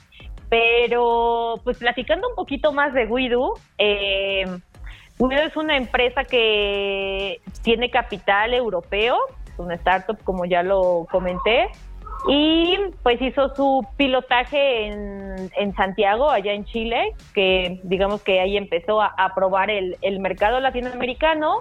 Pero, 0.49 1.55
pues 1.63 1.77
platicando 1.77 2.29
un 2.29 2.35
poquito 2.35 2.71
más 2.71 2.93
de 2.93 3.05
Guido, 3.07 3.53
eh, 3.77 4.45
Guido 5.17 5.43
es 5.43 5.55
una 5.55 5.77
empresa 5.77 6.23
que 6.25 7.39
tiene 7.63 7.89
capital 7.89 8.53
europeo, 8.53 9.17
es 9.47 9.57
una 9.57 9.75
startup 9.75 10.21
como 10.23 10.45
ya 10.45 10.61
lo 10.61 11.07
comenté, 11.09 11.69
y 12.27 12.77
pues 13.03 13.21
hizo 13.21 13.53
su 13.55 13.85
pilotaje 13.97 14.87
en, 14.87 15.51
en 15.55 15.73
Santiago, 15.75 16.29
allá 16.29 16.53
en 16.53 16.65
Chile, 16.65 17.13
que 17.33 17.79
digamos 17.83 18.23
que 18.23 18.39
ahí 18.39 18.57
empezó 18.57 19.01
a, 19.01 19.13
probar 19.35 19.69
el, 19.69 19.97
el 20.01 20.19
mercado 20.19 20.59
latinoamericano. 20.59 21.59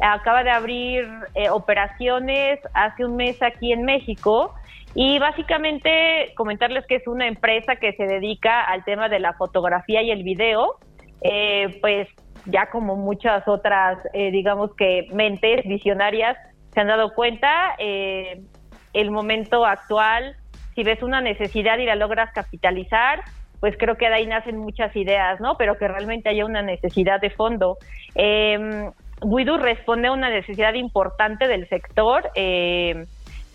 Acaba 0.00 0.44
de 0.44 0.50
abrir 0.50 1.08
eh, 1.34 1.50
operaciones 1.50 2.60
hace 2.74 3.04
un 3.04 3.16
mes 3.16 3.42
aquí 3.42 3.72
en 3.72 3.84
México 3.84 4.54
y 4.94 5.18
básicamente 5.18 6.32
comentarles 6.36 6.86
que 6.86 6.96
es 6.96 7.06
una 7.08 7.26
empresa 7.26 7.76
que 7.76 7.92
se 7.94 8.04
dedica 8.04 8.62
al 8.62 8.84
tema 8.84 9.08
de 9.08 9.18
la 9.18 9.32
fotografía 9.32 10.02
y 10.02 10.10
el 10.10 10.22
video, 10.22 10.78
eh, 11.22 11.78
pues 11.80 12.08
ya 12.46 12.70
como 12.70 12.96
muchas 12.96 13.46
otras, 13.48 13.98
eh, 14.12 14.30
digamos 14.30 14.74
que 14.76 15.08
mentes 15.12 15.64
visionarias 15.66 16.36
se 16.72 16.80
han 16.80 16.88
dado 16.88 17.14
cuenta, 17.14 17.76
el 17.78 19.10
momento 19.12 19.64
actual, 19.64 20.36
si 20.74 20.82
ves 20.82 21.02
una 21.04 21.20
necesidad 21.20 21.78
y 21.78 21.84
la 21.84 21.94
logras 21.94 22.32
capitalizar, 22.32 23.20
pues 23.60 23.76
creo 23.78 23.96
que 23.96 24.08
de 24.08 24.14
ahí 24.14 24.26
nacen 24.26 24.58
muchas 24.58 24.94
ideas, 24.96 25.40
¿no? 25.40 25.56
Pero 25.56 25.78
que 25.78 25.86
realmente 25.86 26.28
haya 26.28 26.44
una 26.44 26.62
necesidad 26.62 27.20
de 27.20 27.30
fondo. 27.30 27.78
Eh, 28.16 28.90
Widu 29.22 29.56
responde 29.56 30.08
a 30.08 30.12
una 30.12 30.30
necesidad 30.30 30.74
importante 30.74 31.48
del 31.48 31.68
sector. 31.68 32.30
Eh, 32.34 33.06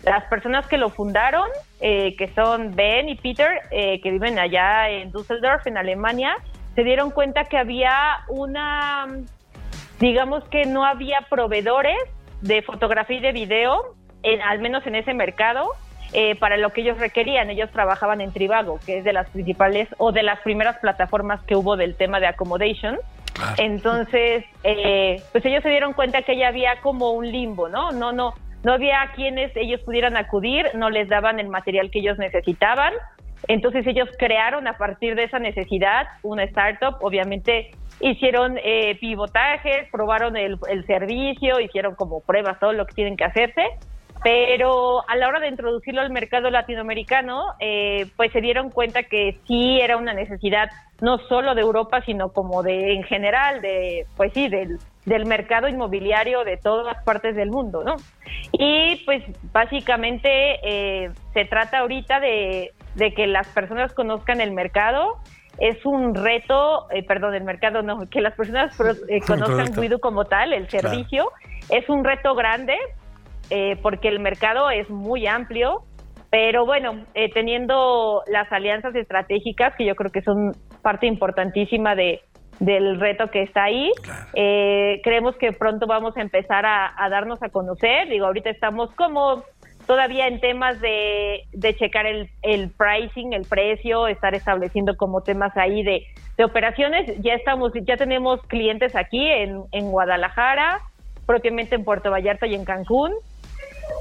las 0.02 0.24
personas 0.24 0.66
que 0.66 0.78
lo 0.78 0.90
fundaron, 0.90 1.46
eh, 1.80 2.16
que 2.16 2.28
son 2.28 2.74
Ben 2.74 3.08
y 3.08 3.16
Peter, 3.16 3.60
eh, 3.70 4.00
que 4.00 4.10
viven 4.10 4.38
allá 4.38 4.88
en 4.88 5.12
Düsseldorf, 5.12 5.66
en 5.66 5.76
Alemania, 5.76 6.36
se 6.80 6.84
dieron 6.84 7.10
cuenta 7.10 7.44
que 7.44 7.58
había 7.58 8.20
una, 8.28 9.06
digamos 9.98 10.42
que 10.44 10.64
no 10.64 10.86
había 10.86 11.26
proveedores 11.28 11.98
de 12.40 12.62
fotografía 12.62 13.18
y 13.18 13.20
de 13.20 13.32
video, 13.32 13.94
en, 14.22 14.40
al 14.40 14.60
menos 14.60 14.86
en 14.86 14.94
ese 14.94 15.12
mercado, 15.12 15.72
para 16.40 16.56
lo 16.56 16.70
que 16.70 16.80
ellos 16.80 16.98
requerían. 16.98 17.50
Ellos 17.50 17.70
trabajaban 17.70 18.22
en 18.22 18.32
Trivago, 18.32 18.80
que 18.86 18.96
es 18.96 19.04
de 19.04 19.12
las 19.12 19.28
principales 19.28 19.88
o 19.98 20.10
de 20.10 20.22
las 20.22 20.40
primeras 20.40 20.78
plataformas 20.78 21.42
que 21.42 21.54
hubo 21.54 21.76
del 21.76 21.96
tema 21.96 22.18
de 22.18 22.28
accommodation. 22.28 22.96
Entonces, 23.58 24.46
eh, 24.64 25.22
pues 25.32 25.44
ellos 25.44 25.62
se 25.62 25.68
dieron 25.68 25.92
cuenta 25.92 26.22
que 26.22 26.38
ya 26.38 26.48
había 26.48 26.80
como 26.80 27.10
un 27.10 27.30
limbo, 27.30 27.68
¿no? 27.68 27.92
No, 27.92 28.10
no, 28.10 28.32
no 28.62 28.72
había 28.72 29.12
quienes 29.14 29.54
ellos 29.54 29.82
pudieran 29.82 30.16
acudir, 30.16 30.70
no 30.74 30.88
les 30.88 31.10
daban 31.10 31.40
el 31.40 31.48
material 31.48 31.90
que 31.90 31.98
ellos 31.98 32.16
necesitaban. 32.16 32.94
Entonces 33.48 33.86
ellos 33.86 34.08
crearon 34.18 34.66
a 34.68 34.76
partir 34.76 35.14
de 35.14 35.24
esa 35.24 35.38
necesidad 35.38 36.06
una 36.22 36.44
startup, 36.44 36.96
obviamente 37.00 37.70
hicieron 38.00 38.58
eh, 38.62 38.96
pivotajes, 39.00 39.88
probaron 39.90 40.36
el, 40.36 40.58
el 40.68 40.86
servicio, 40.86 41.60
hicieron 41.60 41.94
como 41.94 42.20
pruebas, 42.20 42.58
todo 42.58 42.72
lo 42.72 42.86
que 42.86 42.94
tienen 42.94 43.16
que 43.16 43.24
hacerse 43.24 43.62
pero 44.22 45.08
a 45.08 45.16
la 45.16 45.28
hora 45.28 45.40
de 45.40 45.48
introducirlo 45.48 46.02
al 46.02 46.10
mercado 46.10 46.50
latinoamericano, 46.50 47.42
eh, 47.58 48.06
pues 48.16 48.30
se 48.32 48.40
dieron 48.40 48.70
cuenta 48.70 49.04
que 49.04 49.38
sí 49.46 49.80
era 49.80 49.96
una 49.96 50.12
necesidad 50.12 50.68
no 51.00 51.18
solo 51.28 51.54
de 51.54 51.62
Europa, 51.62 52.02
sino 52.04 52.30
como 52.30 52.62
de 52.62 52.92
en 52.92 53.02
general, 53.04 53.62
de 53.62 54.06
pues 54.16 54.32
sí, 54.34 54.48
del, 54.48 54.78
del 55.06 55.24
mercado 55.24 55.68
inmobiliario 55.68 56.44
de 56.44 56.58
todas 56.58 57.02
partes 57.04 57.34
del 57.34 57.50
mundo, 57.50 57.82
¿no? 57.82 57.96
Y 58.52 58.96
pues 59.06 59.22
básicamente 59.52 60.28
eh, 60.62 61.10
se 61.32 61.46
trata 61.46 61.78
ahorita 61.78 62.20
de, 62.20 62.72
de 62.94 63.12
que 63.14 63.26
las 63.26 63.48
personas 63.48 63.92
conozcan 63.94 64.40
el 64.40 64.52
mercado, 64.52 65.16
es 65.58 65.84
un 65.84 66.14
reto, 66.14 66.90
eh, 66.90 67.02
perdón, 67.04 67.34
el 67.34 67.44
mercado 67.44 67.82
no, 67.82 68.08
que 68.08 68.20
las 68.20 68.34
personas 68.34 68.76
conozcan 69.26 69.72
Guido 69.74 69.98
como 69.98 70.24
tal, 70.24 70.52
el 70.52 70.68
servicio, 70.68 71.30
es 71.68 71.88
un 71.88 72.04
reto 72.04 72.34
grande 72.34 72.76
eh, 73.50 73.76
porque 73.82 74.08
el 74.08 74.20
mercado 74.20 74.70
es 74.70 74.88
muy 74.88 75.26
amplio, 75.26 75.82
pero 76.30 76.64
bueno, 76.64 77.04
eh, 77.14 77.30
teniendo 77.32 78.22
las 78.28 78.50
alianzas 78.52 78.94
estratégicas, 78.94 79.74
que 79.76 79.84
yo 79.84 79.96
creo 79.96 80.12
que 80.12 80.22
son 80.22 80.52
parte 80.82 81.08
importantísima 81.08 81.96
de, 81.96 82.20
del 82.60 83.00
reto 83.00 83.28
que 83.30 83.42
está 83.42 83.64
ahí, 83.64 83.90
eh, 84.34 85.00
creemos 85.02 85.34
que 85.36 85.52
pronto 85.52 85.86
vamos 85.88 86.16
a 86.16 86.20
empezar 86.20 86.64
a, 86.64 87.08
darnos 87.10 87.42
a 87.42 87.48
conocer. 87.48 88.08
Digo, 88.08 88.26
ahorita 88.26 88.50
estamos 88.50 88.94
como 88.94 89.42
todavía 89.90 90.28
en 90.28 90.38
temas 90.38 90.80
de, 90.80 91.48
de 91.50 91.74
checar 91.74 92.06
el, 92.06 92.30
el, 92.42 92.70
pricing, 92.70 93.32
el 93.32 93.42
precio, 93.42 94.06
estar 94.06 94.36
estableciendo 94.36 94.96
como 94.96 95.22
temas 95.22 95.56
ahí 95.56 95.82
de, 95.82 96.06
de 96.36 96.44
operaciones. 96.44 97.20
Ya 97.20 97.34
estamos, 97.34 97.72
ya 97.74 97.96
tenemos 97.96 98.40
clientes 98.42 98.94
aquí 98.94 99.26
en, 99.26 99.64
en 99.72 99.90
Guadalajara, 99.90 100.78
propiamente 101.26 101.74
en 101.74 101.82
Puerto 101.82 102.08
Vallarta 102.08 102.46
y 102.46 102.54
en 102.54 102.64
Cancún. 102.64 103.14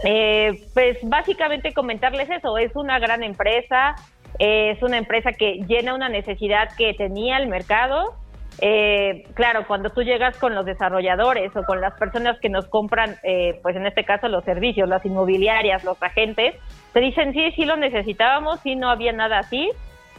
Eh, 0.06 0.62
pues 0.76 1.00
básicamente 1.02 1.74
comentarles 1.74 2.30
eso, 2.30 2.60
es 2.60 2.76
una 2.76 3.00
gran 3.00 3.24
empresa, 3.24 3.96
es 4.38 4.84
una 4.84 5.00
empresa 5.00 5.32
que 5.32 5.64
llena 5.68 5.96
una 5.96 6.08
necesidad 6.08 6.70
que 6.78 6.94
tenía 6.94 7.38
el 7.38 7.48
mercado. 7.48 8.14
Eh, 8.62 9.24
claro, 9.36 9.66
cuando 9.68 9.90
tú 9.90 10.04
llegas 10.04 10.38
con 10.38 10.54
los 10.54 10.66
desarrolladores 10.66 11.56
o 11.56 11.64
con 11.64 11.80
las 11.80 11.94
personas 11.98 12.40
que 12.40 12.50
nos 12.50 12.68
compran, 12.68 13.16
eh, 13.24 13.60
pues 13.62 13.76
en 13.76 13.86
este 13.86 14.04
caso 14.04 14.28
los 14.28 14.44
servicios, 14.44 14.90
las 14.90 15.06
inmobiliarias, 15.06 15.84
los 15.84 16.02
agentes, 16.02 16.56
te 16.94 17.00
dicen 17.00 17.34
sí, 17.34 17.52
sí 17.56 17.66
lo 17.66 17.78
necesitábamos, 17.78 18.60
sí 18.62 18.76
no 18.76 18.90
había 18.90 19.14
nada 19.14 19.40
así. 19.40 19.70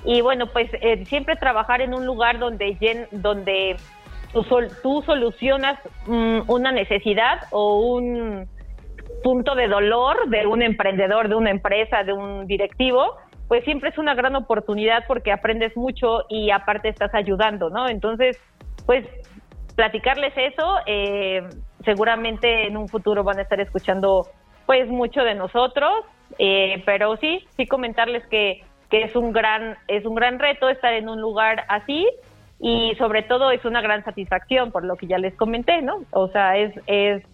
Y 0.05 0.23
bueno, 0.23 0.47
pues 0.47 0.71
siempre 1.07 1.37
trabajar 1.37 1.83
en 1.83 1.93
un 1.93 2.07
lugar 2.07 2.39
donde, 2.39 3.07
donde 3.11 3.77
tú, 4.33 4.45
tú 4.83 5.03
solucionas 5.03 5.79
mm, 6.07 6.41
una 6.47 6.73
necesidad 6.73 7.41
o 7.51 7.81
un 7.81 8.49
punto 9.23 9.55
de 9.55 9.69
dolor 9.69 10.29
de 10.29 10.47
un 10.47 10.63
emprendedor, 10.63 11.29
de 11.29 11.35
una 11.35 11.51
empresa, 11.51 12.03
de 12.05 12.13
un 12.13 12.47
directivo, 12.47 13.17
pues 13.51 13.65
siempre 13.65 13.91
es 13.91 13.99
una 13.99 14.15
gran 14.15 14.37
oportunidad 14.37 15.03
porque 15.09 15.33
aprendes 15.33 15.77
mucho 15.77 16.21
y 16.29 16.53
aparte 16.53 16.89
estás 16.89 17.13
ayudando, 17.17 17.69
¿no? 17.69 17.89
Entonces, 17.89 18.39
pues 18.87 19.05
platicarles 19.75 20.33
eso, 20.37 20.77
eh, 20.87 21.43
seguramente 21.85 22.69
en 22.69 22.77
un 22.77 22.87
futuro 22.87 23.25
van 23.25 23.41
a 23.41 23.43
estar 23.43 23.61
escuchando 23.61 24.29
pues 24.67 24.89
mucho 24.89 25.23
de 25.25 25.35
nosotros, 25.35 25.91
eh, 26.39 26.81
pero 26.87 27.17
sí, 27.17 27.45
sí 27.57 27.67
comentarles 27.67 28.25
que, 28.29 28.63
que 28.89 29.03
es 29.03 29.17
un 29.17 29.33
gran, 29.33 29.77
es 29.89 30.07
un 30.07 30.15
gran 30.15 30.39
reto 30.39 30.69
estar 30.69 30.95
en 30.95 31.09
un 31.09 31.21
lugar 31.21 31.65
así 31.67 32.07
y 32.61 32.95
sobre 32.99 33.25
todo 33.25 33.51
es 33.51 33.65
una 33.65 33.81
gran 33.81 34.05
satisfacción 34.05 34.71
por 34.71 34.85
lo 34.85 34.95
que 34.95 35.09
ya 35.09 35.19
les 35.19 35.35
comenté, 35.35 35.83
¿no? 35.83 36.05
O 36.13 36.29
sea, 36.29 36.57
es, 36.57 36.73
es 36.87 37.25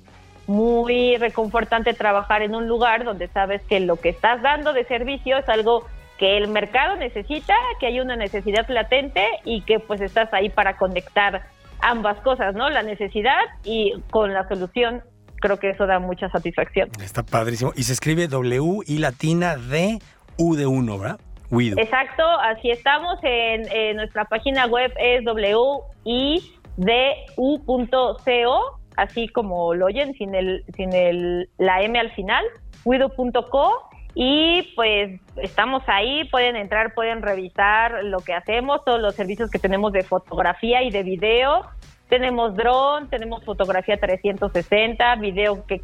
muy 0.46 1.18
reconfortante 1.18 1.92
trabajar 1.92 2.40
en 2.40 2.54
un 2.54 2.66
lugar 2.66 3.04
donde 3.04 3.28
sabes 3.28 3.60
que 3.64 3.80
lo 3.80 3.96
que 3.96 4.08
estás 4.08 4.40
dando 4.40 4.72
de 4.72 4.84
servicio 4.84 5.36
es 5.36 5.48
algo 5.50 5.84
que 6.18 6.36
el 6.36 6.48
mercado 6.48 6.96
necesita, 6.96 7.54
que 7.80 7.86
hay 7.86 8.00
una 8.00 8.16
necesidad 8.16 8.68
latente 8.68 9.26
y 9.44 9.62
que 9.62 9.78
pues 9.78 10.00
estás 10.00 10.32
ahí 10.32 10.48
para 10.48 10.76
conectar 10.76 11.46
ambas 11.80 12.18
cosas, 12.20 12.54
¿no? 12.54 12.70
La 12.70 12.82
necesidad 12.82 13.40
y 13.64 13.92
con 14.10 14.32
la 14.32 14.48
solución. 14.48 15.02
Creo 15.40 15.58
que 15.58 15.70
eso 15.70 15.86
da 15.86 15.98
mucha 15.98 16.28
satisfacción. 16.30 16.90
Está 17.02 17.22
padrísimo. 17.22 17.72
Y 17.76 17.82
se 17.82 17.92
escribe 17.92 18.26
W 18.26 18.80
y 18.86 18.98
latina 18.98 19.56
D 19.56 19.98
U 20.38 20.56
de 20.56 20.66
uno, 20.66 20.98
¿verdad? 20.98 21.20
Exacto, 21.50 22.24
así 22.40 22.70
estamos. 22.70 23.18
En, 23.22 23.96
nuestra 23.96 24.24
página 24.24 24.66
web 24.66 24.92
es 24.98 25.24
w 25.24 25.80
i 26.04 26.42
d 26.76 27.14
u.co 27.36 28.80
así 28.96 29.28
como 29.28 29.74
lo 29.74 29.86
oyen, 29.86 30.14
sin 30.14 30.34
el, 30.34 30.64
sin 30.74 30.92
el, 30.94 31.48
la 31.58 31.82
M 31.82 31.98
al 31.98 32.10
final, 32.12 32.44
wido.co 32.84 33.88
y 34.18 34.72
pues 34.74 35.20
estamos 35.36 35.82
ahí, 35.88 36.24
pueden 36.30 36.56
entrar, 36.56 36.94
pueden 36.94 37.20
revisar 37.20 38.02
lo 38.02 38.20
que 38.20 38.32
hacemos, 38.32 38.82
todos 38.82 38.98
los 38.98 39.14
servicios 39.14 39.50
que 39.50 39.58
tenemos 39.58 39.92
de 39.92 40.04
fotografía 40.04 40.82
y 40.82 40.90
de 40.90 41.02
video. 41.02 41.66
Tenemos 42.08 42.56
dron, 42.56 43.10
tenemos 43.10 43.44
fotografía 43.44 43.98
360, 43.98 45.16
video 45.16 45.66
que, 45.66 45.82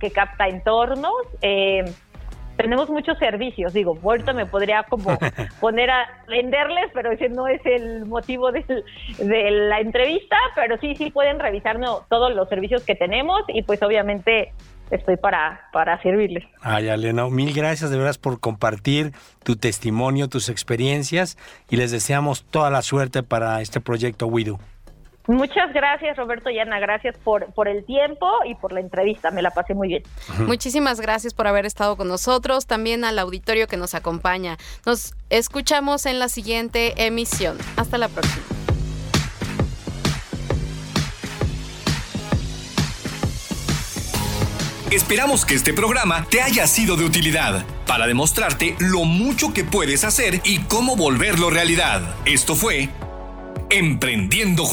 que 0.00 0.10
capta 0.12 0.48
entornos. 0.48 1.12
Eh, 1.42 1.84
tenemos 2.56 2.88
muchos 2.88 3.18
servicios. 3.18 3.74
Digo, 3.74 3.98
ahorita 4.02 4.32
me 4.32 4.46
podría 4.46 4.84
como 4.84 5.18
poner 5.60 5.90
a 5.90 6.06
venderles, 6.26 6.86
pero 6.94 7.12
ese 7.12 7.28
no 7.28 7.48
es 7.48 7.60
el 7.66 8.06
motivo 8.06 8.50
de, 8.50 8.64
de 9.18 9.50
la 9.50 9.80
entrevista, 9.80 10.38
pero 10.54 10.78
sí, 10.78 10.96
sí 10.96 11.10
pueden 11.10 11.38
revisarnos 11.38 12.08
todos 12.08 12.34
los 12.34 12.48
servicios 12.48 12.82
que 12.82 12.94
tenemos 12.94 13.42
y 13.48 13.60
pues 13.60 13.82
obviamente 13.82 14.54
estoy 14.96 15.16
para, 15.16 15.68
para 15.72 16.00
servirles. 16.02 16.44
Ay, 16.60 16.88
Alena, 16.88 17.28
mil 17.28 17.52
gracias 17.52 17.90
de 17.90 17.98
veras 17.98 18.18
por 18.18 18.40
compartir 18.40 19.12
tu 19.42 19.56
testimonio, 19.56 20.28
tus 20.28 20.48
experiencias 20.48 21.36
y 21.68 21.76
les 21.76 21.90
deseamos 21.90 22.44
toda 22.44 22.70
la 22.70 22.82
suerte 22.82 23.22
para 23.22 23.60
este 23.60 23.80
proyecto 23.80 24.26
WIDO. 24.26 24.58
Muchas 25.26 25.72
gracias, 25.72 26.16
Roberto 26.18 26.50
y 26.50 26.58
Ana. 26.58 26.78
Gracias 26.80 27.16
por, 27.16 27.46
por 27.54 27.66
el 27.66 27.84
tiempo 27.86 28.28
y 28.46 28.54
por 28.56 28.72
la 28.72 28.80
entrevista. 28.80 29.30
Me 29.30 29.40
la 29.40 29.50
pasé 29.50 29.72
muy 29.72 29.88
bien. 29.88 30.02
Muchísimas 30.40 31.00
gracias 31.00 31.32
por 31.32 31.46
haber 31.46 31.64
estado 31.64 31.96
con 31.96 32.08
nosotros, 32.08 32.66
también 32.66 33.04
al 33.04 33.18
auditorio 33.18 33.66
que 33.66 33.78
nos 33.78 33.94
acompaña. 33.94 34.58
Nos 34.84 35.14
escuchamos 35.30 36.04
en 36.04 36.18
la 36.18 36.28
siguiente 36.28 37.06
emisión. 37.06 37.56
Hasta 37.76 37.96
la 37.96 38.08
próxima. 38.08 38.44
Esperamos 44.94 45.44
que 45.44 45.56
este 45.56 45.72
programa 45.72 46.24
te 46.30 46.40
haya 46.40 46.68
sido 46.68 46.96
de 46.96 47.04
utilidad 47.04 47.66
para 47.84 48.06
demostrarte 48.06 48.76
lo 48.78 49.04
mucho 49.04 49.52
que 49.52 49.64
puedes 49.64 50.04
hacer 50.04 50.40
y 50.44 50.60
cómo 50.60 50.94
volverlo 50.94 51.50
realidad. 51.50 52.14
Esto 52.26 52.54
fue 52.54 52.90
Emprendiendo 53.70 54.64
Juntos. 54.64 54.72